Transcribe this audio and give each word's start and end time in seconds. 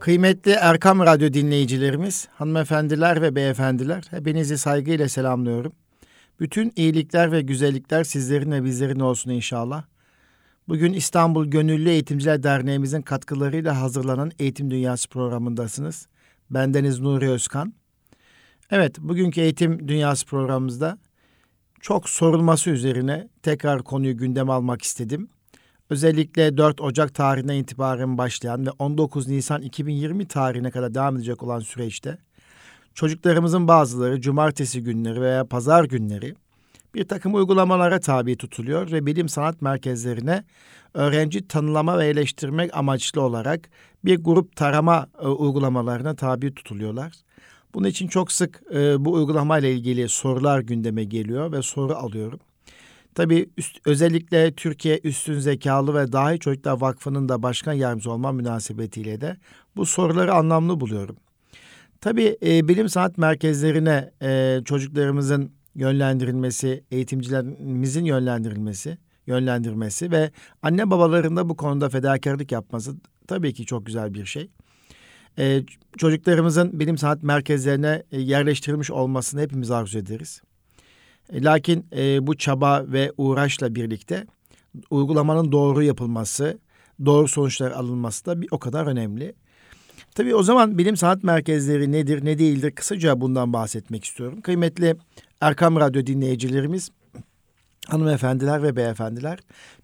Kıymetli 0.00 0.50
Erkam 0.50 1.00
Radyo 1.00 1.32
dinleyicilerimiz, 1.32 2.28
hanımefendiler 2.32 3.22
ve 3.22 3.34
beyefendiler, 3.34 4.04
hepinizi 4.10 4.58
saygıyla 4.58 5.08
selamlıyorum. 5.08 5.72
Bütün 6.40 6.72
iyilikler 6.76 7.32
ve 7.32 7.42
güzellikler 7.42 8.04
sizlerin 8.04 8.50
ve 8.50 8.64
bizlerin 8.64 9.00
olsun 9.00 9.30
inşallah. 9.30 9.84
Bugün 10.68 10.92
İstanbul 10.92 11.46
Gönüllü 11.46 11.88
Eğitimciler 11.88 12.42
Derneğimizin 12.42 13.02
katkılarıyla 13.02 13.80
hazırlanan 13.80 14.32
Eğitim 14.38 14.70
Dünyası 14.70 15.08
programındasınız. 15.08 16.06
Bendeniz 16.50 17.00
Nuri 17.00 17.30
Özkan. 17.30 17.74
Evet, 18.70 18.98
bugünkü 18.98 19.40
Eğitim 19.40 19.88
Dünyası 19.88 20.26
programımızda 20.26 20.98
çok 21.80 22.08
sorulması 22.08 22.70
üzerine 22.70 23.28
tekrar 23.42 23.82
konuyu 23.82 24.16
gündeme 24.16 24.52
almak 24.52 24.82
istedim. 24.82 25.28
Özellikle 25.90 26.56
4 26.56 26.80
Ocak 26.80 27.14
tarihine 27.14 27.58
itibaren 27.58 28.18
başlayan 28.18 28.66
ve 28.66 28.70
19 28.78 29.28
Nisan 29.28 29.62
2020 29.62 30.26
tarihine 30.28 30.70
kadar 30.70 30.94
devam 30.94 31.16
edecek 31.16 31.42
olan 31.42 31.60
süreçte 31.60 32.18
çocuklarımızın 32.94 33.68
bazıları 33.68 34.20
cumartesi 34.20 34.82
günleri 34.82 35.20
veya 35.20 35.44
pazar 35.44 35.84
günleri 35.84 36.34
bir 36.94 37.08
takım 37.08 37.34
uygulamalara 37.34 38.00
tabi 38.00 38.36
tutuluyor 38.36 38.92
ve 38.92 39.06
bilim 39.06 39.28
sanat 39.28 39.62
merkezlerine 39.62 40.44
öğrenci 40.94 41.48
tanılama 41.48 41.98
ve 41.98 42.06
eleştirmek 42.06 42.76
amaçlı 42.76 43.22
olarak 43.22 43.70
bir 44.04 44.18
grup 44.18 44.56
tarama 44.56 45.06
e, 45.22 45.26
uygulamalarına 45.26 46.14
tabi 46.16 46.54
tutuluyorlar. 46.54 47.12
Bunun 47.74 47.88
için 47.88 48.08
çok 48.08 48.32
sık 48.32 48.62
e, 48.74 49.04
bu 49.04 49.12
uygulamayla 49.12 49.68
ilgili 49.68 50.08
sorular 50.08 50.60
gündeme 50.60 51.04
geliyor 51.04 51.52
ve 51.52 51.62
soru 51.62 51.94
alıyorum. 51.94 52.40
Tabii 53.14 53.50
üst, 53.56 53.78
özellikle 53.86 54.52
Türkiye 54.52 55.00
Üstün 55.04 55.38
Zekalı 55.38 55.94
ve 55.94 56.12
Dahi 56.12 56.38
Çocuklar 56.38 56.80
Vakfı'nın 56.80 57.28
da 57.28 57.42
başkan 57.42 57.72
yardımcısı 57.72 58.10
olma 58.10 58.32
münasebetiyle 58.32 59.20
de 59.20 59.36
bu 59.76 59.86
soruları 59.86 60.34
anlamlı 60.34 60.80
buluyorum. 60.80 61.16
Tabii 62.00 62.36
e, 62.46 62.68
bilim 62.68 62.88
sanat 62.88 63.18
merkezlerine 63.18 64.10
e, 64.22 64.60
çocuklarımızın 64.64 65.52
yönlendirilmesi, 65.74 66.84
eğitimcilerimizin 66.90 68.04
yönlendirilmesi, 68.04 68.98
yönlendirmesi 69.26 70.10
ve 70.10 70.30
anne 70.62 70.90
babaların 70.90 71.36
da 71.36 71.48
bu 71.48 71.56
konuda 71.56 71.88
fedakarlık 71.88 72.52
yapması 72.52 72.94
tabii 73.26 73.54
ki 73.54 73.66
çok 73.66 73.86
güzel 73.86 74.14
bir 74.14 74.24
şey. 74.24 74.50
Ee, 75.38 75.62
çocuklarımızın 75.98 76.80
bilim 76.80 76.98
sanat 76.98 77.22
merkezlerine 77.22 78.02
e, 78.12 78.20
yerleştirilmiş 78.20 78.90
olmasını 78.90 79.40
hepimiz 79.40 79.70
arzu 79.70 79.98
ederiz. 79.98 80.42
Lakin 81.32 81.86
e, 81.96 82.26
bu 82.26 82.36
çaba 82.36 82.84
ve 82.86 83.12
uğraşla 83.16 83.74
birlikte 83.74 84.26
uygulamanın 84.90 85.52
doğru 85.52 85.82
yapılması, 85.82 86.58
doğru 87.06 87.28
sonuçlar 87.28 87.70
alınması 87.70 88.26
da 88.26 88.40
bir 88.40 88.48
o 88.50 88.58
kadar 88.58 88.86
önemli. 88.86 89.34
Tabii 90.14 90.34
o 90.34 90.42
zaman 90.42 90.78
bilim 90.78 90.96
sanat 90.96 91.24
merkezleri 91.24 91.92
nedir, 91.92 92.24
ne 92.24 92.38
değildir 92.38 92.70
kısaca 92.70 93.20
bundan 93.20 93.52
bahsetmek 93.52 94.04
istiyorum. 94.04 94.40
Kıymetli 94.40 94.96
Erkam 95.40 95.76
Radyo 95.76 96.06
dinleyicilerimiz, 96.06 96.90
hanımefendiler 97.88 98.62
ve 98.62 98.76
beyefendiler 98.76 99.38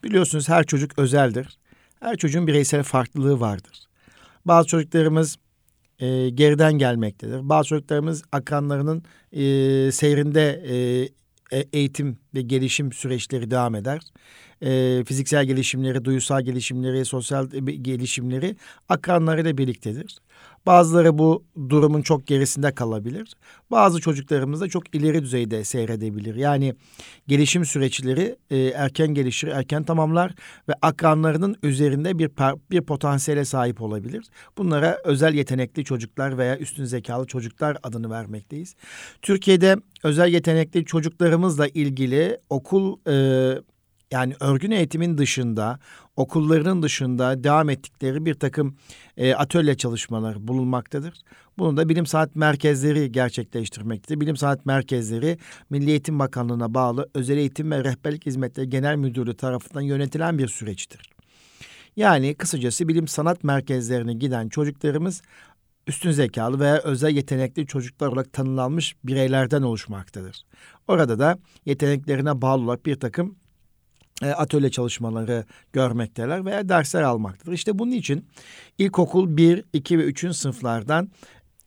biliyorsunuz 0.05 0.48
her 0.48 0.65
çocuk 0.65 0.98
özeldir. 0.98 1.59
Her 2.00 2.17
çocuğun 2.17 2.47
bireysel 2.47 2.83
farklılığı 2.83 3.41
vardır. 3.41 3.87
Bazı 4.45 4.69
çocuklarımız 4.69 5.37
e, 5.98 6.31
geriden 6.31 6.73
gelmektedir. 6.73 7.48
Bazı 7.48 7.69
çocuklarımız 7.69 8.23
akranlarının 8.33 9.03
e, 9.33 9.43
seyrinde 9.93 10.65
e, 10.69 11.09
eğitim 11.53 12.19
ve 12.35 12.43
gelişim 12.43 12.93
süreçleri 12.93 13.51
devam 13.51 13.75
eder. 13.75 14.01
E, 14.63 15.05
fiziksel 15.05 15.45
gelişimleri, 15.47 16.05
duysal 16.05 16.43
gelişimleri, 16.43 17.05
sosyal 17.05 17.49
gelişimleri 17.83 18.57
akranlarıyla 18.89 19.59
birliktedir. 19.59 20.19
Bazıları 20.67 21.19
bu 21.19 21.45
durumun 21.69 22.03
çok 22.03 22.27
gerisinde 22.27 22.75
kalabilir. 22.75 23.33
Bazı 23.70 24.00
çocuklarımız 24.00 24.61
da 24.61 24.69
çok 24.69 24.95
ileri 24.95 25.22
düzeyde 25.22 25.64
seyredebilir. 25.64 26.34
Yani 26.34 26.75
gelişim 27.28 27.64
süreçleri 27.64 28.37
e, 28.50 28.59
erken 28.59 29.09
gelişir, 29.09 29.49
erken 29.49 29.84
tamamlar 29.84 30.34
ve 30.69 30.72
akranlarının 30.82 31.56
üzerinde 31.62 32.19
bir 32.19 32.31
bir 32.71 32.81
potansiyele 32.81 33.44
sahip 33.44 33.82
olabilir. 33.82 34.26
Bunlara 34.59 34.99
özel 35.05 35.34
yetenekli 35.34 35.84
çocuklar 35.84 36.38
veya 36.38 36.59
üstün 36.59 36.84
zekalı 36.84 37.26
çocuklar 37.26 37.76
adını 37.82 38.10
vermekteyiz. 38.10 38.75
Türkiye'de 39.22 39.76
özel 40.03 40.32
yetenekli 40.32 40.84
çocuklarımızla 40.84 41.69
ilgili 41.69 42.38
okul 42.50 42.97
e, 43.09 43.15
yani 44.11 44.34
örgün 44.41 44.71
eğitimin 44.71 45.19
dışında 45.19 45.78
okullarının 46.17 46.83
dışında 46.83 47.44
devam 47.44 47.71
ettikleri 47.71 48.27
bir 48.27 48.34
takım 48.34 48.77
e, 49.17 49.34
atölye 49.34 49.77
çalışmaları 49.77 50.49
bulunmaktadır. 50.49 51.15
Bunu 51.59 51.77
da 51.77 51.89
bilim 51.89 52.06
sanat 52.06 52.37
merkezleri 52.37 53.12
gerçekleştirmektedir. 53.12 54.21
Bilim 54.21 54.37
sanat 54.37 54.67
merkezleri 54.67 55.39
Milli 55.71 55.91
Eğitim 55.91 56.19
Bakanlığı'na 56.19 56.75
bağlı 56.75 57.09
Özel 57.15 57.39
Eğitim 57.39 57.71
ve 57.71 57.84
Rehberlik 57.84 58.27
Hizmetleri 58.27 58.69
Genel 58.69 58.97
Müdürlüğü 58.97 59.37
tarafından 59.37 59.81
yönetilen 59.81 60.38
bir 60.38 60.49
süreçtir. 60.49 61.11
Yani 61.97 62.34
kısacası 62.34 62.88
bilim 62.88 63.09
sanat 63.09 63.44
merkezlerine 63.44 64.15
giden 64.15 64.49
çocuklarımız 64.49 65.23
üstün 65.87 66.11
zekalı 66.11 66.61
veya 66.61 66.78
özel 66.78 67.17
yetenekli 67.17 67.67
çocuklar 67.67 68.09
olarak 68.09 68.33
tanımlanmış 68.33 68.97
bireylerden 69.05 69.62
oluşmaktadır. 69.62 70.47
Orada 70.88 71.19
da 71.19 71.38
yeteneklerine 71.67 72.43
bağlı 72.43 72.65
olarak 72.65 72.87
bir 72.87 73.00
takım 73.00 73.37
atölye 74.22 74.71
çalışmaları 74.71 75.44
görmekteler 75.72 76.44
veya 76.44 76.69
dersler 76.69 77.03
almaktadır. 77.03 77.53
İşte 77.53 77.78
bunun 77.78 77.93
için 77.93 78.27
ilkokul 78.78 79.37
1, 79.37 79.65
2 79.72 79.99
ve 79.99 80.03
3. 80.03 80.37
sınıflardan 80.37 81.10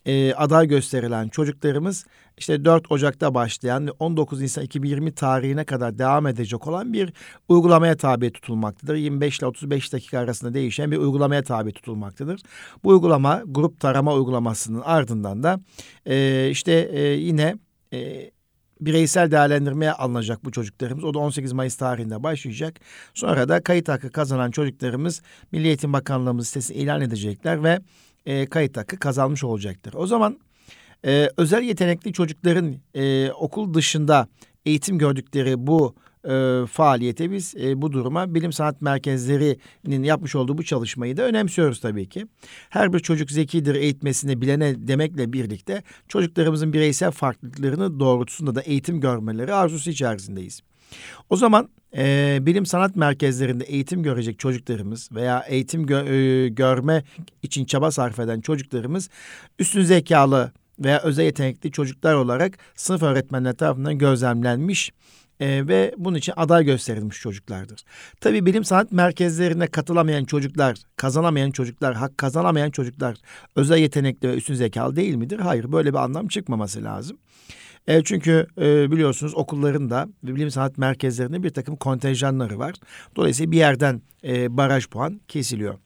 e, 0.05 0.33
aday 0.33 0.67
gösterilen 0.67 1.27
çocuklarımız 1.27 2.05
işte 2.37 2.65
4 2.65 2.91
Ocak'ta 2.91 3.33
başlayan 3.33 3.87
ve 3.87 3.91
19 3.91 4.41
Nisan 4.41 4.63
2020 4.63 5.11
tarihine 5.11 5.63
kadar 5.63 5.97
devam 5.97 6.27
edecek 6.27 6.67
olan 6.67 6.93
bir 6.93 7.13
uygulamaya 7.49 7.97
tabi 7.97 8.31
tutulmaktadır. 8.31 8.95
25 8.95 9.39
ile 9.39 9.45
35 9.45 9.93
dakika 9.93 10.19
arasında 10.19 10.53
değişen 10.53 10.91
bir 10.91 10.97
uygulamaya 10.97 11.43
tabi 11.43 11.71
tutulmaktadır. 11.71 12.41
Bu 12.83 12.89
uygulama 12.89 13.43
grup 13.45 13.79
tarama 13.79 14.13
uygulamasının 14.13 14.81
ardından 14.81 15.43
da 15.43 15.59
e, 16.05 16.47
işte 16.51 16.89
e, 16.91 17.01
yine 17.01 17.55
e, 17.93 18.31
bireysel 18.81 19.31
değerlendirmeye 19.31 19.91
alınacak 19.91 20.45
bu 20.45 20.51
çocuklarımız. 20.51 21.03
O 21.03 21.13
da 21.13 21.19
18 21.19 21.53
Mayıs 21.53 21.75
tarihinde 21.75 22.23
başlayacak. 22.23 22.79
Sonra 23.13 23.49
da 23.49 23.63
kayıt 23.63 23.89
hakkı 23.89 24.11
kazanan 24.11 24.51
çocuklarımız 24.51 25.21
Milli 25.51 25.67
Eğitim 25.67 25.93
Bakanlığımız 25.93 26.47
sitesini 26.47 26.77
ilan 26.77 27.01
edecekler 27.01 27.63
ve 27.63 27.79
e, 28.25 28.45
kayıt 28.45 28.77
hakkı 28.77 28.99
kazanmış 28.99 29.43
olacaktır. 29.43 29.93
O 29.93 30.07
zaman 30.07 30.39
e, 31.05 31.29
özel 31.37 31.63
yetenekli 31.63 32.13
çocukların 32.13 32.75
e, 32.93 33.31
okul 33.31 33.73
dışında 33.73 34.27
eğitim 34.65 34.97
gördükleri 34.97 35.67
bu 35.67 35.95
e, 36.25 36.65
faaliyete 36.67 37.31
biz 37.31 37.55
e, 37.55 37.81
bu 37.81 37.91
duruma 37.91 38.35
bilim 38.35 38.53
sanat 38.53 38.81
merkezlerinin 38.81 40.03
yapmış 40.03 40.35
olduğu 40.35 40.57
bu 40.57 40.63
çalışmayı 40.63 41.17
da 41.17 41.23
önemsiyoruz 41.23 41.79
tabii 41.79 42.09
ki. 42.09 42.27
Her 42.69 42.93
bir 42.93 42.99
çocuk 42.99 43.31
zekidir 43.31 43.75
eğitmesini 43.75 44.41
bilene 44.41 44.87
demekle 44.87 45.33
birlikte 45.33 45.83
çocuklarımızın 46.07 46.73
bireysel 46.73 47.11
farklılıklarını 47.11 47.99
doğrultusunda 47.99 48.55
da 48.55 48.61
eğitim 48.61 49.01
görmeleri 49.01 49.53
arzusu 49.53 49.89
içerisindeyiz. 49.89 50.61
O 51.29 51.35
zaman 51.35 51.69
e, 51.97 52.37
bilim 52.41 52.65
sanat 52.65 52.95
merkezlerinde 52.95 53.63
eğitim 53.63 54.03
görecek 54.03 54.39
çocuklarımız 54.39 55.11
veya 55.11 55.39
eğitim 55.47 55.85
gö 55.85 56.05
e, 56.05 56.49
görme 56.49 57.03
için 57.43 57.65
çaba 57.65 57.91
sarf 57.91 58.19
eden 58.19 58.41
çocuklarımız 58.41 59.09
üstün 59.59 59.81
zekalı 59.81 60.51
veya 60.79 61.01
özel 61.01 61.23
yetenekli 61.23 61.71
çocuklar 61.71 62.15
olarak 62.15 62.57
sınıf 62.75 63.03
öğretmenleri 63.03 63.55
tarafından 63.55 63.97
gözlemlenmiş 63.97 64.91
e, 65.39 65.67
ve 65.67 65.93
bunun 65.97 66.17
için 66.17 66.33
aday 66.35 66.65
gösterilmiş 66.65 67.19
çocuklardır. 67.19 67.83
Tabii 68.21 68.45
bilim 68.45 68.63
sanat 68.63 68.91
merkezlerine 68.91 69.67
katılamayan 69.67 70.23
çocuklar, 70.23 70.77
kazanamayan 70.95 71.51
çocuklar, 71.51 71.95
hak 71.95 72.17
kazanamayan 72.17 72.69
çocuklar 72.69 73.17
özel 73.55 73.77
yetenekli 73.77 74.29
ve 74.29 74.33
üstün 74.33 74.53
zekalı 74.53 74.95
değil 74.95 75.15
midir? 75.15 75.39
Hayır, 75.39 75.71
böyle 75.71 75.93
bir 75.93 75.97
anlam 75.97 76.27
çıkmaması 76.27 76.83
lazım. 76.83 77.17
E, 77.87 78.03
çünkü 78.03 78.47
e, 78.57 78.91
biliyorsunuz 78.91 79.35
okulların 79.35 79.89
da 79.89 80.07
bilim 80.23 80.51
sanat 80.51 80.77
merkezlerinde 80.77 81.43
bir 81.43 81.49
takım 81.49 81.75
kontenjanları 81.75 82.59
var. 82.59 82.75
Dolayısıyla 83.15 83.51
bir 83.51 83.57
yerden 83.57 84.01
e, 84.23 84.57
baraj 84.57 84.87
puan 84.87 85.21
kesiliyor. 85.27 85.77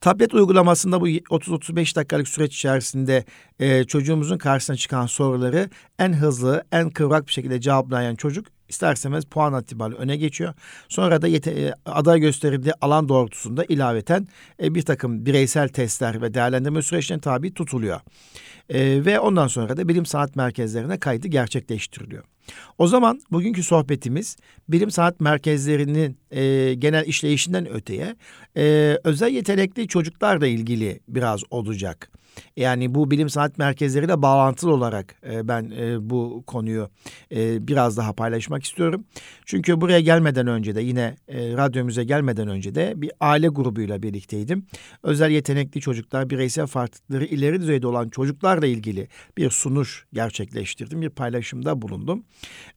Tablet 0.00 0.34
uygulamasında 0.34 1.00
bu 1.00 1.08
30-35 1.08 1.96
dakikalık 1.96 2.28
süreç 2.28 2.54
içerisinde 2.54 3.24
e, 3.58 3.84
çocuğumuzun 3.84 4.38
karşısına 4.38 4.76
çıkan 4.76 5.06
soruları 5.06 5.70
en 5.98 6.12
hızlı, 6.12 6.64
en 6.72 6.90
kıvrak 6.90 7.26
bir 7.26 7.32
şekilde 7.32 7.60
cevaplayan 7.60 8.14
çocuk 8.14 8.53
isterseniz 8.68 9.24
puan 9.24 9.62
itibariyle 9.62 9.98
öne 9.98 10.16
geçiyor. 10.16 10.54
Sonra 10.88 11.22
da 11.22 11.28
yete- 11.28 11.68
e, 11.68 11.74
aday 11.86 12.20
gösterildiği 12.20 12.72
alan 12.80 13.08
doğrultusunda 13.08 13.64
ilaveten 13.64 14.28
e, 14.62 14.74
bir 14.74 14.82
takım 14.82 15.26
bireysel 15.26 15.68
testler 15.68 16.22
ve 16.22 16.34
değerlendirme 16.34 16.82
süreçlerine 16.82 17.20
tabi 17.20 17.54
tutuluyor. 17.54 18.00
E, 18.68 19.04
ve 19.04 19.20
ondan 19.20 19.46
sonra 19.46 19.76
da 19.76 19.88
bilim 19.88 20.06
sanat 20.06 20.36
merkezlerine 20.36 20.98
kaydı 20.98 21.28
gerçekleştiriliyor. 21.28 22.24
O 22.78 22.86
zaman 22.86 23.20
bugünkü 23.30 23.62
sohbetimiz 23.62 24.36
bilim 24.68 24.90
sanat 24.90 25.20
merkezlerinin 25.20 26.18
e, 26.30 26.74
genel 26.74 27.06
işleyişinden 27.06 27.68
öteye 27.70 28.16
e, 28.56 28.98
özel 29.04 29.30
yetenekli 29.30 29.88
çocuklarla 29.88 30.46
ilgili 30.46 31.00
biraz 31.08 31.42
olacak. 31.50 32.10
Yani 32.56 32.94
bu 32.94 33.10
bilim 33.10 33.30
sanat 33.30 33.58
merkezleriyle 33.58 34.22
bağlantılı 34.22 34.72
olarak 34.72 35.14
e, 35.30 35.48
ben 35.48 35.72
e, 35.78 36.10
bu 36.10 36.44
konuyu 36.46 36.90
e, 37.34 37.68
biraz 37.68 37.96
daha 37.96 38.12
paylaşmak 38.12 38.64
istiyorum. 38.64 39.04
Çünkü 39.46 39.80
buraya 39.80 40.00
gelmeden 40.00 40.46
önce 40.46 40.74
de 40.74 40.80
yine 40.80 41.16
e, 41.28 41.52
radyomuza 41.52 42.02
gelmeden 42.02 42.48
önce 42.48 42.74
de 42.74 42.92
bir 42.96 43.12
aile 43.20 43.48
grubuyla 43.48 44.02
birlikteydim. 44.02 44.66
Özel 45.02 45.30
yetenekli 45.30 45.80
çocuklar, 45.80 46.30
bireysel 46.30 46.66
farklılıkları 46.66 47.24
ileri 47.24 47.60
düzeyde 47.60 47.86
olan 47.86 48.08
çocuklarla 48.08 48.66
ilgili 48.66 49.08
bir 49.38 49.50
sunuş 49.50 50.06
gerçekleştirdim. 50.12 51.02
Bir 51.02 51.10
paylaşımda 51.10 51.82
bulundum. 51.82 52.24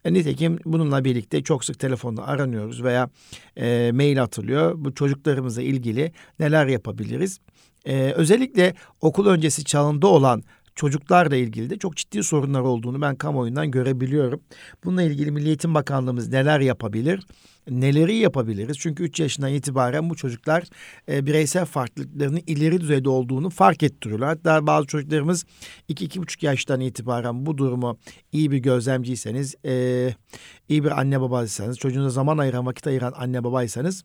E, 0.06 0.14
nitekim 0.14 0.60
bununla 0.66 1.06
birlikte 1.06 1.44
çok 1.44 1.66
sık 1.66 1.80
telefonla 1.80 2.28
aranıyoruz 2.28 2.84
veya 2.84 3.10
e, 3.58 3.92
mail 3.94 4.24
atılıyor. 4.24 4.74
Bu 4.78 4.94
çocuklarımızla 4.94 5.62
ilgili 5.62 6.12
neler 6.40 6.68
yapabiliriz? 6.68 7.40
Ee, 7.86 8.12
özellikle 8.16 8.74
okul 9.02 9.28
öncesi 9.28 9.64
çağında 9.64 10.08
olan 10.08 10.44
çocuklarla 10.78 11.36
ilgili 11.36 11.70
de 11.70 11.78
çok 11.78 11.96
ciddi 11.96 12.24
sorunlar 12.24 12.62
olduğunu 12.62 13.02
ben 13.02 13.16
kamuoyundan 13.16 13.72
görebiliyorum. 13.72 14.42
Bununla 14.84 15.04
ilgili 15.04 15.32
Milli 15.32 15.48
Eğitim 15.48 15.74
Bakanlığımız 15.74 16.30
neler 16.30 16.60
yapabilir? 16.60 17.28
Neleri 17.70 18.16
yapabiliriz? 18.16 18.78
Çünkü 18.78 19.04
3 19.04 19.20
yaşından 19.20 19.54
itibaren 19.54 20.10
bu 20.10 20.16
çocuklar 20.16 20.64
e, 21.10 21.26
bireysel 21.26 21.66
farklılıklarının 21.66 22.42
ileri 22.48 22.82
düzeyde 22.82 23.10
olduğunu 23.10 23.50
fark 23.50 23.84
ettiriyorlar. 23.84 24.30
Hatta 24.30 24.68
bazı 24.68 24.88
çocuklarımız 24.88 25.46
2-2,5 25.90 26.46
yaştan 26.46 26.80
itibaren 26.80 27.46
bu 27.46 27.58
durumu 27.58 27.98
iyi 28.32 28.52
bir 28.52 28.58
gözlemciyseniz, 28.58 29.56
e, 29.66 30.14
iyi 30.70 30.84
bir 30.84 31.00
anne 31.00 31.22
babaysanız, 31.22 31.78
çocuğunuza 31.78 32.10
zaman 32.10 32.38
ayıran, 32.38 32.66
vakit 32.66 32.88
ayıran 32.88 33.14
anne 33.16 33.44
babaysanız 33.44 34.04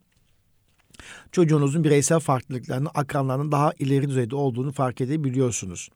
çocuğunuzun 1.33 1.85
bireysel 1.85 2.19
farklılıklarının 2.19 2.91
akranlarının 2.95 3.53
daha 3.53 3.73
ileri 3.79 4.09
düzeyde 4.09 4.37
olduğunu 4.37 4.73
fark 4.73 5.01
edebiliyorsunuz. 5.01 5.89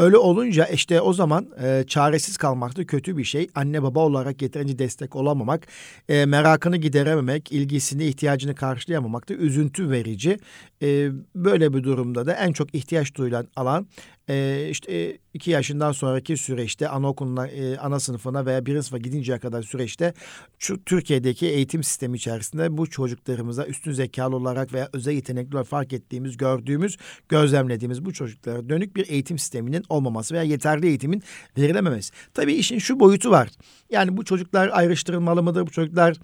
Öyle 0.00 0.16
olunca 0.16 0.64
işte 0.64 1.00
o 1.00 1.12
zaman 1.12 1.48
e, 1.62 1.84
çaresiz 1.86 2.36
kalmak 2.36 2.76
da 2.76 2.86
kötü 2.86 3.16
bir 3.16 3.24
şey. 3.24 3.48
Anne 3.54 3.82
baba 3.82 4.00
olarak 4.00 4.42
yeterince 4.42 4.78
destek 4.78 5.16
olamamak, 5.16 5.66
e, 6.08 6.26
merakını 6.26 6.76
giderememek, 6.76 7.52
ilgisini, 7.52 8.04
ihtiyacını 8.04 8.54
karşılayamamak 8.54 9.28
da 9.28 9.34
üzüntü 9.34 9.90
verici. 9.90 10.38
E, 10.82 11.10
böyle 11.34 11.74
bir 11.74 11.84
durumda 11.84 12.26
da 12.26 12.32
en 12.32 12.52
çok 12.52 12.74
ihtiyaç 12.74 13.14
duyulan 13.14 13.48
alan 13.56 13.86
e, 14.30 14.68
işte 14.70 15.18
iki 15.34 15.50
yaşından 15.50 15.92
sonraki 15.92 16.36
süreçte 16.36 16.88
anaokuluna, 16.88 17.48
e, 17.48 17.76
ana 17.76 18.00
sınıfına 18.00 18.46
veya 18.46 18.66
birinci 18.66 18.82
sınıfa 18.82 18.98
gidinceye 18.98 19.38
kadar 19.38 19.62
süreçte 19.62 20.14
şu 20.58 20.84
Türkiye'deki 20.84 21.46
eğitim 21.46 21.82
sistemi 21.82 22.16
içerisinde 22.16 22.76
bu 22.76 22.90
çocuklarımıza 22.90 23.66
üstün 23.66 23.92
zekalı 23.92 24.36
olarak 24.36 24.72
veya 24.72 24.88
özel 24.92 25.12
yetenekli 25.12 25.54
olarak 25.54 25.66
fark 25.66 25.92
ettiğimiz, 25.92 26.36
gördüğümüz, 26.36 26.96
gözlemlediğimiz 27.28 28.04
bu 28.04 28.12
çocuklara 28.12 28.68
dönük 28.68 28.96
bir 28.96 29.10
eğitim 29.10 29.38
sisteminin 29.38 29.84
olmaması 29.90 30.34
veya 30.34 30.42
yeterli 30.42 30.86
eğitimin 30.86 31.22
verilememesi. 31.58 32.12
Tabii 32.34 32.52
işin 32.52 32.78
şu 32.78 33.00
boyutu 33.00 33.30
var. 33.30 33.48
Yani 33.90 34.16
bu 34.16 34.24
çocuklar 34.24 34.70
ayrıştırılmalı 34.72 35.42
mıdır? 35.42 35.66
Bu 35.66 35.70
çocuklar 35.70 36.16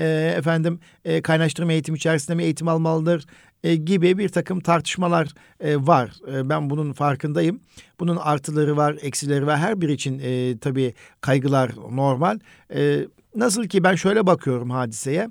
e, 0.00 0.34
efendim 0.36 0.80
e, 1.04 1.22
kaynaştırma 1.22 1.72
eğitim 1.72 1.94
içerisinde 1.94 2.36
mi 2.36 2.42
eğitim 2.44 2.68
almalıdır? 2.68 3.26
E, 3.64 3.76
gibi 3.76 4.18
bir 4.18 4.28
takım 4.28 4.60
tartışmalar 4.60 5.28
e, 5.60 5.76
var. 5.76 6.12
E, 6.32 6.48
ben 6.48 6.70
bunun 6.70 6.92
farkındayım. 6.92 7.60
Bunun 8.00 8.16
artıları 8.16 8.76
var, 8.76 8.96
eksileri 9.02 9.46
var. 9.46 9.58
Her 9.58 9.80
biri 9.80 9.92
için 9.92 10.20
e, 10.24 10.58
tabii 10.58 10.94
kaygılar 11.20 11.70
normal. 11.90 12.38
E, 12.74 13.06
nasıl 13.34 13.64
ki 13.64 13.84
ben 13.84 13.94
şöyle 13.94 14.26
bakıyorum 14.26 14.70
hadiseye. 14.70 15.30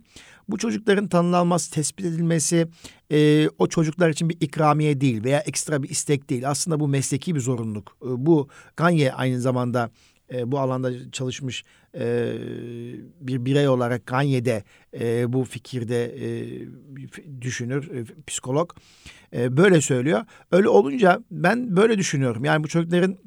Bu 0.51 0.57
çocukların 0.57 1.07
tanınılması, 1.07 1.71
tespit 1.71 2.05
edilmesi 2.05 2.67
e, 3.11 3.49
o 3.57 3.67
çocuklar 3.67 4.09
için 4.09 4.29
bir 4.29 4.37
ikramiye 4.41 5.01
değil 5.01 5.23
veya 5.23 5.39
ekstra 5.39 5.83
bir 5.83 5.89
istek 5.89 6.29
değil. 6.29 6.49
Aslında 6.49 6.79
bu 6.79 6.87
mesleki 6.87 7.35
bir 7.35 7.39
zorunluluk. 7.39 7.97
E, 8.01 8.07
bu 8.25 8.49
Ganye 8.77 9.13
aynı 9.13 9.41
zamanda 9.41 9.91
e, 10.33 10.51
bu 10.51 10.59
alanda 10.59 11.11
çalışmış 11.11 11.63
e, 11.95 12.33
bir 13.21 13.45
birey 13.45 13.67
olarak 13.67 14.05
Ganye'de 14.05 14.63
e, 14.99 15.33
bu 15.33 15.43
fikirde 15.43 16.05
e, 16.05 16.27
düşünür, 17.41 17.91
e, 17.91 18.05
psikolog 18.27 18.71
e, 19.33 19.57
böyle 19.57 19.81
söylüyor. 19.81 20.25
Öyle 20.51 20.69
olunca 20.69 21.23
ben 21.31 21.75
böyle 21.75 21.97
düşünüyorum. 21.97 22.45
Yani 22.45 22.63
bu 22.63 22.67
çocukların 22.67 23.17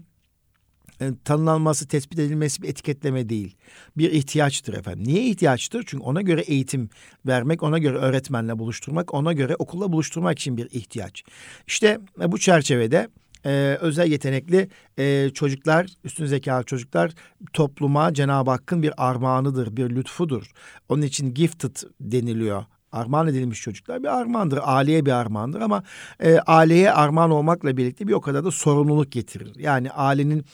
e, 1.02 1.10
tanımlanması, 1.24 1.88
tespit 1.88 2.18
edilmesi 2.18 2.62
bir 2.62 2.68
etiketleme 2.68 3.28
değil. 3.28 3.56
Bir 3.96 4.10
ihtiyaçtır 4.12 4.74
efendim. 4.74 5.04
Niye 5.06 5.24
ihtiyaçtır? 5.24 5.84
Çünkü 5.86 6.04
ona 6.04 6.22
göre 6.22 6.40
eğitim 6.40 6.90
vermek, 7.26 7.62
ona 7.62 7.78
göre 7.78 7.96
öğretmenle 7.96 8.58
buluşturmak, 8.58 9.14
ona 9.14 9.32
göre 9.32 9.56
okulla 9.56 9.92
buluşturmak 9.92 10.38
için 10.38 10.56
bir 10.56 10.70
ihtiyaç. 10.70 11.22
İşte 11.66 11.98
e, 12.20 12.32
bu 12.32 12.38
çerçevede 12.38 13.08
e, 13.46 13.78
özel 13.80 14.10
yetenekli 14.10 14.68
e, 14.98 15.30
çocuklar, 15.34 15.86
üstün 16.04 16.26
zekalı 16.26 16.64
çocuklar 16.64 17.12
topluma 17.52 18.14
Cenab-ı 18.14 18.50
Hakk'ın 18.50 18.82
bir 18.82 18.92
armağanıdır, 18.96 19.76
bir 19.76 19.90
lütfudur. 19.90 20.50
Onun 20.88 21.02
için 21.02 21.34
gifted 21.34 21.76
deniliyor 22.00 22.64
armağan 22.92 23.28
edilmiş 23.28 23.60
çocuklar 23.60 24.02
bir 24.02 24.08
armağandır. 24.08 24.60
Aileye 24.62 25.06
bir 25.06 25.10
armağandır 25.10 25.60
ama 25.60 25.82
e, 26.20 26.38
aileye 26.38 26.92
armağan 26.92 27.30
olmakla 27.30 27.76
birlikte 27.76 28.08
bir 28.08 28.12
o 28.12 28.20
kadar 28.20 28.44
da 28.44 28.50
sorumluluk 28.50 29.12
getirir. 29.12 29.52
Yani 29.58 29.90
ailenin 29.90 30.44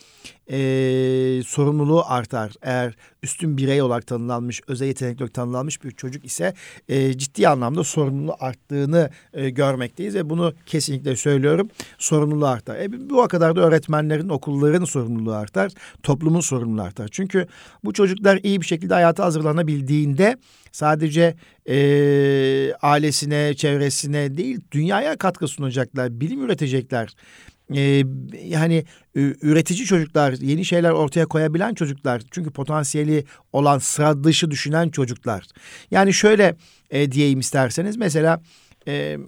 e, 0.50 1.42
sorumluluğu 1.46 2.02
artar. 2.06 2.52
Eğer 2.62 2.96
üstün 3.22 3.56
birey 3.56 3.82
olarak 3.82 4.06
tanımlanmış, 4.06 4.60
özel 4.68 4.86
yetenekli 4.86 5.22
olarak 5.22 5.34
tanımlanmış 5.34 5.84
bir 5.84 5.90
çocuk 5.90 6.24
ise 6.24 6.54
e, 6.88 7.18
ciddi 7.18 7.48
anlamda 7.48 7.84
sorumluluğu 7.84 8.36
arttığını 8.40 9.10
e, 9.32 9.50
görmekteyiz 9.50 10.14
ve 10.14 10.30
bunu 10.30 10.52
kesinlikle 10.66 11.16
söylüyorum. 11.16 11.68
Sorumluluğu 11.98 12.46
artar. 12.46 12.76
E, 12.76 13.10
bu 13.10 13.28
kadar 13.28 13.56
da 13.56 13.60
öğretmenlerin, 13.60 14.28
okulların 14.28 14.84
sorumluluğu 14.84 15.34
artar, 15.34 15.72
toplumun 16.02 16.40
sorumluluğu 16.40 16.82
artar. 16.82 17.08
Çünkü 17.08 17.46
bu 17.84 17.92
çocuklar 17.92 18.40
iyi 18.42 18.60
bir 18.60 18.66
şekilde 18.66 18.94
hayata 18.94 19.24
hazırlanabildiğinde 19.24 20.36
sadece 20.72 21.34
e, 21.68 21.78
ailesine, 22.82 23.54
çevresine 23.54 24.36
değil 24.36 24.60
dünyaya 24.72 25.16
katkı 25.16 25.48
sunacaklar, 25.48 26.20
bilim 26.20 26.44
üretecekler 26.44 27.14
e, 27.74 28.04
yani 28.44 28.84
üretici 29.14 29.84
çocuklar, 29.84 30.32
yeni 30.32 30.64
şeyler 30.64 30.90
ortaya 30.90 31.26
koyabilen 31.26 31.74
çocuklar. 31.74 32.22
Çünkü 32.30 32.50
potansiyeli 32.50 33.24
olan 33.52 33.78
sıra 33.78 34.24
dışı 34.24 34.50
düşünen 34.50 34.88
çocuklar. 34.88 35.46
Yani 35.90 36.14
şöyle 36.14 36.56
e, 36.90 37.12
diyeyim 37.12 37.40
isterseniz 37.40 37.96
mesela 37.96 38.42
e, 38.88 39.18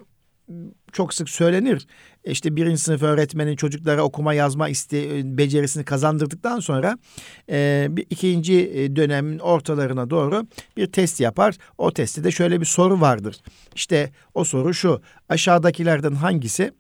çok 0.93 1.15
sık 1.15 1.29
söylenir. 1.31 1.87
İşte 2.25 2.57
birinci 2.57 2.81
sınıf 2.81 3.03
öğretmenin 3.03 3.57
çocuklara 3.57 4.03
okuma 4.03 4.35
yazma 4.35 4.69
iste, 4.69 5.21
becerisini 5.39 5.85
kazandırdıktan 5.85 6.61
sonra 6.61 6.99
e, 7.51 7.87
bir 7.91 8.07
ikinci 8.11 8.57
dönemin 8.97 9.39
ortalarına 9.39 10.11
doğru 10.11 10.47
bir 10.77 10.87
test 10.87 11.21
yapar. 11.21 11.57
O 11.79 11.93
testte 11.93 12.25
de 12.25 12.31
şöyle 12.31 12.61
bir 12.61 12.67
soru 12.67 13.01
vardır. 13.01 13.37
İşte 13.75 14.13
o 14.35 14.45
soru 14.45 14.75
şu. 14.75 15.03
Aşağıdakilerden 15.29 16.13
hangisi 16.13 16.73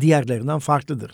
diğerlerinden 0.00 0.58
farklıdır. 0.58 1.12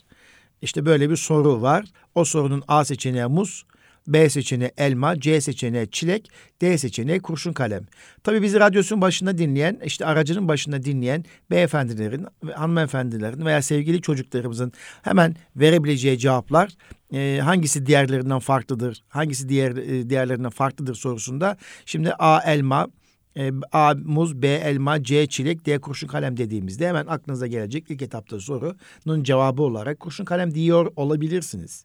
İşte 0.62 0.86
böyle 0.86 1.10
bir 1.10 1.16
soru 1.16 1.62
var. 1.62 1.84
O 2.14 2.24
sorunun 2.24 2.62
A 2.68 2.84
seçeneği 2.84 3.26
muz, 3.26 3.64
B 4.06 4.30
seçeneği 4.30 4.70
elma, 4.78 5.20
C 5.20 5.40
seçeneği 5.40 5.90
çilek, 5.90 6.30
D 6.60 6.78
seçeneği 6.78 7.20
kurşun 7.20 7.52
kalem. 7.52 7.86
Tabii 8.24 8.42
bizi 8.42 8.60
radyosun 8.60 9.00
başında 9.00 9.38
dinleyen, 9.38 9.80
işte 9.84 10.06
aracının 10.06 10.48
başında 10.48 10.82
dinleyen 10.82 11.24
beyefendilerin, 11.50 12.26
hanımefendilerin 12.54 13.46
veya 13.46 13.62
sevgili 13.62 14.00
çocuklarımızın 14.00 14.72
hemen 15.02 15.36
verebileceği 15.56 16.18
cevaplar 16.18 16.70
e, 17.14 17.40
hangisi 17.42 17.86
diğerlerinden 17.86 18.38
farklıdır, 18.38 19.02
hangisi 19.08 19.48
diğer 19.48 19.76
e, 19.76 20.10
diğerlerinden 20.10 20.50
farklıdır 20.50 20.94
sorusunda 20.94 21.56
şimdi 21.86 22.12
A 22.12 22.40
elma, 22.52 22.88
e, 23.36 23.50
A 23.72 23.94
muz, 24.04 24.42
B 24.42 24.48
elma, 24.48 25.02
C 25.02 25.26
çilek, 25.26 25.66
D 25.66 25.78
kurşun 25.78 26.06
kalem 26.06 26.36
dediğimizde 26.36 26.88
hemen 26.88 27.06
aklınıza 27.06 27.46
gelecek 27.46 27.90
ilk 27.90 28.02
etapta 28.02 28.40
sorunun 28.40 29.22
cevabı 29.22 29.62
olarak 29.62 30.00
kurşun 30.00 30.24
kalem 30.24 30.54
diyor 30.54 30.92
olabilirsiniz. 30.96 31.84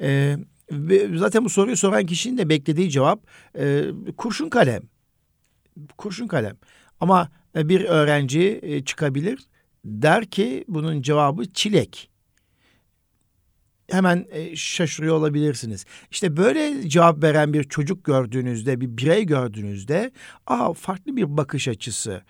E, 0.00 0.36
zaten 1.14 1.44
bu 1.44 1.48
soruyu 1.48 1.76
soran 1.76 2.06
kişinin 2.06 2.38
de 2.38 2.48
beklediği 2.48 2.90
cevap 2.90 3.20
e, 3.58 3.84
kurşun 4.16 4.48
kalem. 4.48 4.82
Kurşun 5.98 6.26
kalem. 6.26 6.56
Ama 7.00 7.28
e, 7.56 7.68
bir 7.68 7.84
öğrenci 7.84 8.60
e, 8.62 8.84
çıkabilir 8.84 9.38
der 9.84 10.26
ki 10.26 10.64
bunun 10.68 11.02
cevabı 11.02 11.52
çilek. 11.52 12.10
Hemen 13.90 14.26
e, 14.30 14.56
şaşırıyor 14.56 15.16
olabilirsiniz. 15.16 15.84
İşte 16.10 16.36
böyle 16.36 16.88
cevap 16.88 17.22
veren 17.22 17.52
bir 17.52 17.64
çocuk 17.64 18.04
gördüğünüzde, 18.04 18.80
bir 18.80 18.96
birey 18.96 19.26
gördüğünüzde, 19.26 20.10
aa 20.46 20.72
farklı 20.72 21.16
bir 21.16 21.36
bakış 21.36 21.68
açısı. 21.68 22.22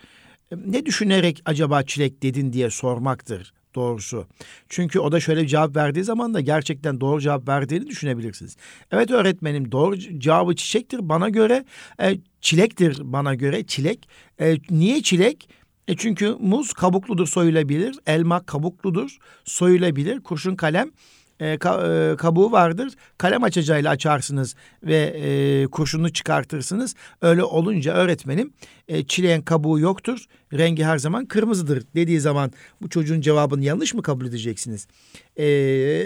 Ne 0.66 0.86
düşünerek 0.86 1.42
acaba 1.44 1.82
çilek 1.82 2.22
dedin 2.22 2.52
diye 2.52 2.70
sormaktır 2.70 3.52
doğrusu. 3.74 4.26
Çünkü 4.68 5.00
o 5.00 5.12
da 5.12 5.20
şöyle 5.20 5.46
cevap 5.46 5.76
verdiği 5.76 6.04
zaman 6.04 6.34
da 6.34 6.40
gerçekten 6.40 7.00
doğru 7.00 7.20
cevap 7.20 7.48
verdiğini 7.48 7.86
düşünebilirsiniz. 7.86 8.56
Evet 8.92 9.10
öğretmenim 9.10 9.72
doğru 9.72 9.98
cevabı 9.98 10.56
çiçektir 10.56 11.08
bana 11.08 11.28
göre, 11.28 11.64
e, 12.02 12.18
çilektir 12.40 12.98
bana 13.04 13.34
göre 13.34 13.66
çilek. 13.66 14.08
E, 14.40 14.56
niye 14.70 15.02
çilek? 15.02 15.48
E 15.88 15.96
çünkü 15.96 16.36
muz 16.40 16.72
kabukludur 16.72 17.26
soyulabilir, 17.26 17.96
elma 18.06 18.46
kabukludur 18.46 19.18
soyulabilir, 19.44 20.20
kurşun 20.20 20.56
kalem 20.56 20.90
e, 21.40 21.59
ka, 21.59 21.87
e, 21.87 22.16
kabuğu 22.16 22.52
vardır. 22.52 22.92
Kalem 23.18 23.42
açacağıyla 23.42 23.90
açarsınız 23.90 24.54
ve 24.83 24.97
e, 24.97 25.66
kurşunu 25.66 26.12
çıkartırsınız. 26.12 26.95
Öyle 27.23 27.45
olunca 27.45 27.92
öğretmenim 27.92 28.52
e, 28.88 29.04
çileğin 29.04 29.42
kabuğu 29.42 29.78
yoktur. 29.78 30.25
Rengi 30.52 30.85
her 30.85 30.99
zaman 30.99 31.26
kırmızıdır 31.26 31.83
dediği 31.95 32.21
zaman 32.21 32.52
bu 32.83 32.88
çocuğun 32.88 33.21
cevabını 33.21 33.64
yanlış 33.64 33.95
mı 33.95 34.02
kabul 34.02 34.26
edeceksiniz? 34.26 34.87
E, 35.37 35.47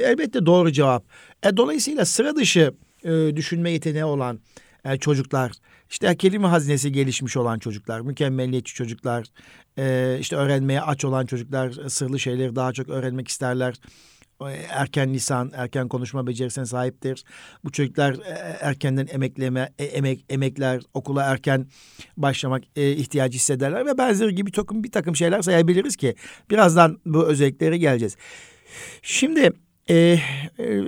elbette 0.04 0.46
doğru 0.46 0.72
cevap. 0.72 1.04
E, 1.42 1.56
dolayısıyla 1.56 2.04
sıra 2.04 2.36
dışı 2.36 2.72
e, 3.04 3.36
düşünme 3.36 3.70
yeteneği 3.70 4.04
olan 4.04 4.40
e, 4.84 4.96
çocuklar, 4.96 5.52
işte 5.90 6.16
kelime 6.16 6.48
hazinesi 6.48 6.92
gelişmiş 6.92 7.36
olan 7.36 7.58
çocuklar, 7.58 8.00
mükemmeliyetçi 8.00 8.74
çocuklar, 8.74 9.26
e, 9.78 10.16
işte 10.20 10.36
öğrenmeye 10.36 10.82
aç 10.82 11.04
olan 11.04 11.26
çocuklar, 11.26 11.72
sırlı 11.88 12.18
şeyleri 12.18 12.56
daha 12.56 12.72
çok 12.72 12.88
öğrenmek 12.88 13.28
isterler 13.28 13.74
erken 14.50 15.14
lisan, 15.14 15.50
erken 15.54 15.88
konuşma 15.88 16.26
becerisine 16.26 16.66
sahiptir. 16.66 17.24
Bu 17.64 17.72
çocuklar 17.72 18.12
e, 18.12 18.56
erkenden 18.60 19.06
emekleme, 19.06 19.72
e, 19.78 19.84
emek, 19.84 20.24
emekler, 20.28 20.82
okula 20.94 21.22
erken 21.22 21.66
başlamak 22.16 22.62
e, 22.76 22.92
ihtiyacı 22.92 23.36
hissederler 23.36 23.86
ve 23.86 23.98
benzeri 23.98 24.34
gibi 24.34 24.52
takım, 24.52 24.84
bir 24.84 24.90
takım 24.90 25.16
şeyler 25.16 25.42
sayabiliriz 25.42 25.96
ki 25.96 26.14
birazdan 26.50 26.98
bu 27.06 27.26
özelliklere 27.26 27.78
geleceğiz. 27.78 28.16
Şimdi 29.02 29.52
e, 29.88 29.96
e, 30.58 30.80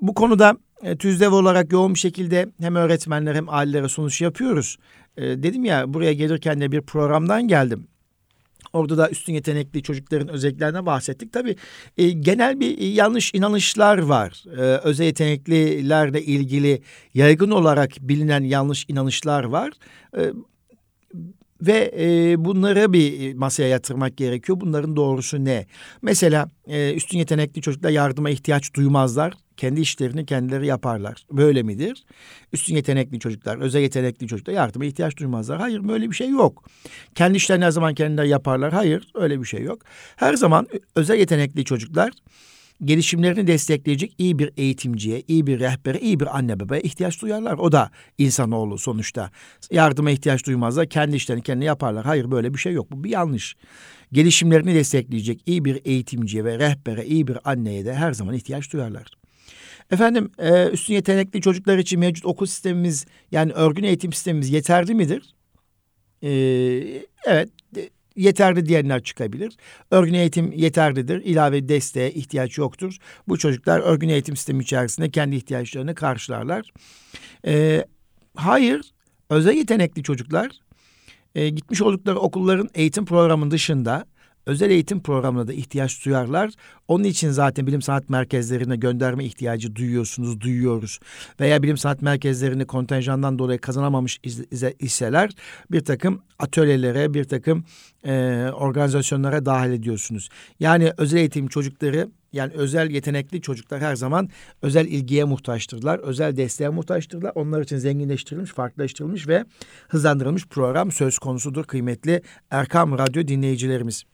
bu 0.00 0.14
konuda 0.14 0.56
e, 0.82 0.96
TÜZDEV 0.96 1.32
olarak 1.32 1.72
yoğun 1.72 1.94
bir 1.94 1.98
şekilde 1.98 2.48
hem 2.60 2.76
öğretmenler 2.76 3.34
hem 3.34 3.48
ailelere 3.48 3.88
sunuş 3.88 4.20
yapıyoruz. 4.20 4.76
E, 5.16 5.22
dedim 5.22 5.64
ya 5.64 5.94
buraya 5.94 6.12
gelirken 6.12 6.60
de 6.60 6.72
bir 6.72 6.80
programdan 6.80 7.48
geldim. 7.48 7.88
Orada 8.72 8.98
da 8.98 9.10
üstün 9.10 9.32
yetenekli 9.32 9.82
çocukların 9.82 10.28
özelliklerine 10.28 10.86
bahsettik. 10.86 11.32
Tabii 11.32 11.56
e, 11.98 12.10
genel 12.10 12.60
bir 12.60 12.78
yanlış 12.78 13.34
inanışlar 13.34 13.98
var. 13.98 14.44
E, 14.56 14.60
özel 14.60 15.04
yeteneklilerle 15.04 16.22
ilgili 16.22 16.82
yaygın 17.14 17.50
olarak 17.50 17.90
bilinen 18.00 18.44
yanlış 18.44 18.84
inanışlar 18.88 19.44
var. 19.44 19.72
E, 20.16 20.32
ve 21.62 21.94
e, 21.98 22.44
bunları 22.44 22.92
bir 22.92 23.34
masaya 23.34 23.68
yatırmak 23.68 24.16
gerekiyor. 24.16 24.60
Bunların 24.60 24.96
doğrusu 24.96 25.44
ne? 25.44 25.66
Mesela 26.02 26.50
e, 26.66 26.94
üstün 26.94 27.18
yetenekli 27.18 27.62
çocuklar 27.62 27.90
yardıma 27.90 28.30
ihtiyaç 28.30 28.74
duymazlar. 28.74 29.34
Kendi 29.56 29.80
işlerini 29.80 30.26
kendileri 30.26 30.66
yaparlar. 30.66 31.24
Böyle 31.32 31.62
midir? 31.62 32.04
Üstün 32.52 32.74
yetenekli 32.74 33.18
çocuklar, 33.18 33.58
özel 33.58 33.80
yetenekli 33.80 34.28
çocuklar 34.28 34.52
yardıma 34.52 34.84
ihtiyaç 34.84 35.16
duymazlar. 35.16 35.60
Hayır 35.60 35.88
böyle 35.88 36.10
bir 36.10 36.14
şey 36.14 36.28
yok. 36.28 36.64
Kendi 37.14 37.36
işlerini 37.36 37.64
her 37.64 37.70
zaman 37.70 37.94
kendileri 37.94 38.28
yaparlar. 38.28 38.72
Hayır 38.72 39.08
öyle 39.14 39.40
bir 39.40 39.46
şey 39.46 39.62
yok. 39.62 39.82
Her 40.16 40.34
zaman 40.34 40.66
özel 40.96 41.18
yetenekli 41.18 41.64
çocuklar 41.64 42.12
gelişimlerini 42.84 43.46
destekleyecek 43.46 44.14
iyi 44.18 44.38
bir 44.38 44.52
eğitimciye, 44.56 45.22
iyi 45.28 45.46
bir 45.46 45.60
rehbere, 45.60 45.98
iyi 46.00 46.20
bir 46.20 46.36
anne 46.36 46.60
babaya 46.60 46.80
ihtiyaç 46.80 47.22
duyarlar. 47.22 47.58
O 47.58 47.72
da 47.72 47.90
insanoğlu 48.18 48.78
sonuçta. 48.78 49.30
Yardıma 49.70 50.10
ihtiyaç 50.10 50.46
duymazlar. 50.46 50.88
Kendi 50.88 51.16
işlerini 51.16 51.42
kendi 51.42 51.64
yaparlar. 51.64 52.04
Hayır 52.04 52.30
böyle 52.30 52.54
bir 52.54 52.58
şey 52.58 52.72
yok. 52.72 52.90
Bu 52.92 53.04
bir 53.04 53.10
yanlış. 53.10 53.56
Gelişimlerini 54.12 54.74
destekleyecek 54.74 55.42
iyi 55.46 55.64
bir 55.64 55.80
eğitimciye 55.84 56.44
ve 56.44 56.58
rehbere, 56.58 57.06
iyi 57.06 57.26
bir 57.26 57.38
anneye 57.44 57.84
de 57.84 57.94
her 57.94 58.12
zaman 58.12 58.34
ihtiyaç 58.34 58.72
duyarlar. 58.72 59.06
Efendim 59.90 60.30
e, 60.38 60.68
üstün 60.68 60.94
yetenekli 60.94 61.40
çocuklar 61.40 61.78
için 61.78 62.00
mevcut 62.00 62.26
okul 62.26 62.46
sistemimiz 62.46 63.06
yani 63.32 63.52
örgün 63.52 63.84
eğitim 63.84 64.12
sistemimiz 64.12 64.50
yeterli 64.50 64.94
midir? 64.94 65.34
E, 66.22 66.30
evet 67.26 67.48
yeterli 68.18 68.66
diyenler 68.66 69.02
çıkabilir. 69.02 69.56
Örgün 69.90 70.14
eğitim 70.14 70.52
yeterlidir. 70.52 71.24
İlave 71.24 71.68
desteğe 71.68 72.10
ihtiyaç 72.10 72.58
yoktur. 72.58 72.96
Bu 73.28 73.38
çocuklar 73.38 73.80
örgün 73.80 74.08
eğitim 74.08 74.36
sistemi 74.36 74.62
içerisinde 74.62 75.10
kendi 75.10 75.36
ihtiyaçlarını 75.36 75.94
karşılarlar. 75.94 76.70
E, 77.46 77.84
hayır, 78.36 78.92
özel 79.30 79.54
yetenekli 79.54 80.02
çocuklar 80.02 80.50
e, 81.34 81.48
gitmiş 81.48 81.82
oldukları 81.82 82.18
okulların 82.18 82.68
eğitim 82.74 83.04
programının 83.04 83.50
dışında 83.50 84.06
özel 84.48 84.70
eğitim 84.70 85.02
programına 85.02 85.48
da 85.48 85.52
ihtiyaç 85.52 86.04
duyarlar. 86.04 86.50
Onun 86.88 87.04
için 87.04 87.30
zaten 87.30 87.66
bilim 87.66 87.82
sanat 87.82 88.10
merkezlerine 88.10 88.76
gönderme 88.76 89.24
ihtiyacı 89.24 89.76
duyuyorsunuz, 89.76 90.40
duyuyoruz. 90.40 91.00
Veya 91.40 91.62
bilim 91.62 91.76
sanat 91.76 92.02
merkezlerini 92.02 92.66
kontenjandan 92.66 93.38
dolayı 93.38 93.58
kazanamamış 93.58 94.20
iseler 94.78 95.30
bir 95.70 95.80
takım 95.80 96.22
atölyelere, 96.38 97.14
bir 97.14 97.24
takım 97.24 97.64
e, 98.04 98.44
organizasyonlara 98.54 99.46
dahil 99.46 99.70
ediyorsunuz. 99.70 100.28
Yani 100.60 100.92
özel 100.96 101.18
eğitim 101.18 101.48
çocukları 101.48 102.08
yani 102.32 102.52
özel 102.52 102.90
yetenekli 102.90 103.40
çocuklar 103.40 103.80
her 103.80 103.96
zaman 103.96 104.28
özel 104.62 104.86
ilgiye 104.86 105.24
muhtaçtırlar, 105.24 105.98
özel 105.98 106.36
desteğe 106.36 106.68
muhtaçtırlar. 106.68 107.32
Onlar 107.34 107.62
için 107.62 107.78
zenginleştirilmiş, 107.78 108.50
farklılaştırılmış 108.50 109.28
ve 109.28 109.44
hızlandırılmış 109.88 110.46
program 110.46 110.92
söz 110.92 111.18
konusudur 111.18 111.64
kıymetli 111.64 112.22
Erkam 112.50 112.98
Radyo 112.98 113.28
dinleyicilerimiz. 113.28 114.04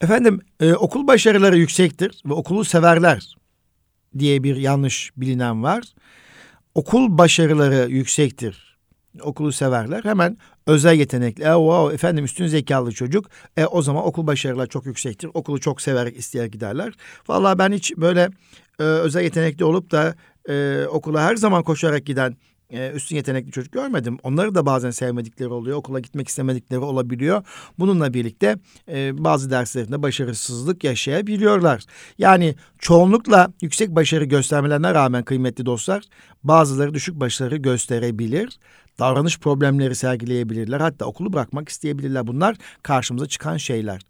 Efendim 0.00 0.40
e, 0.60 0.74
okul 0.74 1.06
başarıları 1.06 1.58
yüksektir 1.58 2.22
ve 2.26 2.32
okulu 2.32 2.64
severler 2.64 3.36
diye 4.18 4.42
bir 4.42 4.56
yanlış 4.56 5.10
bilinen 5.16 5.62
var. 5.62 5.84
Okul 6.74 7.18
başarıları 7.18 7.90
yüksektir. 7.90 8.78
Okulu 9.22 9.52
severler. 9.52 10.04
Hemen 10.04 10.36
özel 10.66 10.94
yetenekli. 10.94 11.44
E, 11.44 11.52
wow, 11.52 11.94
efendim 11.94 12.24
üstün 12.24 12.46
zekalı 12.46 12.92
çocuk. 12.92 13.30
E, 13.56 13.66
o 13.66 13.82
zaman 13.82 14.06
okul 14.06 14.26
başarıları 14.26 14.68
çok 14.68 14.86
yüksektir. 14.86 15.30
Okulu 15.34 15.60
çok 15.60 15.80
severek 15.80 16.18
isteyerek 16.18 16.52
giderler. 16.52 16.94
Vallahi 17.28 17.58
ben 17.58 17.72
hiç 17.72 17.96
böyle 17.96 18.28
e, 18.80 18.82
özel 18.82 19.22
yetenekli 19.22 19.64
olup 19.64 19.90
da 19.90 20.14
e, 20.48 20.86
okula 20.86 21.22
her 21.22 21.36
zaman 21.36 21.62
koşarak 21.62 22.06
giden 22.06 22.36
e, 22.70 22.90
üstün 22.90 23.16
yetenekli 23.16 23.52
çocuk 23.52 23.72
görmedim. 23.72 24.18
Onları 24.22 24.54
da 24.54 24.66
bazen 24.66 24.90
sevmedikleri 24.90 25.48
oluyor. 25.48 25.76
Okula 25.76 26.00
gitmek 26.00 26.28
istemedikleri 26.28 26.80
olabiliyor. 26.80 27.44
Bununla 27.78 28.14
birlikte 28.14 28.56
e, 28.88 29.24
bazı 29.24 29.50
derslerinde 29.50 30.02
başarısızlık 30.02 30.84
yaşayabiliyorlar. 30.84 31.84
Yani 32.18 32.54
çoğunlukla 32.78 33.48
yüksek 33.62 33.90
başarı 33.90 34.24
göstermelerine 34.24 34.94
rağmen 34.94 35.24
kıymetli 35.24 35.66
dostlar 35.66 36.04
bazıları 36.44 36.94
düşük 36.94 37.20
başarı 37.20 37.56
gösterebilir. 37.56 38.58
Davranış 38.98 39.38
problemleri 39.38 39.94
sergileyebilirler. 39.94 40.80
Hatta 40.80 41.04
okulu 41.04 41.32
bırakmak 41.32 41.68
isteyebilirler. 41.68 42.26
Bunlar 42.26 42.56
karşımıza 42.82 43.26
çıkan 43.26 43.56
şeyler. 43.56 44.00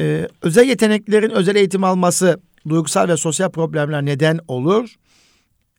Ee, 0.00 0.28
özel 0.42 0.68
yeteneklerin 0.68 1.30
özel 1.30 1.56
eğitim 1.56 1.84
alması 1.84 2.40
duygusal 2.68 3.08
ve 3.08 3.16
sosyal 3.16 3.50
problemler 3.50 4.04
neden 4.04 4.40
olur? 4.48 4.94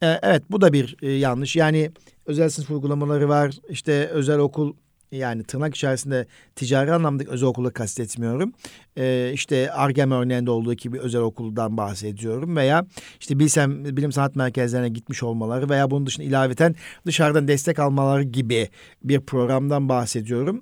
E, 0.03 0.19
evet 0.22 0.43
bu 0.51 0.62
da 0.62 0.74
bir 0.74 0.95
e, 1.01 1.12
yanlış. 1.12 1.55
Yani 1.55 1.91
özel 2.25 2.50
sınıf 2.50 2.69
uygulamaları 2.69 3.29
var. 3.29 3.51
İşte 3.69 4.07
özel 4.07 4.39
okul 4.39 4.74
yani 5.12 5.43
tırnak 5.43 5.75
içerisinde 5.75 6.27
ticari 6.55 6.93
anlamda 6.93 7.24
özel 7.27 7.50
okulu 7.50 7.74
kastetmiyorum. 7.74 8.53
Ee, 8.98 9.31
işte 9.33 9.72
Argem 9.72 10.12
örneğinde 10.12 10.51
olduğu 10.51 10.74
gibi 10.74 11.00
özel 11.00 11.22
okuldan 11.22 11.77
bahsediyorum 11.77 12.55
veya 12.55 12.86
işte 13.19 13.39
bilsem 13.39 13.86
bilim 13.86 14.12
sanat 14.12 14.36
merkezlerine 14.36 14.89
gitmiş 14.89 15.24
olmaları 15.24 15.69
veya 15.69 15.91
bunun 15.91 16.05
dışında 16.05 16.27
ilaveten 16.27 16.75
dışarıdan 17.05 17.48
destek 17.48 17.79
almaları 17.79 18.24
gibi 18.24 18.69
bir 19.03 19.19
programdan 19.19 19.89
bahsediyorum. 19.89 20.62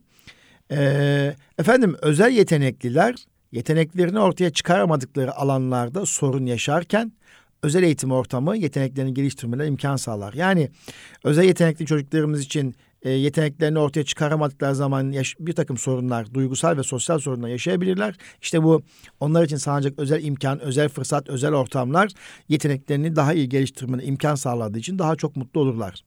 Ee, 0.72 1.36
efendim 1.58 1.96
özel 2.02 2.32
yetenekliler 2.32 3.16
yeteneklerini 3.52 4.20
ortaya 4.20 4.50
çıkaramadıkları 4.50 5.36
alanlarda 5.36 6.06
sorun 6.06 6.46
yaşarken 6.46 7.12
özel 7.64 7.84
eğitim 7.84 8.12
ortamı 8.12 8.58
yeteneklerini 8.58 9.14
geliştirmelerine 9.14 9.68
imkan 9.72 9.96
sağlar. 9.96 10.34
Yani 10.34 10.70
özel 11.24 11.44
yetenekli 11.44 11.86
çocuklarımız 11.86 12.42
için 12.42 12.76
e, 13.02 13.10
yeteneklerini 13.10 13.80
ortaya 13.80 14.04
çıkaramadıkları 14.04 14.76
zaman 14.76 15.12
yaş- 15.12 15.36
bir 15.40 15.54
takım 15.54 15.78
sorunlar, 15.78 16.34
duygusal 16.34 16.78
ve 16.78 16.84
sosyal 16.84 17.20
sorunlar 17.20 17.48
yaşayabilirler. 17.48 18.16
İşte 18.42 18.64
bu 18.64 18.82
onlar 19.20 19.44
için 19.44 19.58
sağlanacak 19.58 20.00
özel 20.00 20.24
imkan, 20.24 20.60
özel 20.60 20.90
fırsat, 20.90 21.30
özel 21.30 21.54
ortamlar 21.54 22.12
yeteneklerini 22.50 23.16
daha 23.16 23.34
iyi 23.34 23.50
geliştirmene 23.50 24.04
imkan 24.04 24.36
sağladığı 24.36 24.80
için 24.80 25.00
daha 25.00 25.16
çok 25.16 25.36
mutlu 25.36 25.62
olurlar. 25.62 26.04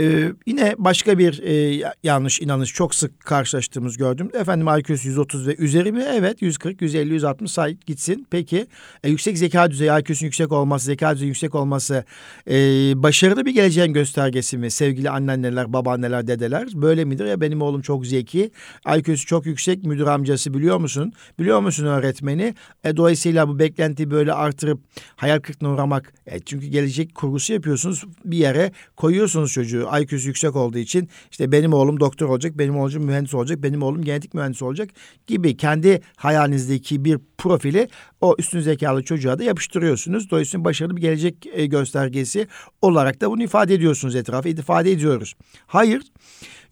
Ee, 0.00 0.32
yine 0.46 0.74
başka 0.78 1.18
bir 1.18 1.42
e, 1.42 1.84
yanlış 2.02 2.40
inanış 2.40 2.74
çok 2.74 2.94
sık 2.94 3.20
karşılaştığımız 3.20 3.96
gördüm. 3.96 4.30
Efendim 4.34 4.66
IQ'su 4.78 5.08
130 5.08 5.46
ve 5.46 5.56
üzeri 5.56 5.92
mi? 5.92 6.04
Evet 6.08 6.42
140, 6.42 6.82
150, 6.82 7.12
160 7.12 7.50
say 7.50 7.76
gitsin. 7.86 8.26
Peki 8.30 8.66
e, 9.04 9.10
yüksek 9.10 9.38
zeka 9.38 9.70
düzeyi, 9.70 9.90
IQ'sunun 9.90 10.26
yüksek 10.26 10.52
olması, 10.52 10.84
zeka 10.84 11.14
düzeyi 11.14 11.28
yüksek 11.28 11.54
olması 11.54 12.04
e, 12.50 12.54
başarılı 13.02 13.46
bir 13.46 13.54
geleceğin 13.54 13.92
göstergesi 13.92 14.58
mi? 14.58 14.70
Sevgili 14.70 15.10
anneanneler, 15.10 15.72
babaanneler, 15.72 16.26
dedeler 16.26 16.68
böyle 16.74 17.04
midir? 17.04 17.24
Ya 17.24 17.40
benim 17.40 17.62
oğlum 17.62 17.82
çok 17.82 18.06
zeki, 18.06 18.50
IQ'su 18.96 19.26
çok 19.26 19.46
yüksek, 19.46 19.84
müdür 19.84 20.06
amcası 20.06 20.54
biliyor 20.54 20.78
musun? 20.78 21.12
Biliyor 21.38 21.60
musun 21.60 21.86
öğretmeni? 21.86 22.54
E, 22.84 22.96
dolayısıyla 22.96 23.48
bu 23.48 23.58
beklentiyi 23.58 24.10
böyle 24.10 24.32
artırıp 24.32 24.80
hayal 25.16 25.40
kırıklığına 25.40 25.72
uğramak. 25.72 26.12
E, 26.26 26.40
çünkü 26.40 26.66
gelecek 26.66 27.14
kurgusu 27.14 27.52
yapıyorsunuz 27.52 28.04
bir 28.24 28.38
yere 28.38 28.72
koyuyorsunuz 28.96 29.52
çocuğu. 29.52 29.89
IQ'su 29.98 30.28
yüksek 30.28 30.56
olduğu 30.56 30.78
için 30.78 31.08
işte 31.30 31.52
benim 31.52 31.72
oğlum 31.72 32.00
doktor 32.00 32.28
olacak, 32.28 32.58
benim 32.58 32.76
oğlum 32.76 33.04
mühendis 33.04 33.34
olacak, 33.34 33.62
benim 33.62 33.82
oğlum 33.82 34.04
genetik 34.04 34.34
mühendis 34.34 34.62
olacak 34.62 34.90
gibi 35.26 35.56
kendi 35.56 36.00
hayalinizdeki 36.16 37.04
bir 37.04 37.18
profili 37.38 37.88
o 38.20 38.34
üstün 38.38 38.60
zekalı 38.60 39.04
çocuğa 39.04 39.38
da 39.38 39.44
yapıştırıyorsunuz. 39.44 40.30
Dolayısıyla 40.30 40.64
başarılı 40.64 40.96
bir 40.96 41.00
gelecek 41.00 41.46
e, 41.52 41.66
göstergesi 41.66 42.46
olarak 42.82 43.20
da 43.20 43.30
bunu 43.30 43.42
ifade 43.42 43.74
ediyorsunuz 43.74 44.16
etrafa, 44.16 44.48
ifade 44.48 44.92
ediyoruz. 44.92 45.34
Hayır, 45.66 46.02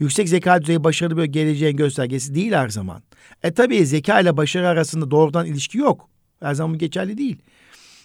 yüksek 0.01 0.29
zeka 0.29 0.63
düzeyi 0.63 0.85
başarılı 0.85 1.17
bir 1.17 1.25
geleceğin 1.25 1.77
göstergesi 1.77 2.35
değil 2.35 2.53
her 2.53 2.69
zaman. 2.69 3.03
E 3.43 3.53
tabii 3.53 3.87
zeka 3.87 4.21
ile 4.21 4.37
başarı 4.37 4.69
arasında 4.69 5.11
doğrudan 5.11 5.47
ilişki 5.47 5.79
yok. 5.79 6.09
Her 6.41 6.55
zaman 6.55 6.79
geçerli 6.79 7.19
değil. 7.19 7.37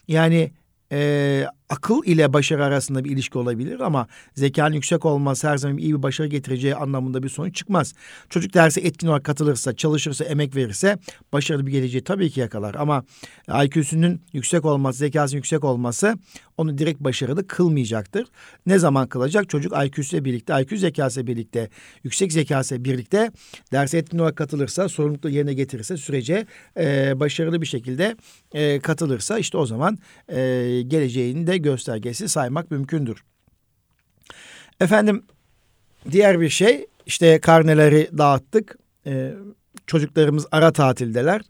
Yani 0.08 0.52
e, 0.92 1.46
akıl 1.74 2.04
ile 2.06 2.34
başarı 2.34 2.66
arasında 2.66 3.04
bir 3.04 3.12
ilişki 3.12 3.38
olabilir 3.38 3.80
ama 3.80 4.08
zekanın 4.36 4.76
yüksek 4.76 5.06
olması 5.06 5.50
her 5.50 5.58
zaman 5.58 5.78
iyi 5.78 5.98
bir 5.98 6.04
başarı 6.04 6.28
getireceği 6.28 6.76
anlamında 6.76 7.24
bir 7.24 7.30
sonuç 7.30 7.56
çıkmaz. 7.56 7.94
Çocuk 8.30 8.54
derse 8.54 8.82
etkin 8.82 9.08
olarak 9.08 9.24
katılırsa, 9.24 9.76
çalışırsa, 9.76 10.26
emek 10.26 10.56
verirse 10.56 10.98
başarılı 11.34 11.68
bir 11.68 11.72
geleceği 11.72 12.04
tabii 12.04 12.30
ki 12.30 12.40
yakalar. 12.40 12.76
Ama 12.76 13.04
IQ'sünün 13.66 14.22
yüksek 14.34 14.66
olması, 14.66 15.00
zekasının 15.00 15.38
yüksek 15.38 15.64
olması 15.64 16.18
onu 16.58 16.78
direkt 16.78 17.00
başarılı 17.00 17.48
kılmayacaktır. 17.48 18.28
Ne 18.66 18.80
zaman 18.80 19.08
kılacak? 19.08 19.50
Çocuk 19.50 19.74
IQ'suyla 19.86 20.26
birlikte, 20.26 20.62
IQ 20.62 20.78
zekası 20.78 21.28
birlikte, 21.28 21.70
yüksek 22.04 22.34
zekası 22.34 22.86
birlikte 22.86 23.32
derse 23.72 23.98
etkin 23.98 24.20
olarak 24.20 24.36
katılırsa, 24.36 24.90
sorumlulukla 24.90 25.30
yerine 25.30 25.54
getirirse 25.54 25.98
sürece 25.98 26.46
e, 26.78 27.20
başarılı 27.20 27.62
bir 27.62 27.66
şekilde 27.66 28.16
e, 28.54 28.80
katılırsa 28.80 29.40
işte 29.40 29.58
o 29.58 29.66
zaman 29.66 29.98
e, 30.28 30.38
geleceğini 30.88 31.48
de 31.48 31.58
göstergesi 31.64 32.30
saymak 32.30 32.72
mümkündür. 32.72 33.24
Efendim 34.80 35.24
diğer 36.12 36.42
bir 36.42 36.50
şey 36.50 36.86
işte 37.06 37.40
karneleri 37.40 38.10
dağıttık. 38.18 38.78
Ee, 39.06 39.34
çocuklarımız 39.88 40.48
ara 40.52 40.72
tatildeler. 40.72 41.42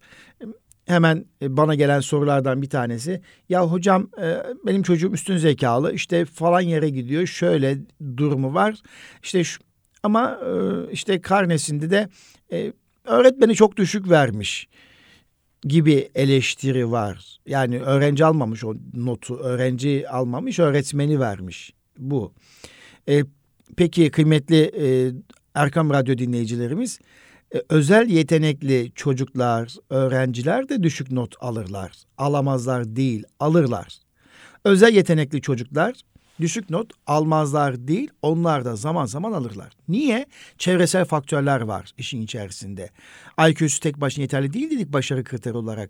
Hemen 0.85 1.25
bana 1.41 1.75
gelen 1.75 1.99
sorulardan 1.99 2.61
bir 2.61 2.69
tanesi. 2.69 3.21
Ya 3.49 3.65
hocam 3.65 4.09
e, 4.21 4.43
benim 4.65 4.83
çocuğum 4.83 5.11
üstün 5.13 5.37
zekalı 5.37 5.93
işte 5.93 6.25
falan 6.25 6.61
yere 6.61 6.89
gidiyor. 6.89 7.27
Şöyle 7.27 7.77
durumu 8.17 8.53
var. 8.53 8.75
İşte 9.23 9.43
şu, 9.43 9.61
ama 10.03 10.39
e, 10.45 10.51
işte 10.91 11.21
karnesinde 11.21 11.89
de 11.89 12.09
e, 12.51 12.73
öğretmeni 13.05 13.55
çok 13.55 13.77
düşük 13.77 14.09
vermiş 14.09 14.67
gibi 15.63 16.09
eleştiri 16.15 16.91
var. 16.91 17.39
Yani 17.47 17.79
öğrenci 17.79 18.25
almamış 18.25 18.63
o 18.63 18.75
notu, 18.93 19.35
öğrenci 19.35 20.09
almamış, 20.09 20.59
öğretmeni 20.59 21.19
vermiş. 21.19 21.73
Bu. 21.97 22.33
E, 23.09 23.23
peki 23.77 24.11
kıymetli 24.11 24.61
e, 24.61 25.11
Erkam 25.55 25.89
Radyo 25.89 26.17
dinleyicilerimiz, 26.17 26.99
e, 27.55 27.61
özel 27.69 28.09
yetenekli 28.09 28.91
çocuklar, 28.95 29.75
öğrenciler 29.89 30.69
de 30.69 30.83
düşük 30.83 31.11
not 31.11 31.35
alırlar. 31.39 31.91
Alamazlar 32.17 32.95
değil, 32.95 33.23
alırlar. 33.39 33.97
Özel 34.63 34.93
yetenekli 34.93 35.41
çocuklar 35.41 35.93
düşük 36.43 36.69
not 36.69 36.91
almazlar 37.07 37.87
değil, 37.87 38.09
onlar 38.21 38.65
da 38.65 38.75
zaman 38.75 39.05
zaman 39.05 39.31
alırlar. 39.31 39.73
Niye? 39.87 40.25
Çevresel 40.57 41.05
faktörler 41.05 41.61
var 41.61 41.91
işin 41.97 42.21
içerisinde. 42.21 42.89
IQ'su 43.49 43.79
tek 43.79 44.01
başına 44.01 44.21
yeterli 44.21 44.53
değil 44.53 44.71
dedik 44.71 44.93
başarı 44.93 45.23
kriteri 45.23 45.57
olarak. 45.57 45.89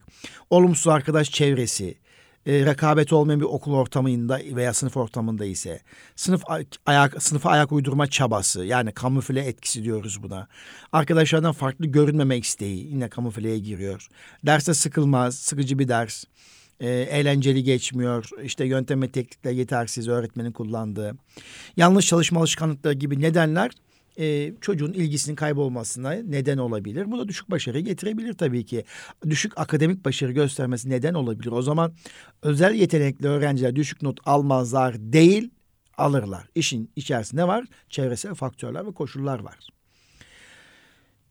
Olumsuz 0.50 0.88
arkadaş 0.88 1.32
çevresi, 1.32 1.96
e, 2.46 2.66
rekabet 2.66 3.14
olmayan 3.14 3.40
bir 3.40 3.46
okul 3.46 3.74
ortamında 3.74 4.40
veya 4.52 4.74
sınıf 4.74 4.98
ortamında 4.98 5.46
ise 5.46 5.82
sınıf 6.16 6.44
ayak 6.86 7.24
sınıfa 7.24 7.50
ayak 7.50 7.72
uydurma 7.72 8.08
çabası 8.08 8.66
yani 8.66 8.92
kamufle 8.92 9.42
etkisi 9.42 9.84
diyoruz 9.84 10.24
buna. 10.24 10.48
Arkadaşlardan 10.92 11.54
farklı 11.54 11.86
görünmeme 11.86 12.38
isteği 12.38 12.88
yine 12.88 13.10
kamufleye 13.10 13.60
giriyor. 13.60 14.08
Derste 14.46 14.74
sıkılmaz, 14.74 15.36
sıkıcı 15.36 15.80
bir 15.80 15.88
ders 15.88 16.24
e, 16.84 16.90
eğlenceli 16.90 17.64
geçmiyor. 17.64 18.30
İşte 18.44 18.66
yöntem 18.66 19.02
ve 19.02 19.12
teknikler 19.12 19.52
yetersiz 19.52 20.08
öğretmenin 20.08 20.52
kullandığı. 20.52 21.16
Yanlış 21.78 22.08
çalışma 22.08 22.40
alışkanlıkları 22.40 22.94
gibi 22.94 23.22
nedenler 23.22 23.72
e, 24.20 24.54
çocuğun 24.62 24.94
ilgisinin 24.94 25.36
kaybolmasına 25.36 26.12
neden 26.12 26.58
olabilir. 26.58 27.12
Bu 27.12 27.20
da 27.20 27.28
düşük 27.28 27.52
başarı 27.52 27.80
getirebilir 27.80 28.34
tabii 28.34 28.66
ki. 28.66 28.84
Düşük 29.30 29.60
akademik 29.60 30.06
başarı 30.06 30.32
göstermesi 30.32 30.90
neden 30.90 31.14
olabilir. 31.14 31.52
O 31.52 31.62
zaman 31.62 31.94
özel 32.42 32.74
yetenekli 32.74 33.28
öğrenciler 33.28 33.76
düşük 33.76 34.02
not 34.02 34.20
almazlar 34.26 34.96
değil 35.00 35.50
alırlar. 35.98 36.48
İşin 36.56 36.92
içerisinde 36.96 37.48
var 37.48 37.66
çevresel 37.90 38.34
faktörler 38.34 38.88
ve 38.88 38.92
koşullar 38.92 39.40
var. 39.40 39.70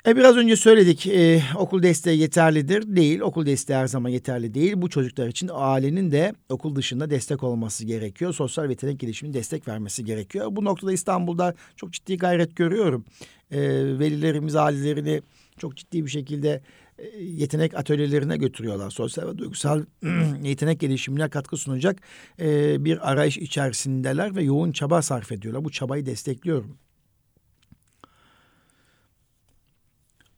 E 0.07 0.17
biraz 0.17 0.37
önce 0.37 0.57
söyledik 0.57 1.07
e, 1.07 1.43
okul 1.57 1.83
desteği 1.83 2.19
yeterlidir. 2.19 2.97
Değil 2.97 3.21
okul 3.21 3.47
desteği 3.47 3.77
her 3.77 3.87
zaman 3.87 4.11
yeterli 4.11 4.55
değil. 4.55 4.73
Bu 4.77 4.91
çocuklar 4.91 5.29
için 5.29 5.51
ailenin 5.53 6.11
de 6.11 6.35
okul 6.49 6.77
dışında 6.77 7.11
destek 7.11 7.43
olması 7.43 7.85
gerekiyor. 7.85 8.35
Sosyal 8.35 8.65
ve 8.65 8.69
yetenek 8.69 9.01
gelişimine 9.01 9.35
destek 9.35 9.69
vermesi 9.69 10.05
gerekiyor. 10.05 10.47
Bu 10.51 10.65
noktada 10.65 10.93
İstanbul'da 10.93 11.55
çok 11.77 11.93
ciddi 11.93 12.17
gayret 12.17 12.57
görüyorum. 12.57 13.05
E, 13.51 13.61
velilerimiz 13.99 14.57
ailelerini 14.57 15.23
çok 15.59 15.77
ciddi 15.77 16.05
bir 16.05 16.11
şekilde 16.11 16.63
e, 16.99 17.23
yetenek 17.23 17.75
atölyelerine 17.75 18.37
götürüyorlar. 18.37 18.91
Sosyal 18.91 19.29
ve 19.29 19.39
duygusal 19.39 19.85
yetenek 20.43 20.81
gelişimine 20.81 21.29
katkı 21.29 21.57
sunacak 21.57 22.01
e, 22.41 22.85
bir 22.85 23.11
arayış 23.11 23.39
içerisindeler 23.39 24.37
ve 24.37 24.43
yoğun 24.43 24.73
çaba 24.73 25.03
sarf 25.03 25.33
ediyorlar. 25.33 25.65
Bu 25.65 25.71
çabayı 25.71 26.07
destekliyorum. 26.07 26.82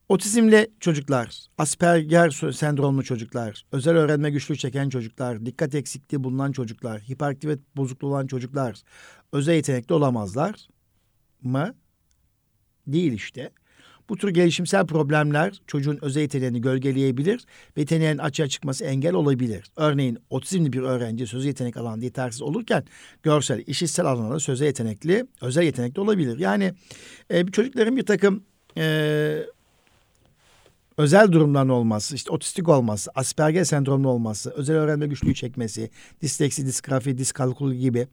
Otizmli 0.09 0.71
çocuklar, 0.81 1.47
Asperger 1.59 2.31
sendromlu 2.53 3.05
çocuklar, 3.05 3.65
özel 3.73 3.97
öğrenme 3.97 4.31
güçlüğü 4.31 4.57
çeken 4.57 4.89
çocuklar, 4.89 5.47
dikkat 5.47 5.75
eksikliği 5.75 6.25
bulunan 6.25 6.53
çocuklar, 6.53 7.01
hiperaktivite 7.01 7.63
bozukluğu 7.77 8.09
olan 8.09 8.27
çocuklar 8.27 8.83
özel 9.33 9.55
yetenekli 9.55 9.95
olamazlar 9.95 10.69
mı? 11.43 11.75
Değil 12.87 13.13
işte. 13.13 13.51
Bu 14.09 14.17
tür 14.17 14.29
gelişimsel 14.29 14.87
problemler 14.87 15.61
çocuğun 15.67 15.99
özel 16.03 16.21
yeteneğini 16.21 16.61
gölgeleyebilir 16.61 17.47
ve 17.77 17.81
yeteneğin 17.81 18.19
açığa 18.19 18.49
çıkması 18.49 18.85
engel 18.85 19.15
olabilir. 19.15 19.65
Örneğin 19.77 20.19
otizmli 20.31 20.73
bir 20.73 20.83
öğrenci 20.83 21.27
sözel 21.27 21.47
yetenek 21.47 21.77
alanında 21.77 22.05
yetersiz 22.05 22.43
olurken 22.43 22.85
görsel, 23.23 23.63
işitsel 23.67 24.07
alanda 24.07 24.41
sözel 24.41 24.67
yetenekli, 24.67 25.27
özel 25.41 25.63
yetenekli 25.63 26.01
olabilir. 26.01 26.39
Yani 26.39 26.75
e, 27.31 27.47
çocukların 27.47 27.97
bir 27.97 28.07
takım 28.07 28.45
e, 28.79 29.45
özel 30.99 31.33
durumların 31.33 31.69
olması, 31.69 32.15
işte 32.15 32.33
otistik 32.33 32.69
olması, 32.69 33.11
Asperger 33.15 33.65
sendromlu 33.65 34.09
olması, 34.09 34.51
özel 34.51 34.77
öğrenme 34.77 35.07
güçlüğü 35.07 35.35
çekmesi, 35.35 35.91
disleksi, 36.23 36.67
disgrafi, 36.67 37.19
diskalkuli 37.19 37.79
gibi 37.79 38.07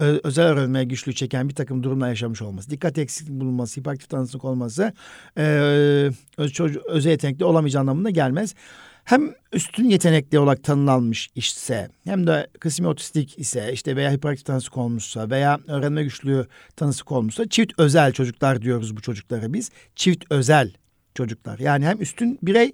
özel 0.00 0.46
öğrenme 0.46 0.84
güçlüğü 0.84 1.14
çeken 1.14 1.48
bir 1.48 1.54
takım 1.54 1.82
durumlar 1.82 2.08
yaşamış 2.08 2.42
olması, 2.42 2.70
dikkat 2.70 2.98
eksikliği 2.98 3.40
bulunması, 3.40 3.80
hiperaktif 3.80 4.08
tanısızlık 4.08 4.44
olması 4.44 4.92
e, 5.38 5.44
öz, 6.36 6.52
çocuk, 6.52 6.86
özel 6.86 7.10
yetenekli 7.10 7.44
olamayacağı 7.44 7.80
anlamına 7.80 8.10
gelmez. 8.10 8.54
Hem 9.04 9.34
üstün 9.52 9.88
yetenekli 9.88 10.38
olarak 10.38 10.64
tanınalmış 10.64 11.28
ise 11.34 11.88
hem 12.04 12.26
de 12.26 12.46
kısmi 12.60 12.86
otistik 12.88 13.38
ise 13.38 13.72
işte 13.72 13.96
veya 13.96 14.12
hiperaktif 14.12 14.46
tanısı 14.46 14.80
olmuşsa 14.80 15.30
veya 15.30 15.58
öğrenme 15.68 16.02
güçlüğü 16.02 16.46
tanısı 16.76 17.04
olmuşsa 17.06 17.48
çift 17.48 17.72
özel 17.78 18.12
çocuklar 18.12 18.62
diyoruz 18.62 18.96
bu 18.96 19.00
çocuklara 19.00 19.52
biz. 19.52 19.70
Çift 19.96 20.24
özel 20.30 20.72
çocuklar. 21.14 21.58
Yani 21.58 21.86
hem 21.86 22.02
üstün 22.02 22.38
birey 22.42 22.72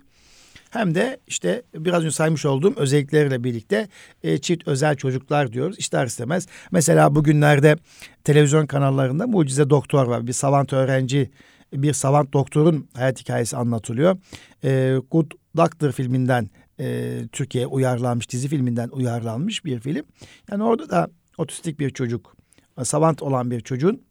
hem 0.70 0.94
de 0.94 1.20
işte 1.27 1.62
biraz 1.74 2.03
önce 2.03 2.11
saymış 2.11 2.46
olduğum 2.46 2.74
özellikleriyle 2.77 3.44
birlikte 3.44 3.88
e, 4.22 4.38
çift 4.38 4.68
özel 4.68 4.96
çocuklar 4.96 5.53
diyoruz. 5.53 5.79
İster 5.79 6.07
istemez. 6.07 6.46
Mesela 6.70 7.14
bugünlerde 7.14 7.77
televizyon 8.24 8.66
kanallarında 8.66 9.27
mucize 9.27 9.70
doktor 9.70 10.07
var. 10.07 10.27
Bir 10.27 10.33
savant 10.33 10.72
öğrenci, 10.72 11.31
bir 11.72 11.92
savant 11.92 12.33
doktorun 12.33 12.88
hayat 12.94 13.20
hikayesi 13.20 13.57
anlatılıyor. 13.57 14.16
E, 14.64 14.96
Good 15.11 15.31
Doctor 15.57 15.92
filminden 15.92 16.51
e, 16.81 17.18
Türkiye'ye 17.33 17.66
uyarlanmış, 17.66 18.31
dizi 18.31 18.48
filminden 18.48 18.88
uyarlanmış 18.88 19.64
bir 19.64 19.81
film. 19.81 20.05
Yani 20.51 20.62
orada 20.62 20.90
da 20.90 21.09
otistik 21.38 21.81
bir 21.81 21.90
çocuk, 21.90 22.37
savant 22.83 23.22
olan 23.22 23.51
bir 23.51 23.61
çocuğun 23.61 24.03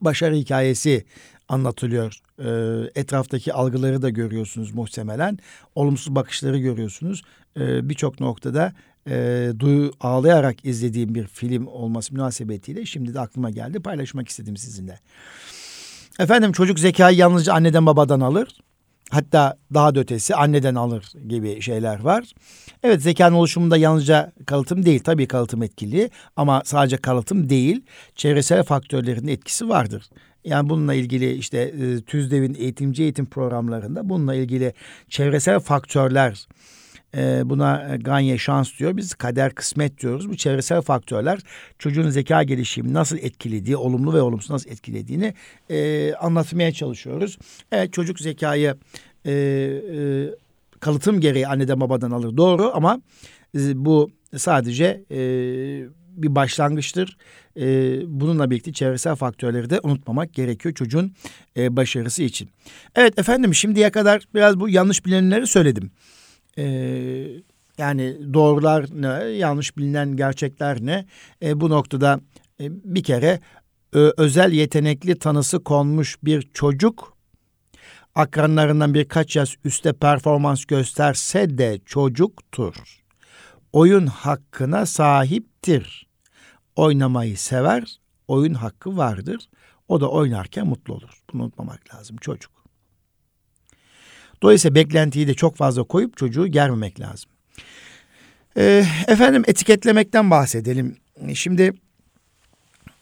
başarı 0.00 0.34
hikayesi 0.34 1.04
anlatılıyor. 1.50 2.18
Ee, 2.38 3.00
etraftaki 3.00 3.52
algıları 3.52 4.02
da 4.02 4.10
görüyorsunuz 4.10 4.74
muhtemelen. 4.74 5.38
Olumsuz 5.74 6.14
bakışları 6.14 6.58
görüyorsunuz. 6.58 7.22
Ee, 7.56 7.88
Birçok 7.88 8.20
noktada 8.20 8.72
e, 9.08 9.48
duyu 9.58 9.92
ağlayarak 10.00 10.64
izlediğim 10.64 11.14
bir 11.14 11.26
film 11.26 11.66
olması 11.66 12.14
münasebetiyle 12.14 12.86
şimdi 12.86 13.14
de 13.14 13.20
aklıma 13.20 13.50
geldi. 13.50 13.80
Paylaşmak 13.80 14.28
istedim 14.28 14.56
sizinle. 14.56 15.00
Efendim 16.18 16.52
çocuk 16.52 16.78
zekayı 16.78 17.16
yalnızca 17.16 17.54
anneden 17.54 17.86
babadan 17.86 18.20
alır. 18.20 18.48
Hatta 19.10 19.56
daha 19.74 19.94
da 19.94 20.00
ötesi 20.00 20.34
anneden 20.34 20.74
alır 20.74 21.12
gibi 21.28 21.60
şeyler 21.60 22.00
var. 22.00 22.32
Evet 22.82 23.02
zekanın 23.02 23.36
oluşumunda 23.36 23.76
yalnızca 23.76 24.32
kalıtım 24.46 24.86
değil. 24.86 25.00
Tabii 25.04 25.26
kalıtım 25.28 25.62
etkili 25.62 26.10
ama 26.36 26.62
sadece 26.64 26.96
kalıtım 26.96 27.48
değil. 27.48 27.82
Çevresel 28.14 28.62
faktörlerin 28.62 29.28
etkisi 29.28 29.68
vardır. 29.68 30.10
Yani 30.44 30.68
bununla 30.68 30.94
ilgili 30.94 31.32
işte 31.32 31.58
e, 31.58 32.00
TÜZDEV'in 32.00 32.54
eğitimci 32.54 33.02
eğitim 33.02 33.26
programlarında 33.26 34.08
bununla 34.08 34.34
ilgili 34.34 34.72
çevresel 35.08 35.60
faktörler 35.60 36.46
e, 37.16 37.42
buna 37.44 37.96
ganye 38.00 38.38
şans 38.38 38.78
diyor. 38.78 38.96
Biz 38.96 39.14
kader 39.14 39.54
kısmet 39.54 40.00
diyoruz. 40.00 40.28
Bu 40.28 40.36
çevresel 40.36 40.82
faktörler 40.82 41.40
çocuğun 41.78 42.10
zeka 42.10 42.42
gelişimini 42.42 42.94
nasıl 42.94 43.18
etkilediği, 43.18 43.76
olumlu 43.76 44.14
ve 44.14 44.22
olumsuz 44.22 44.50
nasıl 44.50 44.70
etkilediğini 44.70 45.34
e, 45.70 46.12
anlatmaya 46.14 46.72
çalışıyoruz. 46.72 47.38
Evet 47.72 47.92
çocuk 47.92 48.20
zekayı 48.20 48.74
e, 49.24 49.32
e, 49.32 50.28
kalıtım 50.80 51.20
gereği 51.20 51.48
anneden 51.48 51.80
babadan 51.80 52.10
alır 52.10 52.36
doğru 52.36 52.70
ama 52.74 53.00
e, 53.56 53.84
bu 53.84 54.10
sadece 54.36 55.04
e, 55.10 55.18
bir 56.16 56.34
başlangıçtır. 56.34 57.16
E, 57.56 57.98
bununla 58.06 58.50
birlikte 58.50 58.72
çevresel 58.72 59.14
faktörleri 59.14 59.70
de 59.70 59.80
unutmamak 59.82 60.34
gerekiyor 60.34 60.74
çocuğun 60.74 61.12
e, 61.56 61.76
başarısı 61.76 62.22
için. 62.22 62.50
Evet 62.94 63.18
efendim 63.18 63.54
şimdiye 63.54 63.90
kadar 63.90 64.24
biraz 64.34 64.60
bu 64.60 64.68
yanlış 64.68 65.06
bilinenleri 65.06 65.46
söyledim. 65.46 65.90
E, 66.58 66.64
yani 67.78 68.34
doğrular 68.34 68.86
ne, 68.94 69.08
yanlış 69.24 69.76
bilinen 69.76 70.16
gerçekler 70.16 70.78
ne? 70.80 71.06
E, 71.42 71.60
bu 71.60 71.70
noktada 71.70 72.20
e, 72.60 72.64
bir 72.84 73.02
kere 73.02 73.40
e, 73.94 73.98
özel 74.16 74.52
yetenekli 74.52 75.18
tanısı 75.18 75.64
konmuş 75.64 76.16
bir 76.22 76.50
çocuk 76.54 77.16
akranlarından 78.14 78.94
birkaç 78.94 79.36
yaş 79.36 79.56
üstte 79.64 79.92
performans 79.92 80.64
gösterse 80.64 81.58
de 81.58 81.80
çocuktur. 81.86 82.74
Oyun 83.72 84.06
hakkına 84.06 84.86
sahiptir. 84.86 86.09
Oynamayı 86.80 87.38
sever, 87.38 87.98
oyun 88.28 88.54
hakkı 88.54 88.96
vardır. 88.96 89.48
O 89.88 90.00
da 90.00 90.10
oynarken 90.10 90.66
mutlu 90.66 90.94
olur. 90.94 91.22
Bunu 91.32 91.42
unutmamak 91.42 91.94
lazım 91.94 92.16
çocuk. 92.16 92.52
Dolayısıyla 94.42 94.74
beklentiyi 94.74 95.28
de 95.28 95.34
çok 95.34 95.56
fazla 95.56 95.82
koyup 95.82 96.16
çocuğu 96.16 96.46
germemek 96.46 97.00
lazım. 97.00 97.30
Ee, 98.56 98.84
efendim 99.08 99.42
etiketlemekten 99.46 100.30
bahsedelim. 100.30 100.96
Şimdi 101.34 101.72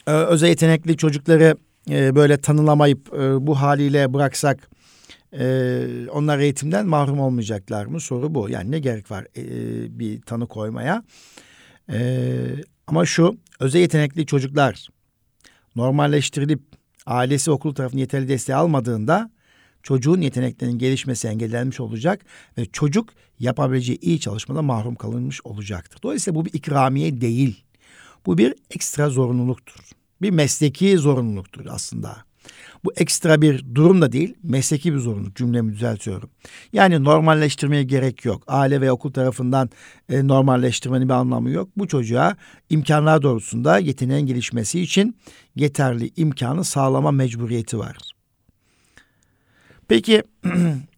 e, 0.06 0.10
özel 0.10 0.48
yetenekli 0.48 0.96
çocukları 0.96 1.56
e, 1.90 2.14
böyle 2.14 2.40
tanılamayıp 2.40 3.14
e, 3.14 3.46
bu 3.46 3.60
haliyle 3.60 4.14
bıraksak 4.14 4.70
e, 5.32 5.86
onlar 6.12 6.38
eğitimden 6.38 6.86
mahrum 6.86 7.20
olmayacaklar 7.20 7.86
mı? 7.86 8.00
Soru 8.00 8.34
bu. 8.34 8.50
Yani 8.50 8.70
ne 8.70 8.78
gerek 8.78 9.10
var 9.10 9.26
e, 9.36 9.44
bir 9.98 10.22
tanı 10.22 10.46
koymaya? 10.46 11.02
E, 11.92 12.30
ama 12.86 13.06
şu 13.06 13.36
özel 13.60 13.80
yetenekli 13.80 14.26
çocuklar 14.26 14.88
normalleştirilip 15.76 16.60
ailesi 17.06 17.50
okul 17.50 17.74
tarafından 17.74 18.00
yeterli 18.00 18.28
desteği 18.28 18.56
almadığında 18.56 19.30
çocuğun 19.82 20.20
yeteneklerinin 20.20 20.78
gelişmesi 20.78 21.28
engellenmiş 21.28 21.80
olacak 21.80 22.24
ve 22.58 22.66
çocuk 22.66 23.08
yapabileceği 23.38 23.98
iyi 24.00 24.20
çalışmada 24.20 24.62
mahrum 24.62 24.94
kalınmış 24.94 25.40
olacaktır. 25.44 25.98
Dolayısıyla 26.02 26.40
bu 26.40 26.44
bir 26.44 26.52
ikramiye 26.52 27.20
değil. 27.20 27.64
Bu 28.26 28.38
bir 28.38 28.54
ekstra 28.70 29.10
zorunluluktur. 29.10 29.90
Bir 30.22 30.30
mesleki 30.30 30.98
zorunluluktur 30.98 31.66
aslında. 31.66 32.27
Bu 32.84 32.92
ekstra 32.96 33.42
bir 33.42 33.74
durum 33.74 34.02
da 34.02 34.12
değil, 34.12 34.34
mesleki 34.42 34.94
bir 34.94 34.98
zorunluluk 34.98 35.36
cümlemi 35.36 35.72
düzeltiyorum. 35.72 36.30
Yani 36.72 37.04
normalleştirmeye 37.04 37.82
gerek 37.82 38.24
yok. 38.24 38.42
Aile 38.46 38.80
ve 38.80 38.92
okul 38.92 39.12
tarafından 39.12 39.70
e, 40.08 40.26
normalleştirmenin 40.26 41.08
bir 41.08 41.14
anlamı 41.14 41.50
yok. 41.50 41.68
Bu 41.76 41.88
çocuğa 41.88 42.36
imkanlar 42.70 43.22
doğrultusunda 43.22 43.78
yeteneğin 43.78 44.26
gelişmesi 44.26 44.80
için 44.80 45.16
yeterli 45.56 46.10
imkanı 46.16 46.64
sağlama 46.64 47.10
mecburiyeti 47.10 47.78
var. 47.78 47.96
Peki 49.88 50.22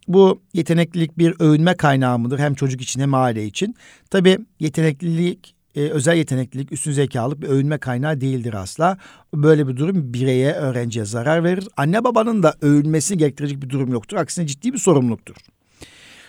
bu 0.08 0.42
yeteneklilik 0.54 1.18
bir 1.18 1.34
övünme 1.38 1.74
kaynağı 1.74 2.18
mıdır 2.18 2.38
hem 2.38 2.54
çocuk 2.54 2.80
için 2.80 3.00
hem 3.00 3.14
aile 3.14 3.46
için? 3.46 3.74
Tabii 4.10 4.38
yeteneklilik 4.60 5.54
e, 5.74 5.80
özel 5.80 6.16
yeteneklilik, 6.16 6.72
üstün 6.72 6.92
zekalık 6.92 7.42
bir 7.42 7.48
övünme 7.48 7.78
kaynağı 7.78 8.20
değildir 8.20 8.54
asla. 8.54 8.98
Böyle 9.34 9.68
bir 9.68 9.76
durum 9.76 10.14
bireye, 10.14 10.52
öğrenciye 10.52 11.04
zarar 11.04 11.44
verir. 11.44 11.68
Anne 11.76 12.04
babanın 12.04 12.42
da 12.42 12.54
övünmesini 12.60 13.18
gerektirecek 13.18 13.62
bir 13.62 13.70
durum 13.70 13.92
yoktur. 13.92 14.16
Aksine 14.16 14.46
ciddi 14.46 14.72
bir 14.72 14.78
sorumluluktur. 14.78 15.36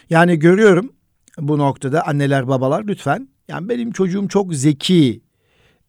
Yani 0.10 0.40
görüyorum 0.40 0.94
bu 1.40 1.58
noktada 1.58 2.08
anneler 2.08 2.48
babalar 2.48 2.84
lütfen 2.88 3.28
yani 3.48 3.70
benim 3.70 3.92
çocuğum 3.92 4.28
çok 4.28 4.56
zeki 4.56 5.22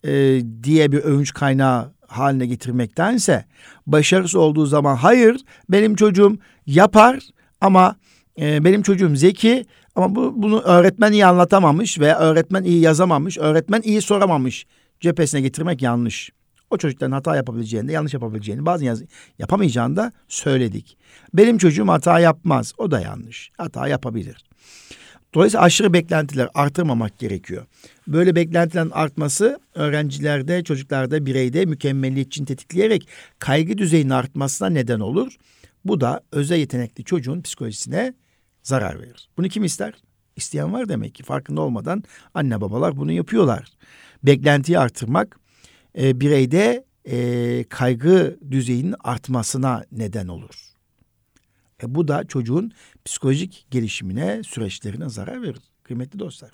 e, 0.05 0.43
diye 0.63 0.93
bir 0.93 0.99
övünç 0.99 1.33
kaynağı 1.33 1.93
haline 2.07 2.47
getirmektense 2.47 3.45
başarısı 3.87 4.41
olduğu 4.41 4.67
zaman 4.67 4.97
hayır 4.97 5.41
benim 5.69 5.95
çocuğum 5.95 6.39
yapar 6.67 7.19
ama 7.61 7.97
e, 8.41 8.65
benim 8.65 8.83
çocuğum 8.83 9.17
zeki 9.17 9.65
ama 9.95 10.15
bu, 10.15 10.43
bunu 10.43 10.61
öğretmen 10.61 11.13
iyi 11.13 11.27
anlatamamış 11.27 12.01
veya 12.01 12.19
öğretmen 12.19 12.63
iyi 12.65 12.81
yazamamış, 12.81 13.39
öğretmen 13.39 13.83
iyi 13.83 14.03
soramamış 14.03 14.67
cephesine 15.01 15.41
getirmek 15.41 15.83
yanlış. 15.83 16.31
O 16.71 16.77
çocukların 16.77 17.13
hata 17.13 17.37
yapabileceğini 17.37 17.89
de 17.89 17.93
yanlış 17.93 18.15
yapabileceğini 18.15 18.67
bazen 18.67 18.87
yaz 18.87 19.03
yapamayacağını 19.39 19.97
da 19.97 20.13
söyledik. 20.29 20.97
Benim 21.35 21.59
çocuğum 21.59 21.89
hata 21.89 22.21
yapmaz. 22.21 22.73
O 22.79 22.91
da 22.91 23.01
yanlış. 23.01 23.51
Hata 23.57 23.89
yapabilir. 23.89 24.45
Dolayısıyla 25.35 25.65
aşırı 25.65 25.93
beklentiler 25.93 26.49
artırmamak 26.55 27.19
gerekiyor. 27.19 27.67
Böyle 28.09 28.37
beklentilerin 28.37 28.91
artması 28.91 29.59
öğrencilerde, 29.75 30.65
çocuklarda, 30.65 31.27
bireyde 31.27 31.65
mükemmeliyet 31.65 32.27
için 32.27 32.45
tetikleyerek 32.45 33.09
kaygı 33.39 33.79
düzeyinin 33.79 34.11
artmasına 34.11 34.69
neden 34.69 35.01
olur. 35.01 35.37
Bu 35.85 36.01
da 36.01 36.21
özel 36.33 36.59
yetenekli 36.59 37.05
çocuğun 37.05 37.43
psikolojisine 37.43 38.15
zarar 38.63 39.01
verir. 39.01 39.29
Bunu 39.37 39.49
kim 39.49 39.65
ister? 39.65 39.95
İsteyen 40.37 40.73
var 40.73 40.89
demek 40.89 41.15
ki 41.15 41.23
farkında 41.23 41.61
olmadan 41.61 42.05
anne 42.35 42.61
babalar 42.61 42.97
bunu 42.97 43.13
yapıyorlar. 43.13 43.69
Beklentiyi 44.23 44.79
artırmak 44.79 45.39
e, 45.99 46.21
bireyde 46.21 46.85
e, 47.05 47.65
kaygı 47.69 48.39
düzeyinin 48.51 48.95
artmasına 49.05 49.85
neden 49.93 50.29
olur. 50.29 50.73
E, 51.83 51.95
bu 51.95 52.09
da 52.09 52.25
çocuğun 52.25 52.73
psikolojik 53.05 53.67
gelişimine, 53.71 54.43
süreçlerine 54.43 55.09
zarar 55.09 55.43
verir 55.43 55.61
kıymetli 55.83 56.19
dostlar. 56.19 56.51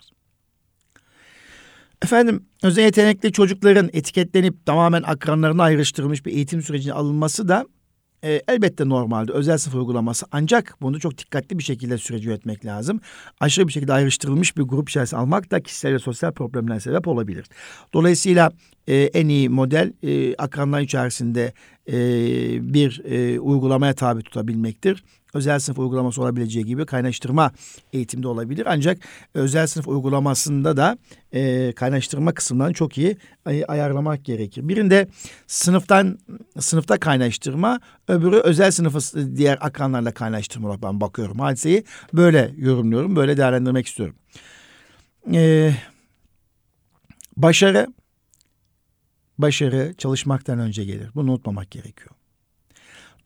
Efendim 2.03 2.47
özel 2.63 2.83
yetenekli 2.83 3.33
çocukların 3.33 3.91
etiketlenip 3.93 4.67
tamamen 4.67 5.03
akranlarına 5.03 5.63
ayrıştırılmış 5.63 6.27
bir 6.27 6.33
eğitim 6.33 6.63
sürecine 6.63 6.93
alınması 6.93 7.49
da 7.49 7.67
e, 8.25 8.43
elbette 8.49 8.89
normalde 8.89 9.33
özel 9.33 9.59
sınıf 9.59 9.77
uygulaması 9.77 10.27
ancak 10.33 10.77
bunu 10.81 11.01
çok 11.01 11.19
dikkatli 11.19 11.59
bir 11.59 11.65
şekilde 11.65 11.99
süreci 11.99 12.29
yönetmek 12.29 12.65
lazım. 12.65 13.01
Aşırı 13.41 13.69
bir 13.69 13.73
şekilde 13.73 13.93
ayrıştırılmış 13.93 14.57
bir 14.57 14.63
grup 14.63 14.89
içerisine 14.89 15.21
almak 15.21 15.51
da 15.51 15.61
kişisel 15.61 15.95
ve 15.95 15.99
sosyal 15.99 16.33
problemler 16.33 16.81
sebep 16.81 17.09
olabilir. 17.09 17.47
Dolayısıyla 17.95 18.53
e, 18.89 18.97
en 18.97 19.29
iyi 19.29 19.49
model 19.49 19.93
e, 20.03 20.37
akranlar 20.37 20.81
içerisinde 20.81 21.53
e, 21.89 21.95
bir 22.75 23.03
e, 23.05 23.41
uygulamaya 23.41 23.95
tabi 23.95 24.23
tutabilmektir 24.23 25.05
özel 25.35 25.59
sınıf 25.59 25.79
uygulaması 25.79 26.23
olabileceği 26.23 26.65
gibi 26.65 26.87
kaynaştırma 26.87 27.53
eğitimde 27.93 28.29
olabilir. 28.29 28.67
Ancak 28.71 28.99
özel 29.35 29.67
sınıf 29.67 29.89
uygulamasında 29.89 30.77
da 30.77 30.99
e, 31.33 31.73
kaynaştırma 31.73 32.35
kısımlarını 32.35 32.75
çok 32.75 32.99
iyi 32.99 33.17
ay- 33.45 33.65
ayarlamak 33.69 34.25
gerekir. 34.25 34.69
Birinde 34.69 35.09
sınıftan 35.47 36.19
sınıfta 36.59 36.99
kaynaştırma, 36.99 37.81
öbürü 38.09 38.37
özel 38.37 38.71
sınıfı 38.71 39.37
diğer 39.37 39.59
akranlarla 39.61 40.13
kaynaştırma 40.13 40.69
olarak 40.69 40.83
ben 40.83 41.01
bakıyorum. 41.01 41.39
Hadiseyi 41.39 41.85
böyle 42.13 42.55
yorumluyorum, 42.57 43.17
böyle 43.17 43.37
değerlendirmek 43.37 43.87
istiyorum. 43.87 44.17
Ee, 45.35 45.75
başarı, 47.37 47.87
başarı 49.39 49.95
çalışmaktan 49.99 50.59
önce 50.59 50.85
gelir. 50.85 51.11
Bunu 51.15 51.31
unutmamak 51.31 51.71
gerekiyor. 51.71 52.11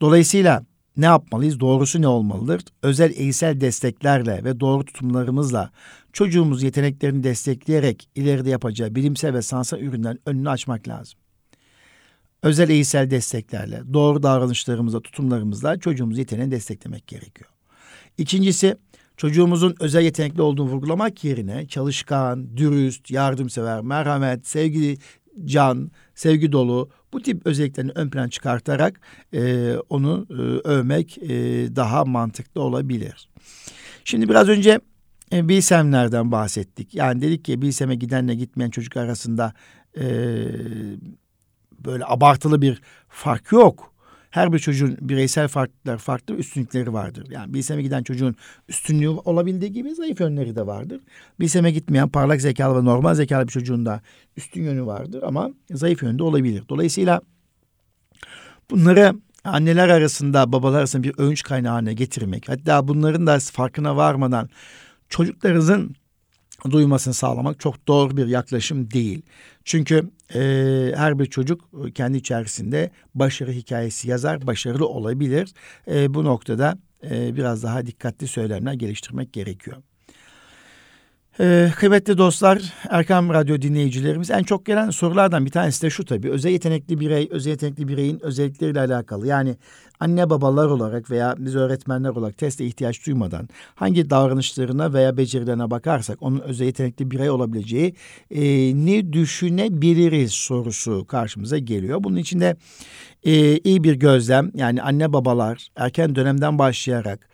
Dolayısıyla 0.01 0.65
ne 0.97 1.05
yapmalıyız? 1.05 1.59
Doğrusu 1.59 2.01
ne 2.01 2.07
olmalıdır? 2.07 2.61
Özel 2.83 3.11
eğitsel 3.15 3.61
desteklerle 3.61 4.43
ve 4.43 4.59
doğru 4.59 4.85
tutumlarımızla 4.85 5.71
çocuğumuz 6.13 6.63
yeteneklerini 6.63 7.23
destekleyerek 7.23 8.09
ileride 8.15 8.49
yapacağı 8.49 8.95
bilimsel 8.95 9.33
ve 9.33 9.41
sanatsal 9.41 9.79
ürünlerin 9.79 10.21
önünü 10.25 10.49
açmak 10.49 10.87
lazım. 10.87 11.19
özel 12.43 12.69
eğitsel 12.69 13.09
desteklerle, 13.11 13.81
doğru 13.93 14.23
davranışlarımızla, 14.23 15.01
tutumlarımızla 15.01 15.79
çocuğumuzun 15.79 16.19
yeteneğini 16.19 16.51
desteklemek 16.51 17.07
gerekiyor. 17.07 17.49
İkincisi 18.17 18.75
çocuğumuzun 19.17 19.75
özel 19.79 20.01
yetenekli 20.01 20.41
olduğunu 20.41 20.69
vurgulamak 20.69 21.23
yerine 21.23 21.67
çalışkan, 21.67 22.57
dürüst, 22.57 23.11
yardımsever, 23.11 23.81
merhamet, 23.81 24.47
sevgi, 24.47 24.97
can, 25.45 25.91
sevgi 26.15 26.51
dolu 26.51 26.89
bu 27.13 27.21
tip 27.21 27.45
özelliklerini 27.45 27.91
ön 27.95 28.09
plan 28.09 28.29
çıkartarak 28.29 28.99
e, 29.33 29.73
onu 29.89 30.27
e, 30.29 30.33
övmek 30.67 31.17
e, 31.17 31.29
daha 31.75 32.05
mantıklı 32.05 32.61
olabilir. 32.61 33.29
Şimdi 34.03 34.29
biraz 34.29 34.49
önce 34.49 34.79
e, 35.33 35.49
bilsemlerden 35.49 36.31
bahsettik. 36.31 36.95
Yani 36.95 37.21
dedik 37.21 37.45
ki 37.45 37.61
bilseme 37.61 37.95
gidenle 37.95 38.35
gitmeyen 38.35 38.69
çocuk 38.69 38.97
arasında 38.97 39.53
e, 39.97 40.05
böyle 41.85 42.05
abartılı 42.05 42.61
bir 42.61 42.81
fark 43.09 43.51
yok. 43.51 43.92
Her 44.33 44.53
bir 44.53 44.59
çocuğun 44.59 44.97
bireysel 45.01 45.47
farklar 45.47 45.97
farklı 45.97 46.35
üstünlükleri 46.35 46.93
vardır. 46.93 47.27
Yani 47.29 47.53
bilseme 47.53 47.81
giden 47.81 48.03
çocuğun 48.03 48.35
üstünlüğü 48.69 49.09
olabildiği 49.09 49.71
gibi 49.71 49.95
zayıf 49.95 50.19
yönleri 50.19 50.55
de 50.55 50.67
vardır. 50.67 51.01
Bilseme 51.39 51.71
gitmeyen 51.71 52.09
parlak 52.09 52.41
zekalı 52.41 52.81
ve 52.81 52.85
normal 52.85 53.13
zekalı 53.13 53.47
bir 53.47 53.51
çocuğun 53.51 53.85
da 53.85 54.01
üstün 54.37 54.63
yönü 54.63 54.85
vardır 54.85 55.23
ama 55.23 55.49
zayıf 55.71 56.03
yönü 56.03 56.19
de 56.19 56.23
olabilir. 56.23 56.63
Dolayısıyla 56.69 57.21
bunları 58.71 59.13
anneler 59.43 59.89
arasında 59.89 60.51
babalar 60.51 60.79
arasında 60.79 61.03
bir 61.03 61.13
övünç 61.17 61.43
kaynağı 61.43 61.91
getirmek 61.91 62.49
hatta 62.49 62.87
bunların 62.87 63.27
da 63.27 63.39
farkına 63.39 63.95
varmadan 63.95 64.49
çocuklarınızın 65.09 65.95
duymasını 66.71 67.13
sağlamak 67.13 67.59
çok 67.59 67.87
doğru 67.87 68.17
bir 68.17 68.27
yaklaşım 68.27 68.91
değil. 68.91 69.21
Çünkü 69.65 70.09
e, 70.35 70.39
her 70.95 71.19
bir 71.19 71.25
çocuk 71.25 71.61
kendi 71.95 72.17
içerisinde 72.17 72.91
başarı 73.15 73.51
hikayesi 73.51 74.09
yazar, 74.09 74.47
başarılı 74.47 74.87
olabilir. 74.87 75.53
E, 75.87 76.13
bu 76.13 76.23
noktada 76.23 76.77
e, 77.09 77.35
biraz 77.35 77.63
daha 77.63 77.85
dikkatli 77.85 78.27
söylemler 78.27 78.73
geliştirmek 78.73 79.33
gerekiyor. 79.33 79.77
Ee, 81.39 81.71
kıymetli 81.75 82.17
dostlar, 82.17 82.61
Erkam 82.89 83.29
Radyo 83.29 83.61
dinleyicilerimiz 83.61 84.31
en 84.31 84.43
çok 84.43 84.65
gelen 84.65 84.89
sorulardan 84.89 85.45
bir 85.45 85.51
tanesi 85.51 85.81
de 85.81 85.89
şu 85.89 86.05
tabii. 86.05 86.29
Özel 86.29 86.51
yetenekli 86.51 86.99
birey, 86.99 87.27
özel 87.31 87.51
yetenekli 87.51 87.87
bireyin 87.87 88.19
özellikleriyle 88.23 88.79
alakalı. 88.79 89.27
Yani 89.27 89.55
anne 89.99 90.29
babalar 90.29 90.67
olarak 90.67 91.11
veya 91.11 91.35
biz 91.37 91.55
öğretmenler 91.55 92.09
olarak 92.09 92.37
teste 92.37 92.65
ihtiyaç 92.65 93.07
duymadan 93.07 93.49
hangi 93.75 94.09
davranışlarına 94.09 94.93
veya 94.93 95.17
becerilerine 95.17 95.71
bakarsak 95.71 96.23
onun 96.23 96.39
özel 96.39 96.65
yetenekli 96.65 97.11
birey 97.11 97.29
olabileceği 97.29 97.95
e, 98.31 98.41
ne 98.85 99.13
düşünebiliriz 99.13 100.31
sorusu 100.31 101.05
karşımıza 101.05 101.57
geliyor. 101.57 102.03
Bunun 102.03 102.17
içinde 102.17 102.55
e, 103.23 103.57
iyi 103.57 103.83
bir 103.83 103.95
gözlem 103.95 104.51
yani 104.55 104.81
anne 104.81 105.13
babalar 105.13 105.67
erken 105.75 106.15
dönemden 106.15 106.59
başlayarak 106.59 107.27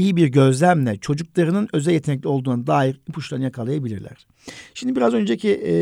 iyi 0.00 0.16
bir 0.16 0.28
gözlemle 0.28 0.96
çocuklarının 0.96 1.68
özel 1.72 1.92
yetenekli 1.92 2.28
olduğuna 2.28 2.66
dair 2.66 3.00
ipuçlarını 3.08 3.44
yakalayabilirler. 3.44 4.26
Şimdi 4.74 4.96
biraz 4.96 5.14
önceki 5.14 5.60
e, 5.66 5.72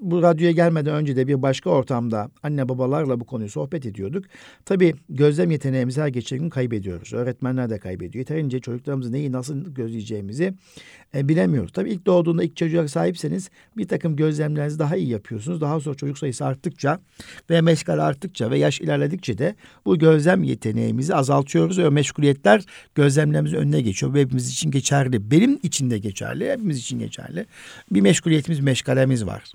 bu 0.00 0.22
radyoya 0.22 0.52
gelmeden 0.52 0.94
önce 0.94 1.16
de 1.16 1.28
bir 1.28 1.42
başka 1.42 1.70
ortamda 1.70 2.30
anne 2.42 2.68
babalarla 2.68 3.20
bu 3.20 3.24
konuyu 3.24 3.48
sohbet 3.48 3.86
ediyorduk. 3.86 4.24
Tabii 4.64 4.94
gözlem 5.08 5.50
yeteneğimizi 5.50 6.00
her 6.00 6.08
geçen 6.08 6.38
gün 6.38 6.50
kaybediyoruz. 6.50 7.12
Öğretmenler 7.12 7.70
de 7.70 7.78
kaybediyor. 7.78 8.22
Yeterince 8.22 8.60
çocuklarımızı 8.60 9.12
neyi 9.12 9.32
nasıl 9.32 9.74
gözleyeceğimizi 9.74 10.54
e, 11.14 11.28
bilemiyoruz. 11.28 11.72
Tabii 11.72 11.90
ilk 11.90 12.06
doğduğunda 12.06 12.44
ilk 12.44 12.56
çocuğa 12.56 12.88
sahipseniz 12.88 13.50
bir 13.76 13.88
takım 13.88 14.16
gözlemlerinizi 14.16 14.78
daha 14.78 14.96
iyi 14.96 15.08
yapıyorsunuz. 15.08 15.60
Daha 15.60 15.80
sonra 15.80 15.94
çocuk 15.94 16.18
sayısı 16.18 16.44
arttıkça 16.44 17.00
ve 17.50 17.60
meşgal 17.60 17.98
arttıkça 17.98 18.50
ve 18.50 18.58
yaş 18.58 18.80
ilerledikçe 18.80 19.38
de 19.38 19.54
bu 19.86 19.98
gözlem 19.98 20.42
yeteneğimizi 20.42 21.14
azaltıyoruz 21.14 21.78
ve 21.78 21.90
meşguliyetler 21.90 22.64
gözlemlerimizin 22.94 23.56
önüne 23.56 23.80
geçiyor. 23.80 24.14
Ve 24.14 24.20
hepimiz 24.20 24.50
için 24.50 24.70
geçerli. 24.70 25.30
Benim 25.30 25.58
için 25.62 25.90
de 25.90 25.98
geçerli. 25.98 26.50
Hepimiz 26.50 26.78
için 26.78 26.98
geçerli 26.98 27.46
bir 27.90 28.00
meşguliyetimiz, 28.00 28.60
meşgalemiz 28.60 29.26
var. 29.26 29.52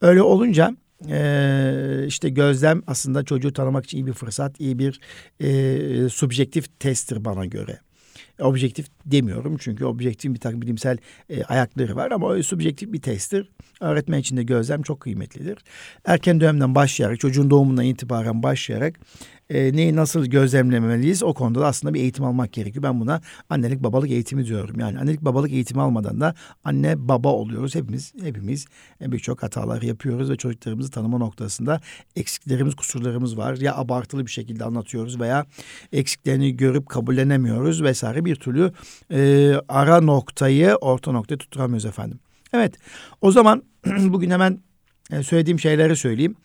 Öyle 0.00 0.22
olunca 0.22 0.76
e, 1.10 2.04
işte 2.06 2.28
gözlem 2.28 2.82
aslında 2.86 3.24
çocuğu 3.24 3.52
tanımak 3.52 3.84
için 3.84 3.98
iyi 3.98 4.06
bir 4.06 4.12
fırsat, 4.12 4.60
iyi 4.60 4.78
bir 4.78 5.00
e, 5.40 6.08
subjektif 6.08 6.80
testtir 6.80 7.24
bana 7.24 7.46
göre. 7.46 7.78
Objektif 8.40 8.86
demiyorum 9.06 9.56
çünkü 9.60 9.84
objektif 9.84 10.34
bir 10.34 10.40
takım 10.40 10.62
bilimsel 10.62 10.98
e, 11.30 11.44
ayakları 11.44 11.96
var 11.96 12.10
ama 12.10 12.26
o 12.26 12.42
subjektif 12.42 12.92
bir 12.92 13.02
testtir. 13.02 13.48
Öğretmen 13.80 14.18
için 14.18 14.36
de 14.36 14.42
gözlem 14.42 14.82
çok 14.82 15.00
kıymetlidir. 15.00 15.58
Erken 16.04 16.40
dönemden 16.40 16.74
başlayarak, 16.74 17.20
çocuğun 17.20 17.50
doğumundan 17.50 17.84
itibaren 17.84 18.42
başlayarak 18.42 19.00
e, 19.50 19.76
neyi 19.76 19.96
nasıl 19.96 20.26
gözlemlemeliyiz 20.26 21.22
o 21.22 21.34
konuda 21.34 21.60
da 21.60 21.66
aslında 21.66 21.94
bir 21.94 22.00
eğitim 22.00 22.24
almak 22.24 22.52
gerekiyor. 22.52 22.82
Ben 22.82 23.00
buna 23.00 23.20
annelik 23.50 23.82
babalık 23.82 24.10
eğitimi 24.10 24.46
diyorum. 24.46 24.80
Yani 24.80 24.98
annelik 24.98 25.20
babalık 25.20 25.52
eğitimi 25.52 25.82
almadan 25.82 26.20
da 26.20 26.34
anne 26.64 27.08
baba 27.08 27.28
oluyoruz. 27.28 27.74
Hepimiz 27.74 28.12
hepimiz 28.22 28.66
e, 29.00 29.12
birçok 29.12 29.42
hatalar 29.42 29.82
yapıyoruz 29.82 30.30
ve 30.30 30.36
çocuklarımızı 30.36 30.90
tanıma 30.90 31.18
noktasında 31.18 31.80
eksiklerimiz, 32.16 32.74
kusurlarımız 32.74 33.36
var. 33.36 33.56
Ya 33.56 33.76
abartılı 33.76 34.26
bir 34.26 34.30
şekilde 34.30 34.64
anlatıyoruz 34.64 35.20
veya 35.20 35.46
eksiklerini 35.92 36.56
görüp 36.56 36.88
kabullenemiyoruz 36.88 37.82
vesaire 37.82 38.24
bir 38.24 38.36
türlü 38.36 38.72
e, 39.10 39.52
ara 39.68 40.00
noktayı 40.00 40.74
orta 40.80 41.12
noktaya 41.12 41.36
tutturamıyoruz 41.36 41.84
efendim. 41.84 42.20
Evet 42.52 42.74
o 43.20 43.32
zaman 43.32 43.62
bugün 43.86 44.30
hemen 44.30 44.60
e, 45.10 45.22
söylediğim 45.22 45.60
şeyleri 45.60 45.96
söyleyeyim 45.96 46.36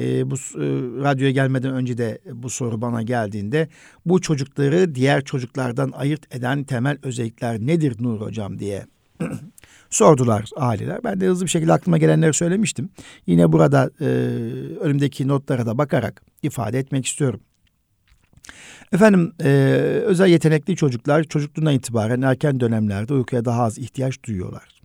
e, 0.00 0.30
bu 0.30 0.34
e, 0.34 0.66
radyoya 1.04 1.30
gelmeden 1.30 1.74
önce 1.74 1.98
de 1.98 2.18
bu 2.32 2.50
soru 2.50 2.80
bana 2.80 3.02
geldiğinde 3.02 3.68
bu 4.06 4.20
çocukları 4.20 4.94
diğer 4.94 5.24
çocuklardan 5.24 5.92
ayırt 5.92 6.34
eden 6.34 6.64
temel 6.64 6.98
özellikler 7.02 7.58
nedir 7.60 7.96
Nur 8.00 8.20
Hocam 8.20 8.58
diye 8.58 8.86
sordular 9.90 10.50
aileler. 10.56 11.04
Ben 11.04 11.20
de 11.20 11.26
hızlı 11.26 11.44
bir 11.44 11.50
şekilde 11.50 11.72
aklıma 11.72 11.98
gelenleri 11.98 12.34
söylemiştim. 12.34 12.90
Yine 13.26 13.52
burada 13.52 13.90
e, 14.00 14.04
önümdeki 14.80 15.28
notlara 15.28 15.66
da 15.66 15.78
bakarak 15.78 16.22
ifade 16.42 16.78
etmek 16.78 17.06
istiyorum. 17.06 17.40
Efendim 18.92 19.32
e, 19.40 19.48
özel 20.04 20.28
yetenekli 20.28 20.76
çocuklar 20.76 21.24
çocukluğundan 21.24 21.74
itibaren 21.74 22.22
erken 22.22 22.60
dönemlerde 22.60 23.14
uykuya 23.14 23.44
daha 23.44 23.62
az 23.62 23.78
ihtiyaç 23.78 24.22
duyuyorlar. 24.22 24.82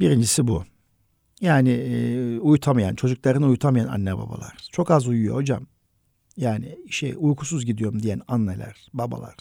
Birincisi 0.00 0.48
bu. 0.48 0.64
Yani 1.40 1.70
e, 1.70 2.38
uyutamayan, 2.38 2.94
çocuklarını 2.94 3.46
uyutamayan 3.46 3.88
anne 3.88 4.18
babalar. 4.18 4.68
Çok 4.72 4.90
az 4.90 5.08
uyuyor 5.08 5.34
hocam. 5.34 5.66
Yani 6.36 6.78
şey 6.90 7.14
uykusuz 7.18 7.66
gidiyorum 7.66 8.02
diyen 8.02 8.20
anneler, 8.28 8.88
babalar. 8.92 9.34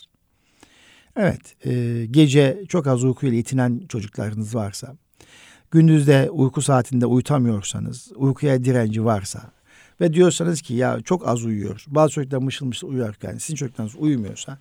Evet, 1.15 1.65
e, 1.65 2.05
gece 2.11 2.63
çok 2.69 2.87
az 2.87 3.03
uykuyla 3.03 3.37
yetinen 3.37 3.81
çocuklarınız 3.89 4.55
varsa, 4.55 4.95
gündüzde 5.71 6.29
uyku 6.29 6.61
saatinde 6.61 7.05
uyutamıyorsanız, 7.05 8.11
uykuya 8.15 8.63
direnci 8.63 9.05
varsa 9.05 9.51
ve 10.01 10.13
diyorsanız 10.13 10.61
ki 10.61 10.73
ya 10.73 11.01
çok 11.01 11.27
az 11.27 11.45
uyuyor, 11.45 11.85
bazı 11.87 12.13
çocuklar 12.13 12.37
mışıl 12.37 12.65
mışıl 12.65 12.87
uyurken 12.87 13.37
sizin 13.37 13.55
çocuklarınız 13.55 13.95
uyumuyorsa, 13.95 14.59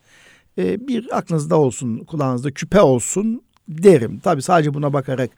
e, 0.58 0.88
bir 0.88 1.18
aklınızda 1.18 1.56
olsun, 1.56 2.04
kulağınızda 2.04 2.50
küpe 2.50 2.80
olsun 2.80 3.42
derim. 3.68 4.18
Tabii 4.18 4.42
sadece 4.42 4.74
buna 4.74 4.92
bakarak 4.92 5.30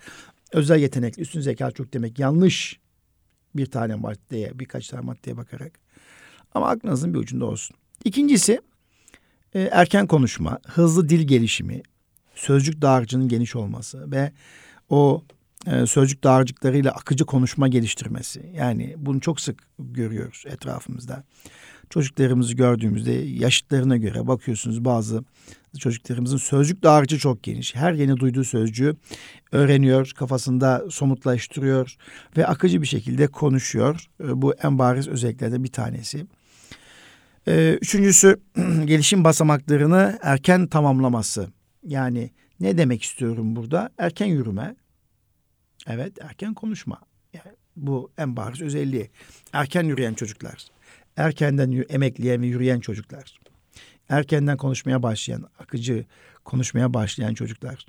özel 0.52 0.80
yetenek, 0.80 1.18
üstün 1.18 1.40
zeka 1.40 1.70
çok 1.70 1.92
demek 1.92 2.18
yanlış 2.18 2.80
bir 3.54 3.66
tane 3.66 3.94
maddeye, 3.94 4.58
birkaç 4.58 4.88
tane 4.88 5.02
maddeye 5.02 5.36
bakarak. 5.36 5.72
Ama 6.54 6.68
aklınızın 6.68 7.14
bir 7.14 7.18
ucunda 7.18 7.44
olsun. 7.44 7.76
İkincisi 8.04 8.60
e, 9.54 9.60
erken 9.60 10.06
konuşma, 10.06 10.58
hızlı 10.66 11.08
dil 11.08 11.26
gelişimi, 11.26 11.82
sözcük 12.34 12.82
dağarcığının 12.82 13.28
geniş 13.28 13.56
olması 13.56 14.10
ve 14.10 14.32
o 14.88 15.24
e, 15.66 15.86
sözcük 15.86 16.24
dağarcıklarıyla 16.24 16.92
akıcı 16.92 17.26
konuşma 17.26 17.68
geliştirmesi. 17.68 18.52
Yani 18.54 18.94
bunu 18.96 19.20
çok 19.20 19.40
sık 19.40 19.62
görüyoruz 19.78 20.44
etrafımızda. 20.46 21.24
Çocuklarımızı 21.90 22.54
gördüğümüzde 22.54 23.12
yaşıtlarına 23.12 23.96
göre 23.96 24.26
bakıyorsunuz 24.26 24.84
bazı 24.84 25.24
çocuklarımızın 25.78 26.36
sözcük 26.36 26.82
dağarcığı 26.82 27.18
çok 27.18 27.42
geniş. 27.42 27.74
Her 27.74 27.92
yeni 27.92 28.16
duyduğu 28.16 28.44
sözcüğü 28.44 28.96
öğreniyor, 29.52 30.12
kafasında 30.16 30.84
somutlaştırıyor 30.90 31.96
ve 32.36 32.46
akıcı 32.46 32.82
bir 32.82 32.86
şekilde 32.86 33.26
konuşuyor. 33.26 34.06
Ee, 34.24 34.42
bu 34.42 34.54
en 34.54 34.78
bariz 34.78 35.08
özelliklerden 35.08 35.64
bir 35.64 35.72
tanesi. 35.72 36.26
Ee, 37.48 37.78
üçüncüsü 37.80 38.40
gelişim 38.84 39.24
basamaklarını 39.24 40.18
erken 40.22 40.66
tamamlaması. 40.66 41.48
Yani 41.82 42.30
ne 42.60 42.78
demek 42.78 43.02
istiyorum 43.02 43.56
burada? 43.56 43.90
Erken 43.98 44.26
yürüme. 44.26 44.76
Evet, 45.86 46.18
erken 46.20 46.54
konuşma. 46.54 47.00
Yani 47.32 47.56
bu 47.76 48.10
en 48.18 48.36
bariz 48.36 48.62
özelliği. 48.62 49.10
Erken 49.52 49.82
yürüyen 49.82 50.14
çocuklar. 50.14 50.66
Erkenden 51.16 51.84
emekleyen 51.88 52.42
ve 52.42 52.46
yürüyen 52.46 52.80
çocuklar 52.80 53.38
erkenden 54.08 54.56
konuşmaya 54.56 55.02
başlayan, 55.02 55.44
akıcı 55.58 56.04
konuşmaya 56.44 56.94
başlayan 56.94 57.34
çocuklar. 57.34 57.86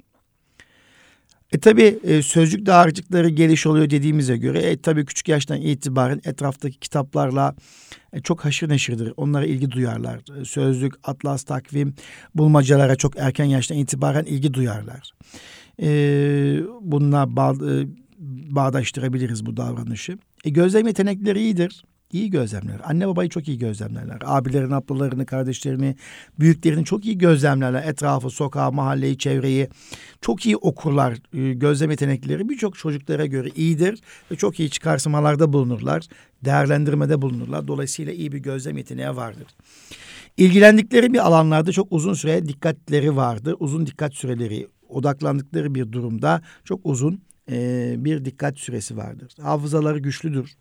E 1.52 1.60
tabi 1.60 2.00
e, 2.04 2.22
sözcük 2.22 2.66
dağarcıkları 2.66 3.30
geliş 3.30 3.68
oluyor 3.68 3.90
dediğimize 3.90 4.38
göre 4.38 4.60
e, 4.60 4.82
tabi 4.82 5.06
küçük 5.06 5.28
yaştan 5.28 5.62
itibaren 5.62 6.22
etraftaki 6.26 6.80
kitaplarla 6.80 7.56
e, 8.14 8.20
çok 8.22 8.46
haşır 8.46 8.70
neşirdir. 8.70 9.14
Onlara 9.18 9.46
ilgi 9.46 9.72
duyarlar. 9.72 10.42
E, 10.42 10.46
sözlük, 10.46 10.94
atlas, 11.04 11.44
takvim, 11.44 11.94
bulmacalara 12.36 12.96
çok 12.96 13.18
erken 13.18 13.46
yaştan 13.46 13.78
itibaren 13.78 14.26
ilgi 14.26 14.54
duyarlar. 14.54 15.12
E, 15.82 15.88
bununla 16.82 17.36
bağ, 17.36 17.52
e, 17.52 17.88
bağdaştırabiliriz 18.56 19.46
bu 19.46 19.58
davranışı. 19.58 20.18
E, 20.46 20.50
gözlem 20.50 20.88
yetenekleri 20.88 21.40
iyidir. 21.40 21.84
İyi 22.14 22.30
gözlemler. 22.30 22.82
Anne 22.84 23.08
babayı 23.08 23.30
çok 23.30 23.48
iyi 23.48 23.58
gözlemlerler. 23.58 24.18
Abilerini, 24.26 24.76
ablalarını, 24.76 25.26
kardeşlerini, 25.26 25.96
büyüklerini 26.40 26.86
çok 26.86 27.06
iyi 27.06 27.18
gözlemlerler. 27.18 27.84
Etrafı, 27.84 28.30
sokağı, 28.30 28.72
mahalleyi, 28.72 29.18
çevreyi 29.18 29.70
çok 30.22 30.46
iyi 30.46 30.58
okurlar. 30.58 31.18
Ee, 31.34 31.54
gözlem 31.54 31.92
yetenekleri 31.92 32.50
birçok 32.50 32.78
çocuklara 32.78 33.26
göre 33.26 33.50
iyidir 33.56 34.00
ve 34.32 34.36
çok 34.36 34.60
iyi 34.60 34.70
çıkarsamalarda 34.70 35.54
bulunurlar. 35.54 36.04
Değerlendirmede 36.46 37.22
bulunurlar. 37.22 37.68
Dolayısıyla 37.68 38.14
iyi 38.14 38.32
bir 38.32 38.40
gözlem 38.40 38.78
yeteneği 38.78 39.16
vardır. 39.16 39.48
İlgilendikleri 40.38 41.14
bir 41.14 41.28
alanlarda 41.28 41.72
çok 41.72 41.88
uzun 41.92 42.14
süre 42.14 42.48
dikkatleri 42.48 43.16
vardır. 43.16 43.56
Uzun 43.60 43.86
dikkat 43.86 44.14
süreleri, 44.14 44.68
odaklandıkları 44.90 45.76
bir 45.76 45.92
durumda 45.92 46.42
çok 46.64 46.80
uzun 46.84 47.22
e, 47.52 47.96
bir 47.98 48.26
dikkat 48.26 48.60
süresi 48.60 48.98
vardır. 48.98 49.34
Hafızaları 49.42 50.00
güçlüdür. 50.00 50.56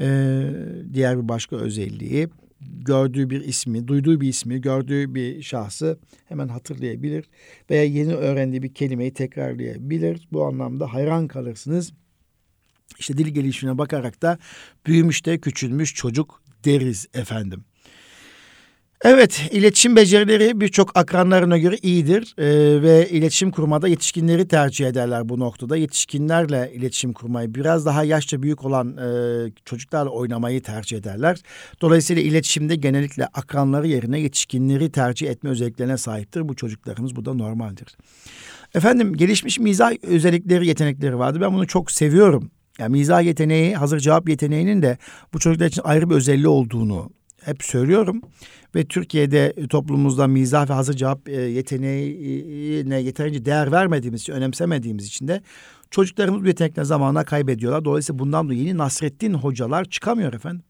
Ee, 0.00 0.50
diğer 0.92 1.22
bir 1.22 1.28
başka 1.28 1.56
özelliği 1.56 2.28
gördüğü 2.60 3.30
bir 3.30 3.40
ismi, 3.40 3.88
duyduğu 3.88 4.20
bir 4.20 4.28
ismi, 4.28 4.60
gördüğü 4.60 5.14
bir 5.14 5.42
şahsı 5.42 5.98
hemen 6.24 6.48
hatırlayabilir 6.48 7.24
veya 7.70 7.84
yeni 7.84 8.14
öğrendiği 8.14 8.62
bir 8.62 8.74
kelimeyi 8.74 9.14
tekrarlayabilir. 9.14 10.28
Bu 10.32 10.44
anlamda 10.44 10.94
hayran 10.94 11.28
kalırsınız. 11.28 11.92
İşte 12.98 13.18
dil 13.18 13.26
gelişimine 13.26 13.78
bakarak 13.78 14.22
da 14.22 14.38
büyümüş 14.86 15.26
de 15.26 15.38
küçülmüş 15.38 15.94
çocuk 15.94 16.42
deriz 16.64 17.06
efendim. 17.14 17.64
Evet, 19.04 19.48
iletişim 19.50 19.96
becerileri 19.96 20.60
birçok 20.60 20.96
akranlarına 20.96 21.58
göre 21.58 21.76
iyidir 21.82 22.34
ee, 22.38 22.82
ve 22.82 23.08
iletişim 23.10 23.50
kurmada 23.50 23.88
yetişkinleri 23.88 24.48
tercih 24.48 24.86
ederler 24.86 25.28
bu 25.28 25.40
noktada. 25.40 25.76
Yetişkinlerle 25.76 26.72
iletişim 26.74 27.12
kurmayı, 27.12 27.54
biraz 27.54 27.86
daha 27.86 28.04
yaşça 28.04 28.42
büyük 28.42 28.64
olan 28.64 28.96
e, 28.96 29.50
çocuklarla 29.64 30.10
oynamayı 30.10 30.62
tercih 30.62 30.98
ederler. 30.98 31.42
Dolayısıyla 31.80 32.22
iletişimde 32.22 32.76
genellikle 32.76 33.26
akranları 33.26 33.88
yerine 33.88 34.20
yetişkinleri 34.20 34.92
tercih 34.92 35.30
etme 35.30 35.50
özelliklerine 35.50 35.98
sahiptir. 35.98 36.48
Bu 36.48 36.56
çocuklarımız 36.56 37.16
bu 37.16 37.24
da 37.24 37.34
normaldir. 37.34 37.96
Efendim 38.74 39.14
gelişmiş 39.14 39.58
mizah 39.58 39.92
özellikleri, 40.02 40.66
yetenekleri 40.66 41.18
vardı. 41.18 41.40
Ben 41.40 41.52
bunu 41.54 41.66
çok 41.66 41.90
seviyorum. 41.90 42.50
Yani 42.78 42.92
mizah 42.92 43.22
yeteneği, 43.22 43.76
hazır 43.76 44.00
cevap 44.00 44.28
yeteneğinin 44.28 44.82
de 44.82 44.98
bu 45.32 45.38
çocuklar 45.38 45.66
için 45.66 45.82
ayrı 45.84 46.10
bir 46.10 46.14
özelliği 46.14 46.48
olduğunu 46.48 47.10
hep 47.44 47.62
söylüyorum. 47.62 48.20
Ve 48.74 48.84
Türkiye'de 48.84 49.54
toplumumuzda 49.68 50.26
mizah 50.26 50.70
ve 50.70 50.72
hazır 50.72 50.94
cevap 50.94 51.28
e, 51.28 51.32
yeteneğine 51.32 53.00
yeterince 53.00 53.44
değer 53.44 53.72
vermediğimiz 53.72 54.20
için, 54.20 54.32
önemsemediğimiz 54.32 55.06
için 55.06 55.28
de 55.28 55.42
çocuklarımız 55.90 56.42
bu 56.42 56.46
yetenekle 56.46 56.84
zamana 56.84 57.24
kaybediyorlar. 57.24 57.84
Dolayısıyla 57.84 58.18
bundan 58.18 58.46
dolayı 58.46 58.60
yeni 58.60 58.78
Nasrettin 58.78 59.34
hocalar 59.34 59.84
çıkamıyor 59.84 60.32
efendim. 60.32 60.64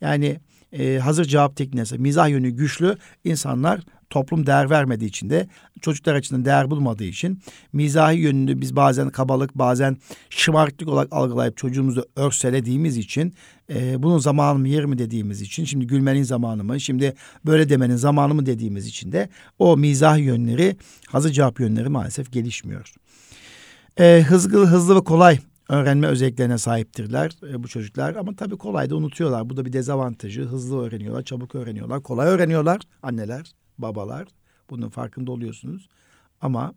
Yani 0.00 0.40
e, 0.72 0.98
hazır 0.98 1.24
cevap 1.24 1.56
tekniği, 1.56 1.84
mizah 1.98 2.28
yönü 2.28 2.50
güçlü 2.50 2.96
insanlar 3.24 3.80
toplum 4.10 4.46
değer 4.46 4.70
vermediği 4.70 5.08
için 5.08 5.30
de 5.30 5.48
çocuklar 5.80 6.14
açısından 6.14 6.44
değer 6.44 6.70
bulmadığı 6.70 7.04
için 7.04 7.42
mizahi 7.72 8.18
yönünü 8.18 8.60
biz 8.60 8.76
bazen 8.76 9.10
kabalık 9.10 9.54
bazen 9.54 9.96
şımarıklık 10.30 10.88
olarak 10.88 11.12
algılayıp 11.12 11.56
çocuğumuzu 11.56 12.04
örselediğimiz 12.16 12.96
için 12.96 13.34
e, 13.74 14.02
bunun 14.02 14.18
zamanı 14.18 14.58
mı 14.58 14.68
yer 14.68 14.84
mi 14.84 14.98
dediğimiz 14.98 15.40
için 15.40 15.64
şimdi 15.64 15.86
gülmenin 15.86 16.22
zamanı 16.22 16.64
mı 16.64 16.80
şimdi 16.80 17.14
böyle 17.46 17.68
demenin 17.68 17.96
zamanı 17.96 18.34
mı 18.34 18.46
dediğimiz 18.46 18.86
için 18.86 19.12
de 19.12 19.28
o 19.58 19.76
mizah 19.76 20.18
yönleri 20.18 20.76
hazır 21.08 21.30
cevap 21.30 21.60
yönleri 21.60 21.88
maalesef 21.88 22.32
gelişmiyor. 22.32 22.94
E, 24.00 24.24
hızlı, 24.28 24.66
hızlı 24.66 24.96
ve 24.96 25.04
kolay 25.04 25.38
öğrenme 25.68 26.06
özelliklerine 26.06 26.58
sahiptirler 26.58 27.32
e, 27.52 27.62
bu 27.62 27.68
çocuklar. 27.68 28.14
Ama 28.14 28.36
tabii 28.36 28.56
kolay 28.56 28.90
da 28.90 28.96
unutuyorlar. 28.96 29.50
Bu 29.50 29.56
da 29.56 29.64
bir 29.64 29.72
dezavantajı. 29.72 30.42
Hızlı 30.42 30.82
öğreniyorlar, 30.82 31.22
çabuk 31.22 31.54
öğreniyorlar, 31.54 32.02
kolay 32.02 32.28
öğreniyorlar 32.28 32.80
anneler 33.02 33.52
babalar. 33.82 34.28
Bunun 34.70 34.88
farkında 34.88 35.32
oluyorsunuz. 35.32 35.88
Ama 36.40 36.74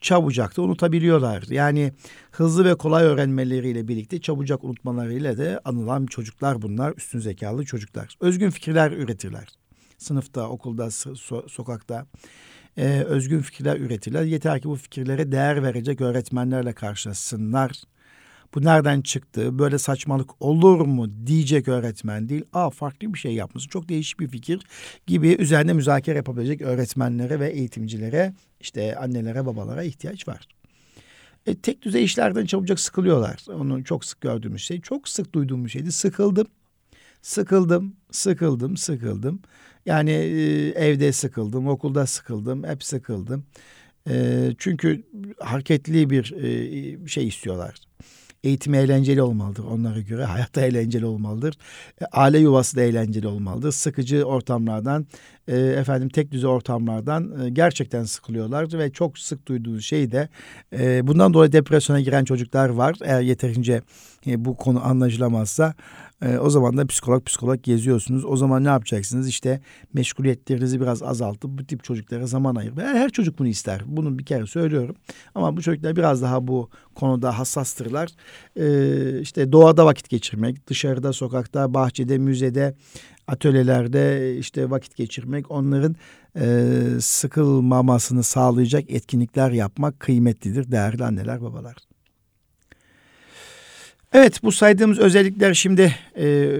çabucak 0.00 0.56
da 0.56 0.62
unutabiliyorlar. 0.62 1.44
Yani 1.50 1.92
hızlı 2.30 2.64
ve 2.64 2.74
kolay 2.74 3.04
öğrenmeleriyle 3.04 3.88
birlikte 3.88 4.20
çabucak 4.20 4.64
unutmalarıyla 4.64 5.38
da 5.38 5.60
anılan 5.64 6.06
çocuklar 6.06 6.62
bunlar. 6.62 6.94
Üstün 6.96 7.18
zekalı 7.18 7.64
çocuklar. 7.64 8.16
Özgün 8.20 8.50
fikirler 8.50 8.92
üretirler. 8.92 9.48
Sınıfta, 9.98 10.48
okulda, 10.48 10.84
so- 10.84 11.48
sokakta 11.48 12.06
e, 12.76 13.00
özgün 13.00 13.40
fikirler 13.40 13.76
üretirler. 13.76 14.22
Yeter 14.22 14.60
ki 14.60 14.68
bu 14.68 14.76
fikirlere 14.76 15.32
değer 15.32 15.62
verecek 15.62 16.00
öğretmenlerle 16.00 16.72
karşılaşsınlar 16.72 17.82
bu 18.54 18.64
nereden 18.64 19.00
çıktı? 19.00 19.58
Böyle 19.58 19.78
saçmalık 19.78 20.42
olur 20.42 20.80
mu 20.80 21.26
diyecek 21.26 21.68
öğretmen 21.68 22.28
değil. 22.28 22.44
Aa 22.52 22.70
farklı 22.70 23.14
bir 23.14 23.18
şey 23.18 23.34
yapmışsın. 23.34 23.68
Çok 23.70 23.88
değişik 23.88 24.20
bir 24.20 24.28
fikir 24.28 24.66
gibi 25.06 25.28
üzerine 25.28 25.72
müzakere 25.72 26.16
yapabilecek 26.16 26.62
öğretmenlere 26.62 27.40
ve 27.40 27.50
eğitimcilere 27.50 28.34
işte 28.60 28.96
annelere 28.96 29.46
babalara 29.46 29.82
ihtiyaç 29.82 30.28
var. 30.28 30.48
E, 31.46 31.54
tek 31.54 31.82
düzey 31.82 32.04
işlerden 32.04 32.46
çabucak 32.46 32.80
sıkılıyorlar. 32.80 33.44
Onu 33.48 33.84
çok 33.84 34.04
sık 34.04 34.20
gördüğümüz 34.20 34.62
şey. 34.62 34.80
Çok 34.80 35.08
sık 35.08 35.34
duyduğumuz 35.34 35.72
şeydi. 35.72 35.92
Sıkıldım. 35.92 36.46
Sıkıldım, 37.22 37.96
sıkıldım, 38.10 38.76
sıkıldım. 38.76 39.40
Yani 39.86 40.10
e, 40.10 40.68
evde 40.68 41.12
sıkıldım, 41.12 41.68
okulda 41.68 42.06
sıkıldım, 42.06 42.64
hep 42.64 42.84
sıkıldım. 42.84 43.44
E, 44.08 44.48
çünkü 44.58 45.02
hareketli 45.38 46.10
bir 46.10 46.32
e, 46.32 47.08
şey 47.08 47.28
istiyorlar 47.28 47.74
eğitim 48.44 48.74
eğlenceli 48.74 49.22
olmalıdır 49.22 49.64
onlara 49.64 50.00
göre. 50.00 50.24
Hayatta 50.24 50.60
eğlenceli 50.60 51.06
olmalıdır. 51.06 51.54
E, 52.00 52.04
aile 52.12 52.38
yuvası 52.38 52.76
da 52.76 52.82
eğlenceli 52.82 53.26
olmalıdır. 53.26 53.72
Sıkıcı 53.72 54.24
ortamlardan, 54.24 55.06
e, 55.48 55.56
efendim 55.56 56.08
tek 56.08 56.32
düze 56.32 56.46
ortamlardan 56.46 57.44
e, 57.44 57.50
gerçekten 57.50 58.04
sıkılıyorlar 58.04 58.78
ve 58.78 58.92
çok 58.92 59.18
sık 59.18 59.48
duyduğu 59.48 59.80
şey 59.80 60.10
de 60.10 60.28
e, 60.78 61.06
bundan 61.06 61.34
dolayı 61.34 61.52
depresyona 61.52 62.00
giren 62.00 62.24
çocuklar 62.24 62.68
var. 62.68 62.96
Eğer 63.04 63.20
yeterince 63.20 63.82
e, 64.26 64.44
bu 64.44 64.56
konu 64.56 64.86
anlaşılamazsa 64.86 65.74
e, 66.24 66.38
o 66.38 66.50
zaman 66.50 66.76
da 66.76 66.86
psikolog 66.86 67.26
psikolog 67.26 67.62
geziyorsunuz. 67.62 68.24
O 68.24 68.36
zaman 68.36 68.64
ne 68.64 68.68
yapacaksınız? 68.68 69.28
İşte 69.28 69.60
meşguliyetlerinizi 69.92 70.80
biraz 70.80 71.02
azaltıp 71.02 71.50
bu 71.50 71.66
tip 71.66 71.84
çocuklara 71.84 72.26
zaman 72.26 72.54
ayır. 72.54 72.76
Her, 72.76 72.94
her 72.94 73.10
çocuk 73.10 73.38
bunu 73.38 73.48
ister. 73.48 73.82
Bunu 73.86 74.18
bir 74.18 74.24
kere 74.24 74.46
söylüyorum. 74.46 74.96
Ama 75.34 75.56
bu 75.56 75.62
çocuklar 75.62 75.96
biraz 75.96 76.22
daha 76.22 76.48
bu 76.48 76.68
konuda 76.94 77.38
hassastırlar. 77.38 78.08
E, 78.56 79.20
işte 79.20 79.52
doğada 79.52 79.86
vakit 79.86 80.08
geçirmek, 80.08 80.66
dışarıda, 80.68 81.12
sokakta, 81.12 81.74
bahçede, 81.74 82.18
müzede, 82.18 82.74
atölyelerde 83.26 84.36
işte 84.38 84.70
vakit 84.70 84.96
geçirmek, 84.96 85.50
onların 85.50 85.96
e, 86.36 86.72
sıkılmamasını 87.00 88.22
sağlayacak 88.22 88.90
etkinlikler 88.90 89.50
yapmak 89.50 90.00
kıymetlidir 90.00 90.72
değerli 90.72 91.04
anneler 91.04 91.42
babalar. 91.42 91.93
Evet 94.14 94.42
bu 94.42 94.52
saydığımız 94.52 94.98
özellikler 94.98 95.54
şimdi 95.54 95.94
e, 96.18 96.56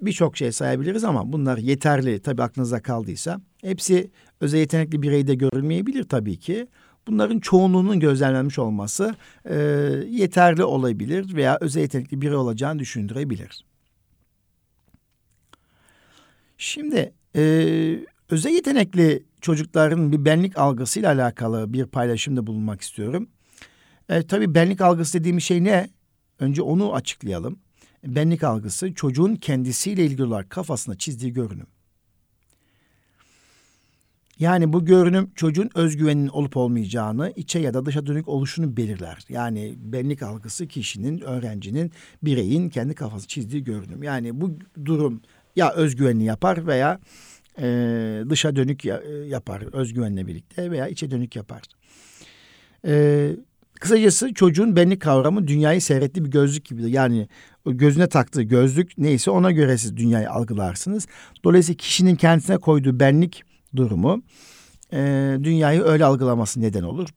birçok 0.00 0.36
şey 0.36 0.52
sayabiliriz 0.52 1.04
ama 1.04 1.32
bunlar 1.32 1.58
yeterli 1.58 2.20
tabii 2.20 2.42
aklınıza 2.42 2.82
kaldıysa. 2.82 3.40
Hepsi 3.60 4.10
özel 4.40 4.58
yetenekli 4.58 5.02
bireyde 5.02 5.34
görülmeyebilir 5.34 6.04
tabii 6.04 6.36
ki. 6.36 6.66
Bunların 7.06 7.38
çoğunluğunun 7.38 8.00
gözlemlenmiş 8.00 8.58
olması 8.58 9.14
e, 9.44 9.54
yeterli 10.08 10.64
olabilir 10.64 11.34
veya 11.34 11.58
özel 11.60 11.80
yetenekli 11.80 12.20
biri 12.20 12.36
olacağını 12.36 12.78
düşündürebilir. 12.78 13.64
Şimdi 16.58 17.12
e, 17.36 17.42
özel 18.30 18.50
yetenekli 18.50 19.22
çocukların 19.40 20.12
bir 20.12 20.24
benlik 20.24 20.58
algısıyla 20.58 21.12
alakalı 21.14 21.72
bir 21.72 21.86
paylaşımda 21.86 22.46
bulunmak 22.46 22.80
istiyorum. 22.80 23.28
E, 24.08 24.22
tabii 24.22 24.54
benlik 24.54 24.80
algısı 24.80 25.18
dediğim 25.18 25.40
şey 25.40 25.64
ne? 25.64 25.93
Önce 26.38 26.62
onu 26.62 26.94
açıklayalım. 26.94 27.58
Benlik 28.06 28.44
algısı 28.44 28.94
çocuğun 28.94 29.36
kendisiyle 29.36 30.04
ilgili 30.04 30.24
olarak 30.24 30.50
kafasına 30.50 30.98
çizdiği 30.98 31.32
görünüm. 31.32 31.66
Yani 34.38 34.72
bu 34.72 34.84
görünüm 34.84 35.30
çocuğun 35.34 35.70
özgüveninin 35.74 36.28
olup 36.28 36.56
olmayacağını, 36.56 37.32
içe 37.36 37.58
ya 37.58 37.74
da 37.74 37.86
dışa 37.86 38.06
dönük 38.06 38.28
oluşunu 38.28 38.76
belirler. 38.76 39.18
Yani 39.28 39.74
benlik 39.78 40.22
algısı 40.22 40.68
kişinin, 40.68 41.20
öğrencinin, 41.20 41.92
bireyin 42.22 42.68
kendi 42.68 42.94
kafası 42.94 43.28
çizdiği 43.28 43.64
görünüm. 43.64 44.02
Yani 44.02 44.40
bu 44.40 44.58
durum 44.84 45.22
ya 45.56 45.72
özgüvenli 45.72 46.24
yapar 46.24 46.66
veya 46.66 47.00
e, 47.58 47.66
dışa 48.30 48.56
dönük 48.56 48.84
yapar 49.28 49.74
özgüvenle 49.74 50.26
birlikte 50.26 50.70
veya 50.70 50.88
içe 50.88 51.10
dönük 51.10 51.36
yapar. 51.36 51.62
E, 52.86 53.30
Kısacası 53.84 54.34
çocuğun 54.34 54.76
benlik 54.76 55.02
kavramı 55.02 55.48
dünyayı 55.48 55.82
seyrettiği 55.82 56.24
bir 56.24 56.30
gözlük 56.30 56.64
gibidir. 56.64 56.88
Yani 56.88 57.28
gözüne 57.66 58.06
taktığı 58.06 58.42
gözlük 58.42 58.98
neyse 58.98 59.30
ona 59.30 59.50
göre 59.50 59.78
siz 59.78 59.96
dünyayı 59.96 60.30
algılarsınız. 60.30 61.06
Dolayısıyla 61.44 61.76
kişinin 61.76 62.16
kendisine 62.16 62.58
koyduğu 62.58 63.00
benlik 63.00 63.42
durumu 63.76 64.22
e, 64.92 64.98
dünyayı 65.42 65.82
öyle 65.82 66.04
algılaması 66.04 66.60
neden 66.60 66.82
olur. 66.82 67.08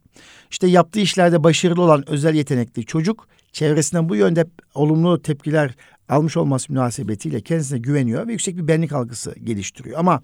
İşte 0.51 0.67
yaptığı 0.67 0.99
işlerde 0.99 1.43
başarılı 1.43 1.81
olan 1.81 2.09
özel 2.09 2.35
yetenekli 2.35 2.85
çocuk 2.85 3.27
çevresinden 3.57 4.09
bu 4.09 4.15
yönde 4.15 4.45
olumlu 4.75 5.21
tepkiler 5.21 5.75
almış 6.09 6.37
olması 6.37 6.71
münasebetiyle 6.71 7.41
kendisine 7.41 7.79
güveniyor 7.79 8.27
ve 8.27 8.31
yüksek 8.31 8.57
bir 8.57 8.67
benlik 8.67 8.93
algısı 8.93 9.35
geliştiriyor. 9.43 9.99
Ama 9.99 10.21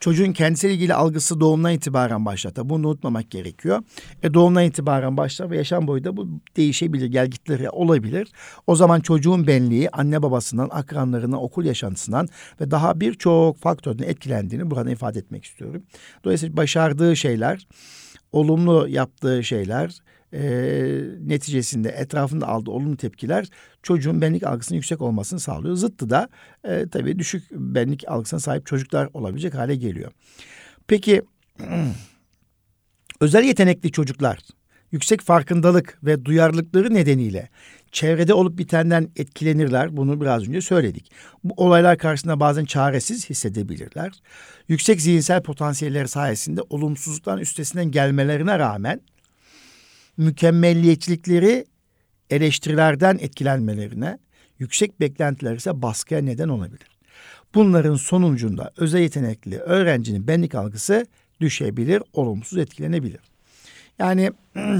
çocuğun 0.00 0.32
kendisiyle 0.32 0.74
ilgili 0.74 0.94
algısı 0.94 1.40
doğumdan 1.40 1.72
itibaren 1.72 2.26
başlar. 2.26 2.50
Tabi 2.50 2.68
bunu 2.68 2.88
unutmamak 2.88 3.30
gerekiyor. 3.30 3.82
E, 4.22 4.34
doğumdan 4.34 4.64
itibaren 4.64 5.16
başlar 5.16 5.50
ve 5.50 5.56
yaşam 5.56 5.86
boyu 5.86 6.04
da 6.04 6.16
bu 6.16 6.28
değişebilir, 6.56 7.06
gelgitleri 7.06 7.70
olabilir. 7.70 8.28
O 8.66 8.76
zaman 8.76 9.00
çocuğun 9.00 9.46
benliği 9.46 9.90
anne 9.90 10.22
babasından, 10.22 10.68
akranlarından, 10.72 11.42
okul 11.42 11.64
yaşantısından 11.64 12.28
ve 12.60 12.70
daha 12.70 13.00
birçok 13.00 13.58
faktörden 13.58 14.08
etkilendiğini 14.08 14.70
burada 14.70 14.90
ifade 14.90 15.18
etmek 15.18 15.44
istiyorum. 15.44 15.82
Dolayısıyla 16.24 16.56
başardığı 16.56 17.16
şeyler, 17.16 17.66
olumlu 18.32 18.88
yaptığı 18.88 19.44
şeyler, 19.44 20.00
e, 20.32 20.40
neticesinde 21.26 21.88
etrafında 21.88 22.48
aldığı 22.48 22.70
olumlu 22.70 22.96
tepkiler 22.96 23.48
çocuğun 23.82 24.20
benlik 24.20 24.44
algısının 24.44 24.76
yüksek 24.76 25.00
olmasını 25.00 25.40
sağlıyor. 25.40 25.76
Zıttı 25.76 26.10
da 26.10 26.28
e, 26.64 26.86
tabii 26.88 27.18
düşük 27.18 27.44
benlik 27.50 28.08
algısına 28.08 28.40
sahip 28.40 28.66
çocuklar 28.66 29.08
olabilecek 29.14 29.54
hale 29.54 29.76
geliyor. 29.76 30.12
Peki 30.88 31.22
özel 33.20 33.44
yetenekli 33.44 33.92
çocuklar 33.92 34.38
yüksek 34.92 35.20
farkındalık 35.20 35.98
ve 36.02 36.24
duyarlılıkları 36.24 36.94
nedeniyle 36.94 37.48
çevrede 37.92 38.34
olup 38.34 38.58
bitenden 38.58 39.10
etkilenirler. 39.16 39.96
Bunu 39.96 40.20
biraz 40.20 40.48
önce 40.48 40.60
söyledik. 40.60 41.12
Bu 41.44 41.54
olaylar 41.56 41.98
karşısında 41.98 42.40
bazen 42.40 42.64
çaresiz 42.64 43.30
hissedebilirler. 43.30 44.12
Yüksek 44.68 45.00
zihinsel 45.00 45.42
potansiyelleri 45.42 46.08
sayesinde 46.08 46.60
olumsuzluktan 46.70 47.38
üstesinden 47.38 47.90
gelmelerine 47.90 48.58
rağmen 48.58 49.00
mükemmelliyetçilikleri 50.16 51.64
eleştirilerden 52.30 53.18
etkilenmelerine, 53.20 54.18
yüksek 54.58 55.00
beklentiler 55.00 55.56
ise 55.56 55.82
baskıya 55.82 56.20
neden 56.20 56.48
olabilir. 56.48 56.96
Bunların 57.54 57.94
sonucunda 57.94 58.72
özel 58.76 59.00
yetenekli 59.00 59.58
öğrencinin 59.58 60.28
benlik 60.28 60.54
algısı 60.54 61.06
düşebilir, 61.40 62.02
olumsuz 62.12 62.58
etkilenebilir. 62.58 63.20
Yani 63.98 64.30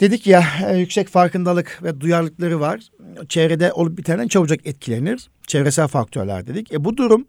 dedik 0.00 0.26
ya 0.26 0.44
e, 0.68 0.76
yüksek 0.76 1.08
farkındalık 1.08 1.82
ve 1.82 2.00
duyarlılıkları 2.00 2.60
var. 2.60 2.80
Çevrede 3.28 3.72
olup 3.72 3.98
bitenden 3.98 4.28
çabucak 4.28 4.66
etkilenir. 4.66 5.30
Çevresel 5.46 5.88
faktörler 5.88 6.46
dedik. 6.46 6.72
E 6.72 6.84
bu 6.84 6.96
durum 6.96 7.26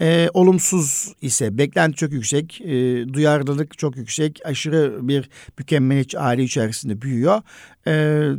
e, 0.00 0.30
olumsuz 0.34 1.12
ise 1.20 1.58
beklenti 1.58 1.96
çok 1.96 2.12
yüksek, 2.12 2.60
e, 2.60 3.08
duyarlılık 3.12 3.78
çok 3.78 3.96
yüksek, 3.96 4.40
aşırı 4.44 5.08
bir 5.08 5.30
mükemmeliyetçi 5.58 6.18
aile 6.18 6.42
içerisinde 6.42 7.02
büyüyor. 7.02 7.42
E, 7.86 7.92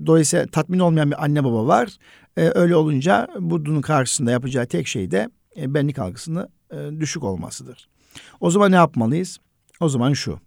dolayısıyla 0.05 0.47
tatmin 0.47 0.79
olmayan 0.79 1.11
bir 1.11 1.23
anne 1.23 1.43
baba 1.43 1.67
var. 1.67 1.89
E, 2.37 2.51
öyle 2.55 2.75
olunca 2.75 3.27
bunun 3.39 3.81
karşısında 3.81 4.31
yapacağı 4.31 4.65
tek 4.65 4.87
şey 4.87 5.11
de 5.11 5.29
e, 5.57 5.73
benlik 5.73 5.99
algısını 5.99 6.49
e, 6.71 6.99
düşük 6.99 7.23
olmasıdır. 7.23 7.89
O 8.39 8.51
zaman 8.51 8.71
ne 8.71 8.75
yapmalıyız? 8.75 9.39
O 9.79 9.89
zaman 9.89 10.13
şu. 10.13 10.39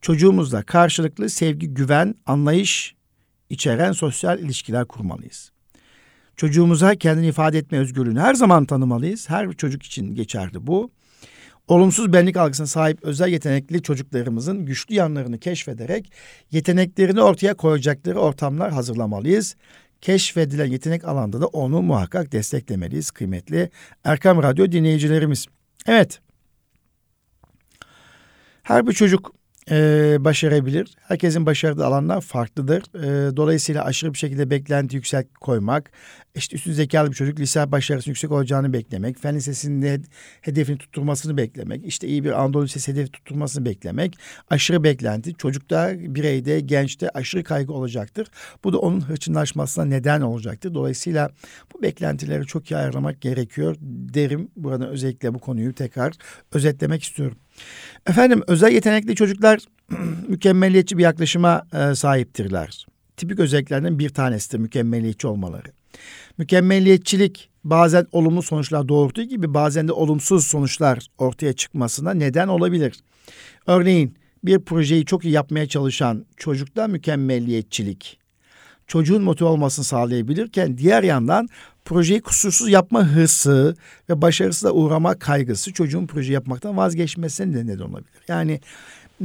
Çocuğumuzla 0.00 0.62
karşılıklı 0.62 1.30
sevgi, 1.30 1.74
güven, 1.74 2.14
anlayış 2.26 2.94
içeren 3.50 3.92
sosyal 3.92 4.38
ilişkiler 4.38 4.84
kurmalıyız. 4.84 5.51
Çocuğumuza 6.36 6.94
kendini 6.94 7.26
ifade 7.26 7.58
etme 7.58 7.78
özgürlüğünü 7.78 8.20
her 8.20 8.34
zaman 8.34 8.64
tanımalıyız. 8.64 9.30
Her 9.30 9.52
çocuk 9.52 9.82
için 9.82 10.14
geçerli 10.14 10.66
bu. 10.66 10.90
Olumsuz 11.68 12.12
benlik 12.12 12.36
algısına 12.36 12.66
sahip 12.66 13.02
özel 13.02 13.28
yetenekli 13.28 13.82
çocuklarımızın 13.82 14.66
güçlü 14.66 14.94
yanlarını 14.94 15.38
keşfederek 15.38 16.12
yeteneklerini 16.50 17.22
ortaya 17.22 17.54
koyacakları 17.54 18.20
ortamlar 18.20 18.72
hazırlamalıyız. 18.72 19.56
Keşfedilen 20.00 20.66
yetenek 20.66 21.04
alanda 21.04 21.40
da 21.40 21.46
onu 21.46 21.82
muhakkak 21.82 22.32
desteklemeliyiz 22.32 23.10
kıymetli 23.10 23.70
Erkam 24.04 24.42
Radyo 24.42 24.72
dinleyicilerimiz. 24.72 25.46
Evet. 25.86 26.20
Her 28.62 28.86
bir 28.86 28.92
çocuk 28.92 29.32
e, 29.70 30.16
başarabilir. 30.20 30.94
Herkesin 31.08 31.46
başardığı 31.46 31.86
alanlar 31.86 32.20
farklıdır. 32.20 32.82
E, 32.82 33.36
dolayısıyla 33.36 33.84
aşırı 33.84 34.12
bir 34.12 34.18
şekilde 34.18 34.50
beklenti 34.50 34.96
yüksek 34.96 35.40
koymak, 35.40 35.90
işte 36.34 36.56
üstün 36.56 36.72
zekalı 36.72 37.10
bir 37.10 37.14
çocuk 37.14 37.40
lise 37.40 37.72
başarısı 37.72 38.10
yüksek 38.10 38.32
olacağını 38.32 38.72
beklemek, 38.72 39.18
fen 39.18 39.34
lisesinde 39.34 40.00
hedefini 40.40 40.78
tutturmasını 40.78 41.36
beklemek, 41.36 41.86
işte 41.86 42.08
iyi 42.08 42.24
bir 42.24 42.42
Anadolu 42.42 42.64
Lisesi 42.64 42.92
hedefi 42.92 43.12
tutturmasını 43.12 43.64
beklemek, 43.64 44.18
aşırı 44.50 44.84
beklenti 44.84 45.34
çocukta, 45.34 45.92
bireyde, 45.98 46.60
gençte 46.60 47.10
aşırı 47.10 47.44
kaygı 47.44 47.72
olacaktır. 47.72 48.28
Bu 48.64 48.72
da 48.72 48.78
onun 48.78 49.00
hırçınlaşmasına 49.00 49.84
neden 49.84 50.20
olacaktır. 50.20 50.74
Dolayısıyla 50.74 51.30
bu 51.74 51.82
beklentileri 51.82 52.46
çok 52.46 52.70
iyi 52.70 52.76
ayarlamak 52.76 53.20
gerekiyor 53.20 53.76
derim. 53.80 54.48
Burada 54.56 54.88
özellikle 54.88 55.34
bu 55.34 55.38
konuyu 55.38 55.74
tekrar 55.74 56.14
özetlemek 56.52 57.02
istiyorum. 57.02 57.38
Efendim 58.06 58.42
özel 58.46 58.72
yetenekli 58.72 59.14
çocuklar 59.14 59.60
mükemmeliyetçi 60.28 60.98
bir 60.98 61.02
yaklaşıma 61.02 61.66
e, 61.72 61.94
sahiptirler. 61.94 62.86
Tipik 63.16 63.40
özelliklerden 63.40 63.98
bir 63.98 64.08
tanesidir 64.08 64.58
mükemmeliyetçi 64.58 65.26
olmaları. 65.26 65.72
Mükemmeliyetçilik 66.38 67.50
bazen 67.64 68.06
olumlu 68.12 68.42
sonuçlar 68.42 68.88
doğurduğu 68.88 69.22
gibi 69.22 69.54
bazen 69.54 69.88
de 69.88 69.92
olumsuz 69.92 70.46
sonuçlar 70.46 71.06
ortaya 71.18 71.52
çıkmasına 71.52 72.14
neden 72.14 72.48
olabilir. 72.48 72.94
Örneğin 73.66 74.16
bir 74.44 74.58
projeyi 74.58 75.04
çok 75.04 75.24
iyi 75.24 75.34
yapmaya 75.34 75.68
çalışan 75.68 76.26
çocukta 76.36 76.88
mükemmelliyetçilik 76.88 78.22
çocuğun 78.86 79.22
motive 79.22 79.48
olmasını 79.48 79.84
sağlayabilirken 79.84 80.78
diğer 80.78 81.02
yandan 81.02 81.48
projeyi 81.84 82.20
kusursuz 82.20 82.68
yapma 82.68 83.04
hırsı 83.04 83.76
ve 84.08 84.22
başarısızla 84.22 84.72
uğrama 84.72 85.18
kaygısı 85.18 85.72
çocuğun 85.72 86.06
proje 86.06 86.32
yapmaktan 86.32 86.76
vazgeçmesine 86.76 87.54
de 87.54 87.66
neden 87.66 87.84
olabilir. 87.84 88.22
Yani 88.28 88.60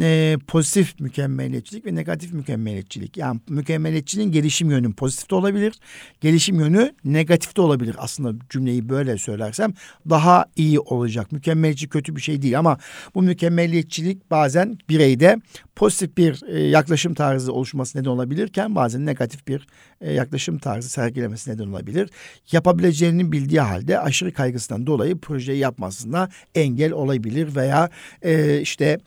e, 0.01 0.37
pozitif 0.47 0.99
mükemmeliyetçilik 0.99 1.85
ve 1.85 1.95
negatif 1.95 2.33
mükemmeliyetçilik. 2.33 3.17
Yani 3.17 3.39
mükemmeliyetçiliğin 3.49 4.31
gelişim 4.31 4.71
yönü 4.71 4.93
pozitif 4.93 5.29
de 5.29 5.35
olabilir. 5.35 5.73
Gelişim 6.21 6.59
yönü 6.59 6.91
negatif 7.05 7.57
de 7.57 7.61
olabilir. 7.61 7.95
Aslında 7.99 8.45
cümleyi 8.49 8.89
böyle 8.89 9.17
söylersem 9.17 9.73
daha 10.09 10.45
iyi 10.55 10.79
olacak. 10.79 11.31
Mükemmeliyetçi 11.31 11.89
kötü 11.89 12.15
bir 12.15 12.21
şey 12.21 12.41
değil 12.41 12.59
ama 12.59 12.77
bu 13.15 13.21
mükemmeliyetçilik 13.21 14.31
bazen 14.31 14.77
bireyde 14.89 15.37
pozitif 15.75 16.17
bir 16.17 16.43
e, 16.47 16.59
yaklaşım 16.59 17.13
tarzı 17.13 17.53
oluşması 17.53 17.99
neden 17.99 18.09
olabilirken 18.09 18.75
bazen 18.75 19.05
negatif 19.05 19.47
bir 19.47 19.67
e, 20.01 20.13
yaklaşım 20.13 20.57
tarzı 20.57 20.89
sergilemesi 20.89 21.51
neden 21.51 21.67
olabilir. 21.67 22.09
Yapabileceğini 22.51 23.31
bildiği 23.31 23.61
halde 23.61 23.99
aşırı 23.99 24.33
kaygısından 24.33 24.87
dolayı 24.87 25.17
projeyi 25.17 25.59
yapmasına 25.59 26.29
engel 26.55 26.91
olabilir 26.91 27.55
veya 27.55 27.89
e, 28.21 28.61
işte 28.61 28.99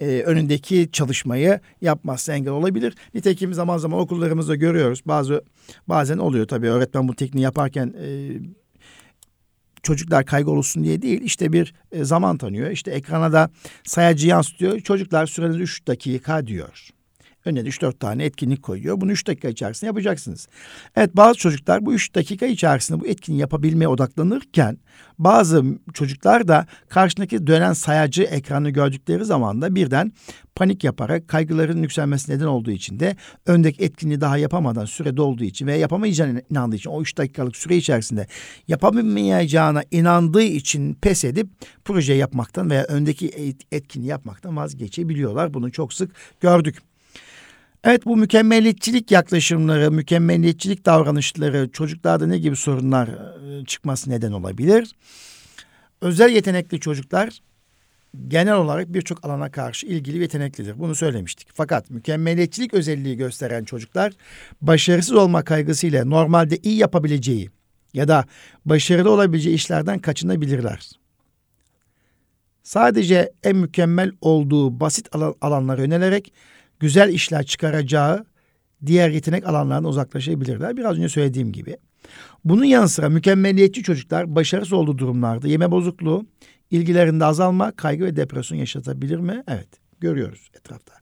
e, 0.00 0.22
önündeki 0.22 0.88
çalışmayı 0.92 1.60
yapmazsa 1.80 2.32
engel 2.32 2.52
olabilir. 2.52 2.94
Nitekim 3.14 3.54
zaman 3.54 3.78
zaman 3.78 3.98
okullarımızda 4.00 4.54
görüyoruz. 4.54 5.02
Bazı 5.06 5.44
bazen 5.88 6.18
oluyor 6.18 6.46
tabii 6.46 6.68
öğretmen 6.68 7.08
bu 7.08 7.16
tekniği 7.16 7.42
yaparken 7.42 7.94
e, 8.02 8.08
çocuklar 9.82 10.24
kaygı 10.24 10.50
olsun 10.50 10.84
diye 10.84 11.02
değil 11.02 11.20
işte 11.22 11.52
bir 11.52 11.74
e, 11.92 12.04
zaman 12.04 12.38
tanıyor. 12.38 12.70
İşte 12.70 12.90
ekrana 12.90 13.32
da 13.32 13.50
sayacı 13.84 14.28
yansıtıyor. 14.28 14.80
Çocuklar 14.80 15.26
süreniz 15.26 15.56
3 15.56 15.86
dakika 15.86 16.46
diyor. 16.46 16.88
Önüne 17.48 17.64
de 17.64 17.68
3-4 17.68 17.98
tane 17.98 18.24
etkinlik 18.24 18.62
koyuyor. 18.62 19.00
Bunu 19.00 19.12
3 19.12 19.26
dakika 19.26 19.48
içerisinde 19.48 19.86
yapacaksınız. 19.86 20.48
Evet 20.96 21.16
bazı 21.16 21.38
çocuklar 21.38 21.86
bu 21.86 21.94
3 21.94 22.14
dakika 22.14 22.46
içerisinde 22.46 23.00
bu 23.00 23.06
etkinliği 23.06 23.40
yapabilmeye 23.40 23.88
odaklanırken 23.88 24.78
bazı 25.18 25.64
çocuklar 25.94 26.48
da 26.48 26.66
karşındaki 26.88 27.46
dönen 27.46 27.72
sayacı 27.72 28.22
ekranı 28.22 28.70
gördükleri 28.70 29.24
zaman 29.24 29.62
da 29.62 29.74
birden 29.74 30.12
panik 30.54 30.84
yaparak 30.84 31.28
kaygıların 31.28 31.82
yükselmesi 31.82 32.32
neden 32.32 32.46
olduğu 32.46 32.70
için 32.70 33.00
de 33.00 33.16
öndeki 33.46 33.84
etkinliği 33.84 34.20
daha 34.20 34.36
yapamadan 34.36 34.84
süre 34.84 35.16
dolduğu 35.16 35.44
için 35.44 35.66
ve 35.66 35.76
yapamayacağına 35.76 36.40
inandığı 36.50 36.76
için 36.76 36.90
o 36.90 37.02
3 37.02 37.18
dakikalık 37.18 37.56
süre 37.56 37.76
içerisinde 37.76 38.26
yapamayacağına 38.68 39.82
inandığı 39.90 40.42
için 40.42 40.94
pes 40.94 41.24
edip 41.24 41.48
proje 41.84 42.14
yapmaktan 42.14 42.70
veya 42.70 42.84
öndeki 42.84 43.54
etkinliği 43.72 44.10
yapmaktan 44.10 44.56
vazgeçebiliyorlar. 44.56 45.54
Bunu 45.54 45.72
çok 45.72 45.92
sık 45.92 46.10
gördük. 46.40 46.87
Evet 47.84 48.06
bu 48.06 48.16
mükemmeliyetçilik 48.16 49.10
yaklaşımları, 49.10 49.90
mükemmeliyetçilik 49.90 50.86
davranışları 50.86 51.68
çocuklarda 51.72 52.26
ne 52.26 52.38
gibi 52.38 52.56
sorunlar 52.56 53.10
çıkması 53.66 54.10
neden 54.10 54.32
olabilir? 54.32 54.94
Özel 56.00 56.30
yetenekli 56.30 56.80
çocuklar 56.80 57.40
genel 58.28 58.54
olarak 58.54 58.92
birçok 58.92 59.24
alana 59.24 59.50
karşı 59.50 59.86
ilgili 59.86 60.18
yeteneklidir. 60.18 60.78
Bunu 60.78 60.94
söylemiştik. 60.94 61.48
Fakat 61.54 61.90
mükemmeliyetçilik 61.90 62.74
özelliği 62.74 63.16
gösteren 63.16 63.64
çocuklar 63.64 64.12
başarısız 64.60 65.14
olma 65.14 65.44
kaygısıyla 65.44 66.04
normalde 66.04 66.56
iyi 66.56 66.76
yapabileceği 66.76 67.50
ya 67.94 68.08
da 68.08 68.24
başarılı 68.64 69.10
olabileceği 69.10 69.54
işlerden 69.54 69.98
kaçınabilirler. 69.98 70.90
Sadece 72.62 73.32
en 73.42 73.56
mükemmel 73.56 74.12
olduğu 74.20 74.80
basit 74.80 75.08
alanlara 75.40 75.82
yönelerek 75.82 76.32
güzel 76.80 77.12
işler 77.12 77.46
çıkaracağı 77.46 78.24
diğer 78.86 79.10
yetenek 79.10 79.46
alanlarına 79.46 79.88
uzaklaşabilirler. 79.88 80.76
Biraz 80.76 80.96
önce 80.96 81.08
söylediğim 81.08 81.52
gibi. 81.52 81.76
Bunun 82.44 82.64
yanı 82.64 82.88
sıra 82.88 83.08
mükemmeliyetçi 83.08 83.82
çocuklar 83.82 84.34
başarısız 84.34 84.72
olduğu 84.72 84.98
durumlarda 84.98 85.48
yeme 85.48 85.70
bozukluğu, 85.70 86.26
ilgilerinde 86.70 87.24
azalma, 87.24 87.72
kaygı 87.72 88.04
ve 88.04 88.16
depresyon 88.16 88.58
yaşatabilir 88.58 89.18
mi? 89.18 89.42
Evet, 89.48 89.68
görüyoruz 90.00 90.50
etrafta. 90.58 90.94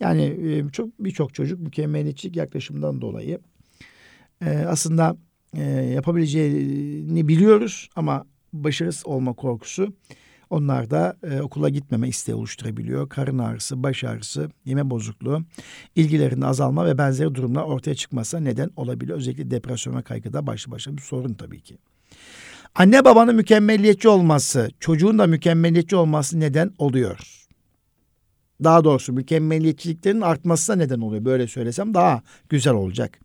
Yani 0.00 0.22
e, 0.22 0.68
çok 0.72 0.88
birçok 1.00 1.34
çocuk 1.34 1.60
mükemmeliyetçilik 1.60 2.36
yaklaşımından 2.36 3.00
dolayı 3.00 3.38
e, 4.46 4.50
aslında 4.50 5.16
e, 5.56 5.62
yapabileceğini 5.70 7.28
biliyoruz 7.28 7.88
ama 7.96 8.26
başarısız 8.52 9.06
olma 9.06 9.32
korkusu 9.32 9.94
Onlarda 10.52 11.16
e, 11.22 11.40
okula 11.40 11.68
gitmeme 11.68 12.08
isteği 12.08 12.34
oluşturabiliyor. 12.34 13.08
Karın 13.08 13.38
ağrısı, 13.38 13.82
baş 13.82 14.04
ağrısı, 14.04 14.50
yeme 14.64 14.90
bozukluğu, 14.90 15.42
ilgilerinde 15.96 16.46
azalma 16.46 16.86
ve 16.86 16.98
benzeri 16.98 17.34
durumlar 17.34 17.62
ortaya 17.62 17.94
çıkmasa 17.94 18.40
neden 18.40 18.70
olabiliyor. 18.76 19.18
Özellikle 19.18 19.50
depresyon 19.50 19.96
ve 19.96 20.02
kaygıda 20.02 20.46
başlı 20.46 20.72
başına 20.72 20.96
bir 20.96 21.02
sorun 21.02 21.34
tabii 21.34 21.60
ki. 21.60 21.78
Anne 22.74 23.04
babanın 23.04 23.34
mükemmeliyetçi 23.34 24.08
olması, 24.08 24.70
çocuğun 24.80 25.18
da 25.18 25.26
mükemmeliyetçi 25.26 25.96
olması 25.96 26.40
neden 26.40 26.72
oluyor. 26.78 27.46
Daha 28.64 28.84
doğrusu 28.84 29.12
mükemmeliyetçiliklerin 29.12 30.20
artmasına 30.20 30.76
neden 30.76 31.00
oluyor. 31.00 31.24
Böyle 31.24 31.46
söylesem 31.46 31.94
daha 31.94 32.22
güzel 32.48 32.74
olacak. 32.74 33.18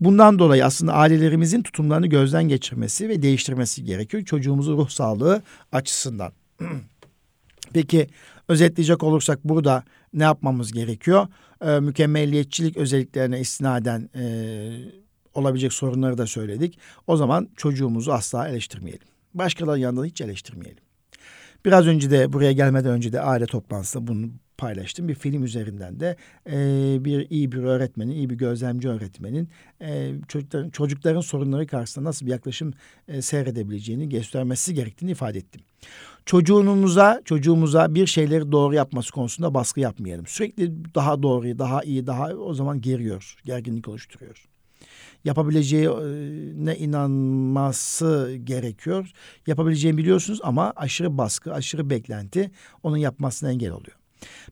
Bundan 0.00 0.38
dolayı 0.38 0.64
aslında 0.64 0.92
ailelerimizin 0.92 1.62
tutumlarını 1.62 2.06
gözden 2.06 2.48
geçirmesi 2.48 3.08
ve 3.08 3.22
değiştirmesi 3.22 3.84
gerekiyor. 3.84 4.24
Çocuğumuzun 4.24 4.76
ruh 4.76 4.88
sağlığı 4.88 5.42
açısından. 5.72 6.32
Peki 7.72 8.06
özetleyecek 8.48 9.02
olursak 9.02 9.44
burada 9.44 9.84
ne 10.14 10.22
yapmamız 10.22 10.72
gerekiyor? 10.72 11.26
Ee, 11.64 11.80
mükemmelliyetçilik 11.80 12.76
özelliklerine 12.76 13.40
istinaden 13.40 14.10
e, 14.16 14.24
olabilecek 15.34 15.72
sorunları 15.72 16.18
da 16.18 16.26
söyledik. 16.26 16.78
O 17.06 17.16
zaman 17.16 17.48
çocuğumuzu 17.56 18.12
asla 18.12 18.48
eleştirmeyelim. 18.48 19.06
Başkalarının 19.34 19.82
yanında 19.82 20.04
hiç 20.04 20.20
eleştirmeyelim. 20.20 20.84
Biraz 21.64 21.86
önce 21.86 22.10
de 22.10 22.32
buraya 22.32 22.52
gelmeden 22.52 22.90
önce 22.90 23.12
de 23.12 23.20
aile 23.20 23.46
toplantısında 23.46 24.06
bunu 24.06 24.30
paylaştım. 24.58 25.08
Bir 25.08 25.14
film 25.14 25.44
üzerinden 25.44 26.00
de 26.00 26.16
e, 26.46 26.56
bir 27.04 27.30
iyi 27.30 27.52
bir 27.52 27.58
öğretmenin, 27.58 28.12
iyi 28.12 28.30
bir 28.30 28.34
gözlemci 28.34 28.88
öğretmenin 28.88 29.48
e, 29.80 30.12
çocukların, 30.28 30.70
çocukların 30.70 31.20
sorunları 31.20 31.66
karşısında 31.66 32.08
nasıl 32.08 32.26
bir 32.26 32.30
yaklaşım 32.30 32.74
e, 33.08 33.22
seyredebileceğini 33.22 34.08
göstermesi 34.08 34.74
gerektiğini 34.74 35.10
ifade 35.10 35.38
ettim. 35.38 35.60
Çocuğumuza, 36.26 37.22
çocuğumuza 37.24 37.94
bir 37.94 38.06
şeyleri 38.06 38.52
doğru 38.52 38.74
yapması 38.74 39.12
konusunda 39.12 39.54
baskı 39.54 39.80
yapmayalım. 39.80 40.26
Sürekli 40.26 40.94
daha 40.94 41.22
doğru, 41.22 41.58
daha 41.58 41.82
iyi, 41.82 42.06
daha 42.06 42.28
o 42.28 42.54
zaman 42.54 42.80
geriyor, 42.80 43.36
gerginlik 43.44 43.88
oluşturuyor 43.88 44.52
yapabileceğine 45.24 46.76
inanması 46.76 48.38
gerekiyor. 48.44 49.10
Yapabileceğini 49.46 49.98
biliyorsunuz 49.98 50.40
ama 50.42 50.72
aşırı 50.76 51.18
baskı, 51.18 51.54
aşırı 51.54 51.90
beklenti 51.90 52.50
onun 52.82 52.96
yapmasına 52.96 53.50
engel 53.50 53.70
oluyor. 53.70 53.96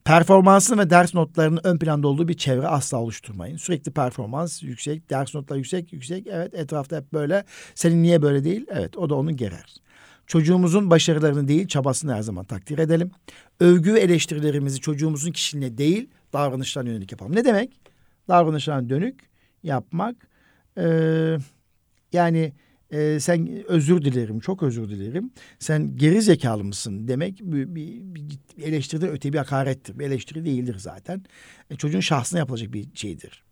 Performansın 0.05 0.79
ve 0.79 0.91
ders 0.91 1.15
notlarının 1.15 1.61
ön 1.65 1.79
planda 1.79 2.09
olduğu 2.09 2.29
bir 2.29 2.35
çevre 2.35 2.67
asla 2.67 2.99
oluşturmayın. 2.99 3.57
Sürekli 3.57 3.93
performans 3.93 4.63
yüksek, 4.63 5.11
ders 5.11 5.35
notları 5.35 5.59
yüksek, 5.59 5.93
yüksek. 5.93 6.27
Evet 6.27 6.55
etrafta 6.55 6.97
hep 6.97 7.13
böyle. 7.13 7.45
Senin 7.75 8.03
niye 8.03 8.23
böyle 8.23 8.45
değil? 8.45 8.67
Evet 8.71 8.97
o 8.97 9.11
da 9.11 9.15
onu 9.15 9.37
gerer. 9.37 9.75
Çocuğumuzun 10.31 10.91
başarılarını 10.91 11.49
değil 11.49 11.69
çabasını 11.69 12.15
her 12.15 12.23
zaman 12.23 12.45
takdir 12.45 12.79
edelim. 12.79 13.11
Övgü 13.61 13.95
ve 13.95 14.01
eleştirilerimizi 14.01 14.81
çocuğumuzun 14.81 15.33
kişiliğine 15.33 15.79
değil 15.79 16.11
davranışlarına 16.33 16.91
yönelik 16.91 17.13
yapalım. 17.13 17.37
Ne 17.37 17.45
demek? 17.45 17.81
Davranışlarına 18.29 18.89
dönük 18.89 19.21
yapmak. 19.63 20.17
Ee, 20.79 21.37
yani 22.13 22.53
e, 22.91 23.21
sen 23.21 23.65
özür 23.69 24.03
dilerim, 24.03 24.41
çok 24.41 24.63
özür 24.63 24.89
dilerim. 24.89 25.31
Sen 25.59 25.97
geri 25.97 26.23
zekalı 26.23 26.65
mısın 26.65 27.09
demek 27.09 27.41
bir, 27.41 27.75
bir, 27.75 28.01
bir 28.01 28.39
eleştiriden 28.63 29.09
öte 29.09 29.33
bir 29.33 29.39
hakarettir. 29.39 29.99
Bir 29.99 30.07
eleştiri 30.07 30.45
değildir 30.45 30.77
zaten. 30.79 31.25
E, 31.71 31.77
çocuğun 31.77 32.01
şahsına 32.01 32.39
yapılacak 32.39 32.73
bir 32.73 32.89
şeydir. 32.95 33.45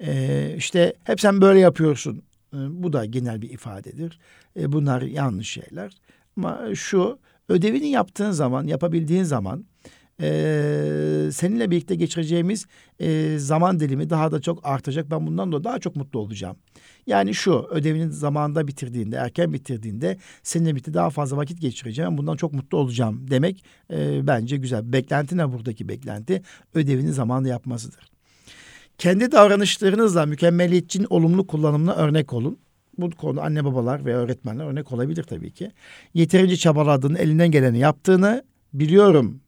E, 0.00 0.54
işte 0.56 0.92
hep 1.04 1.20
sen 1.20 1.40
böyle 1.40 1.60
yapıyorsun. 1.60 2.22
E, 2.54 2.82
bu 2.82 2.92
da 2.92 3.04
genel 3.04 3.42
bir 3.42 3.50
ifadedir. 3.50 4.18
E, 4.56 4.72
bunlar 4.72 5.02
yanlış 5.02 5.50
şeyler. 5.50 5.92
Ama 6.36 6.74
şu 6.74 7.18
ödevini 7.48 7.88
yaptığın 7.88 8.30
zaman, 8.30 8.66
yapabildiğin 8.66 9.22
zaman 9.22 9.64
e, 10.20 11.28
seninle 11.32 11.70
birlikte 11.70 11.94
geçireceğimiz 11.94 12.66
zaman 13.36 13.80
dilimi 13.80 14.10
daha 14.10 14.32
da 14.32 14.40
çok 14.40 14.66
artacak. 14.66 15.10
Ben 15.10 15.26
bundan 15.26 15.52
dolayı 15.52 15.64
daha 15.64 15.78
çok 15.78 15.96
mutlu 15.96 16.18
olacağım. 16.18 16.56
Yani 17.06 17.34
şu 17.34 17.66
ödevinin 17.70 18.10
zamanında 18.10 18.66
bitirdiğinde, 18.66 19.16
erken 19.16 19.52
bitirdiğinde 19.52 20.18
seninle 20.42 20.70
birlikte 20.70 20.94
daha 20.94 21.10
fazla 21.10 21.36
vakit 21.36 21.60
geçireceğim. 21.60 22.18
Bundan 22.18 22.36
çok 22.36 22.52
mutlu 22.52 22.78
olacağım 22.78 23.30
demek 23.30 23.64
bence 24.22 24.56
güzel. 24.56 24.92
Beklenti 24.92 25.36
ne 25.36 25.52
buradaki 25.52 25.88
beklenti? 25.88 26.42
Ödevini 26.74 27.12
zamanında 27.12 27.48
yapmasıdır. 27.48 28.11
Kendi 29.02 29.32
davranışlarınızla 29.32 30.26
mükemmeliyetçinin 30.26 31.06
olumlu 31.10 31.46
kullanımına 31.46 31.94
örnek 31.94 32.32
olun. 32.32 32.58
Bu 32.98 33.10
konu 33.10 33.40
anne 33.40 33.64
babalar 33.64 34.04
ve 34.04 34.14
öğretmenler 34.14 34.64
örnek 34.64 34.92
olabilir 34.92 35.22
tabii 35.22 35.50
ki. 35.50 35.72
Yeterince 36.14 36.56
çabaladığını, 36.56 37.18
elinden 37.18 37.50
geleni 37.50 37.78
yaptığını 37.78 38.44
biliyorum 38.72 39.40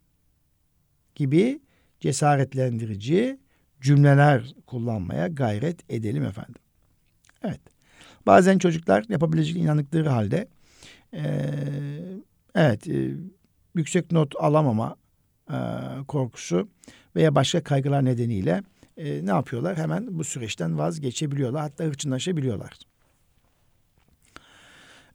gibi 1.15 1.61
cesaretlendirici 2.01 3.39
cümleler 3.81 4.55
kullanmaya 4.67 5.29
gayret 5.29 5.93
edelim 5.93 6.25
efendim. 6.25 6.63
Evet. 7.45 7.61
Bazen 8.27 8.59
çocuklar 8.59 9.05
yapabilecek 9.09 9.57
inandıkları 9.57 10.09
halde 10.09 10.49
e, 11.13 11.25
evet 12.55 12.89
e, 12.89 13.11
yüksek 13.75 14.13
not 14.13 14.35
alamama 14.39 14.97
e, 15.51 15.57
korkusu 16.09 16.69
veya 17.17 17.35
başka 17.35 17.63
kaygılar 17.63 18.05
nedeniyle 18.05 18.63
e, 18.97 19.27
ne 19.27 19.31
yapıyorlar? 19.31 19.77
Hemen 19.77 20.07
bu 20.11 20.25
süreçten 20.25 20.79
vazgeçebiliyorlar. 20.79 21.63
Hatta 21.63 21.85
hırçınlaşabiliyorlar. 21.85 22.79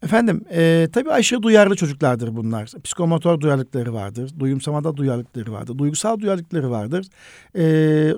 Efendim 0.03 0.45
e, 0.51 0.87
tabii 0.93 1.11
aşırı 1.11 1.43
duyarlı 1.43 1.75
çocuklardır 1.75 2.35
bunlar. 2.35 2.71
Psikomotor 2.83 3.39
duyarlılıkları 3.39 3.93
vardır. 3.93 4.31
Duyumsamada 4.39 4.97
duyarlılıkları 4.97 5.51
vardır. 5.51 5.77
Duygusal 5.77 6.19
duyarlılıkları 6.19 6.71
vardır. 6.71 7.07
E, 7.55 7.63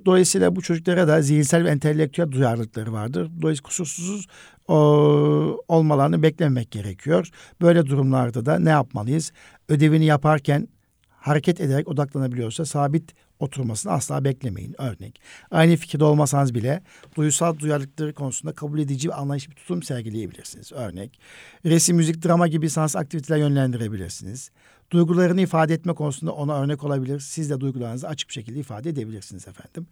dolayısıyla 0.05 0.55
bu 0.55 0.61
çocuklara 0.61 1.07
da 1.07 1.21
zihinsel 1.21 1.63
ve 1.63 1.69
entelektüel 1.69 2.31
duyarlılıkları 2.31 2.93
vardır. 2.93 3.31
Dolayısıyla 3.41 3.67
kusursuz 3.67 4.27
o, 4.67 4.75
olmalarını 5.67 6.23
beklemek 6.23 6.71
gerekiyor. 6.71 7.29
Böyle 7.61 7.85
durumlarda 7.85 8.45
da 8.45 8.59
ne 8.59 8.69
yapmalıyız? 8.69 9.31
Ödevini 9.69 10.05
yaparken 10.05 10.67
hareket 11.09 11.61
ederek 11.61 11.87
odaklanabiliyorsa 11.87 12.65
sabit 12.65 13.13
oturmasını 13.41 13.91
asla 13.91 14.23
beklemeyin. 14.23 14.81
Örnek. 14.81 15.21
Aynı 15.51 15.75
fikirde 15.75 16.03
olmasanız 16.03 16.55
bile 16.55 16.83
duysal 17.15 17.59
duyarlılıkları 17.59 18.13
konusunda 18.13 18.53
kabul 18.53 18.79
edici 18.79 19.09
ve 19.09 19.13
anlayışlı 19.13 19.51
bir 19.51 19.55
tutum 19.55 19.83
sergileyebilirsiniz. 19.83 20.71
Örnek. 20.71 21.19
Resim, 21.65 21.95
müzik, 21.95 22.25
drama 22.25 22.47
gibi 22.47 22.69
sans 22.69 22.95
aktiviteler 22.95 23.37
yönlendirebilirsiniz. 23.37 24.51
Duygularını 24.91 25.41
ifade 25.41 25.73
etme 25.73 25.93
konusunda 25.93 26.31
ona 26.31 26.61
örnek 26.61 26.83
olabilir. 26.83 27.19
Siz 27.19 27.49
de 27.49 27.59
duygularınızı 27.59 28.07
açık 28.07 28.29
bir 28.29 28.33
şekilde 28.33 28.59
ifade 28.59 28.89
edebilirsiniz 28.89 29.47
efendim. 29.47 29.87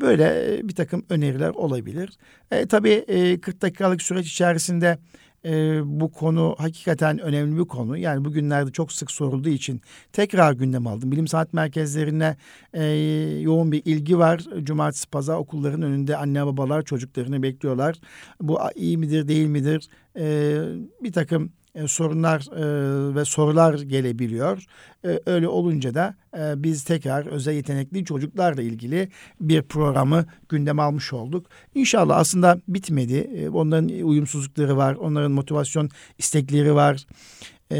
Böyle 0.00 0.56
e, 0.58 0.68
bir 0.68 0.74
takım 0.74 1.04
öneriler 1.08 1.50
olabilir. 1.50 2.10
E, 2.50 2.66
tabii 2.66 3.04
e, 3.08 3.40
40 3.40 3.62
dakikalık 3.62 4.02
süreç 4.02 4.26
içerisinde 4.26 4.98
e, 5.44 5.80
bu 5.84 6.12
konu 6.12 6.54
hakikaten 6.58 7.18
önemli 7.18 7.58
bir 7.58 7.64
konu. 7.64 7.96
Yani 7.98 8.24
bugünlerde 8.24 8.70
çok 8.70 8.92
sık 8.92 9.10
sorulduğu 9.10 9.48
için 9.48 9.80
tekrar 10.12 10.52
gündem 10.52 10.86
aldım. 10.86 11.12
Bilim 11.12 11.28
sanat 11.28 11.52
merkezlerine 11.52 12.36
e, 12.74 12.84
yoğun 13.40 13.72
bir 13.72 13.82
ilgi 13.84 14.18
var. 14.18 14.44
Cumartesi 14.62 15.10
pazar 15.10 15.36
okulların 15.36 15.82
önünde 15.82 16.16
anne 16.16 16.46
babalar 16.46 16.82
çocuklarını 16.82 17.42
bekliyorlar. 17.42 17.96
Bu 18.40 18.58
iyi 18.74 18.98
midir 18.98 19.28
değil 19.28 19.46
midir? 19.46 19.88
E, 20.18 20.56
bir 21.02 21.12
takım 21.12 21.52
e, 21.74 21.88
sorunlar 21.88 22.40
e, 22.40 23.14
ve 23.14 23.24
sorular 23.24 23.80
gelebiliyor. 23.80 24.64
E, 25.04 25.20
öyle 25.26 25.48
olunca 25.48 25.94
da 25.94 26.14
e, 26.38 26.62
biz 26.62 26.84
tekrar 26.84 27.26
özel 27.26 27.54
yetenekli 27.54 28.04
çocuklarla 28.04 28.62
ilgili 28.62 29.08
bir 29.40 29.62
programı 29.62 30.26
gündeme 30.48 30.82
almış 30.82 31.12
olduk. 31.12 31.46
İnşallah 31.74 32.16
aslında 32.16 32.60
bitmedi. 32.68 33.16
E, 33.16 33.48
onların 33.48 33.88
uyumsuzlukları 33.88 34.76
var, 34.76 34.94
onların 34.94 35.32
motivasyon 35.32 35.90
istekleri 36.18 36.74
var. 36.74 37.06
E, 37.72 37.78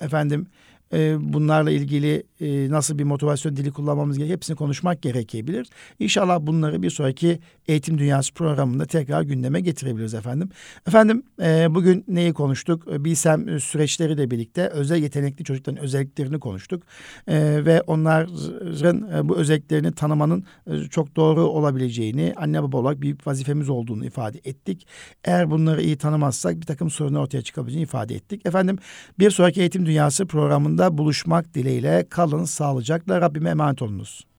efendim 0.00 0.46
e, 0.92 1.16
bunlarla 1.20 1.70
ilgili 1.70 2.22
e, 2.40 2.70
nasıl 2.70 2.98
bir 2.98 3.04
motivasyon 3.04 3.56
dili 3.56 3.70
kullanmamız 3.70 4.18
gerekiyor 4.18 4.36
hepsini 4.36 4.56
konuşmak 4.56 5.02
gerekebilir. 5.02 5.66
İnşallah 5.98 6.40
bunları 6.40 6.82
bir 6.82 6.90
sonraki 6.90 7.38
Eğitim 7.68 7.98
Dünyası 7.98 8.34
programında 8.34 8.86
tekrar 8.86 9.22
gündeme 9.22 9.60
getirebiliriz 9.60 10.14
efendim. 10.14 10.50
Efendim 10.88 11.22
e, 11.42 11.74
bugün 11.74 12.04
neyi 12.08 12.32
konuştuk? 12.32 13.04
Bilsem 13.04 13.60
süreçleri 13.60 14.18
de 14.18 14.30
birlikte 14.30 14.68
özel 14.68 15.02
yetenekli 15.02 15.44
çocukların 15.44 15.82
özelliklerini 15.82 16.40
konuştuk. 16.40 16.82
E, 17.26 17.64
ve 17.64 17.82
onların 17.82 19.10
e, 19.12 19.28
bu 19.28 19.36
özelliklerini 19.36 19.92
tanımanın 19.92 20.44
e, 20.66 20.82
çok 20.82 21.16
doğru 21.16 21.40
olabileceğini, 21.40 22.34
anne 22.36 22.62
baba 22.62 22.76
olarak 22.76 23.00
büyük 23.00 23.26
vazifemiz 23.26 23.68
olduğunu 23.68 24.06
ifade 24.06 24.38
ettik. 24.44 24.86
Eğer 25.24 25.50
bunları 25.50 25.82
iyi 25.82 25.96
tanımazsak 25.96 26.60
bir 26.60 26.66
takım 26.66 26.90
sorunlar 26.90 27.20
ortaya 27.20 27.42
çıkabileceğini 27.42 27.82
ifade 27.84 28.14
ettik. 28.14 28.46
Efendim 28.46 28.78
bir 29.18 29.30
sonraki 29.30 29.60
Eğitim 29.60 29.86
Dünyası 29.86 30.26
programında 30.76 30.98
buluşmak 30.98 31.54
dileğiyle 31.54 32.06
kalın 32.10 32.44
sağlıcakla 32.44 33.20
Rabbime 33.20 33.50
emanet 33.50 33.82
olunuz. 33.82 34.26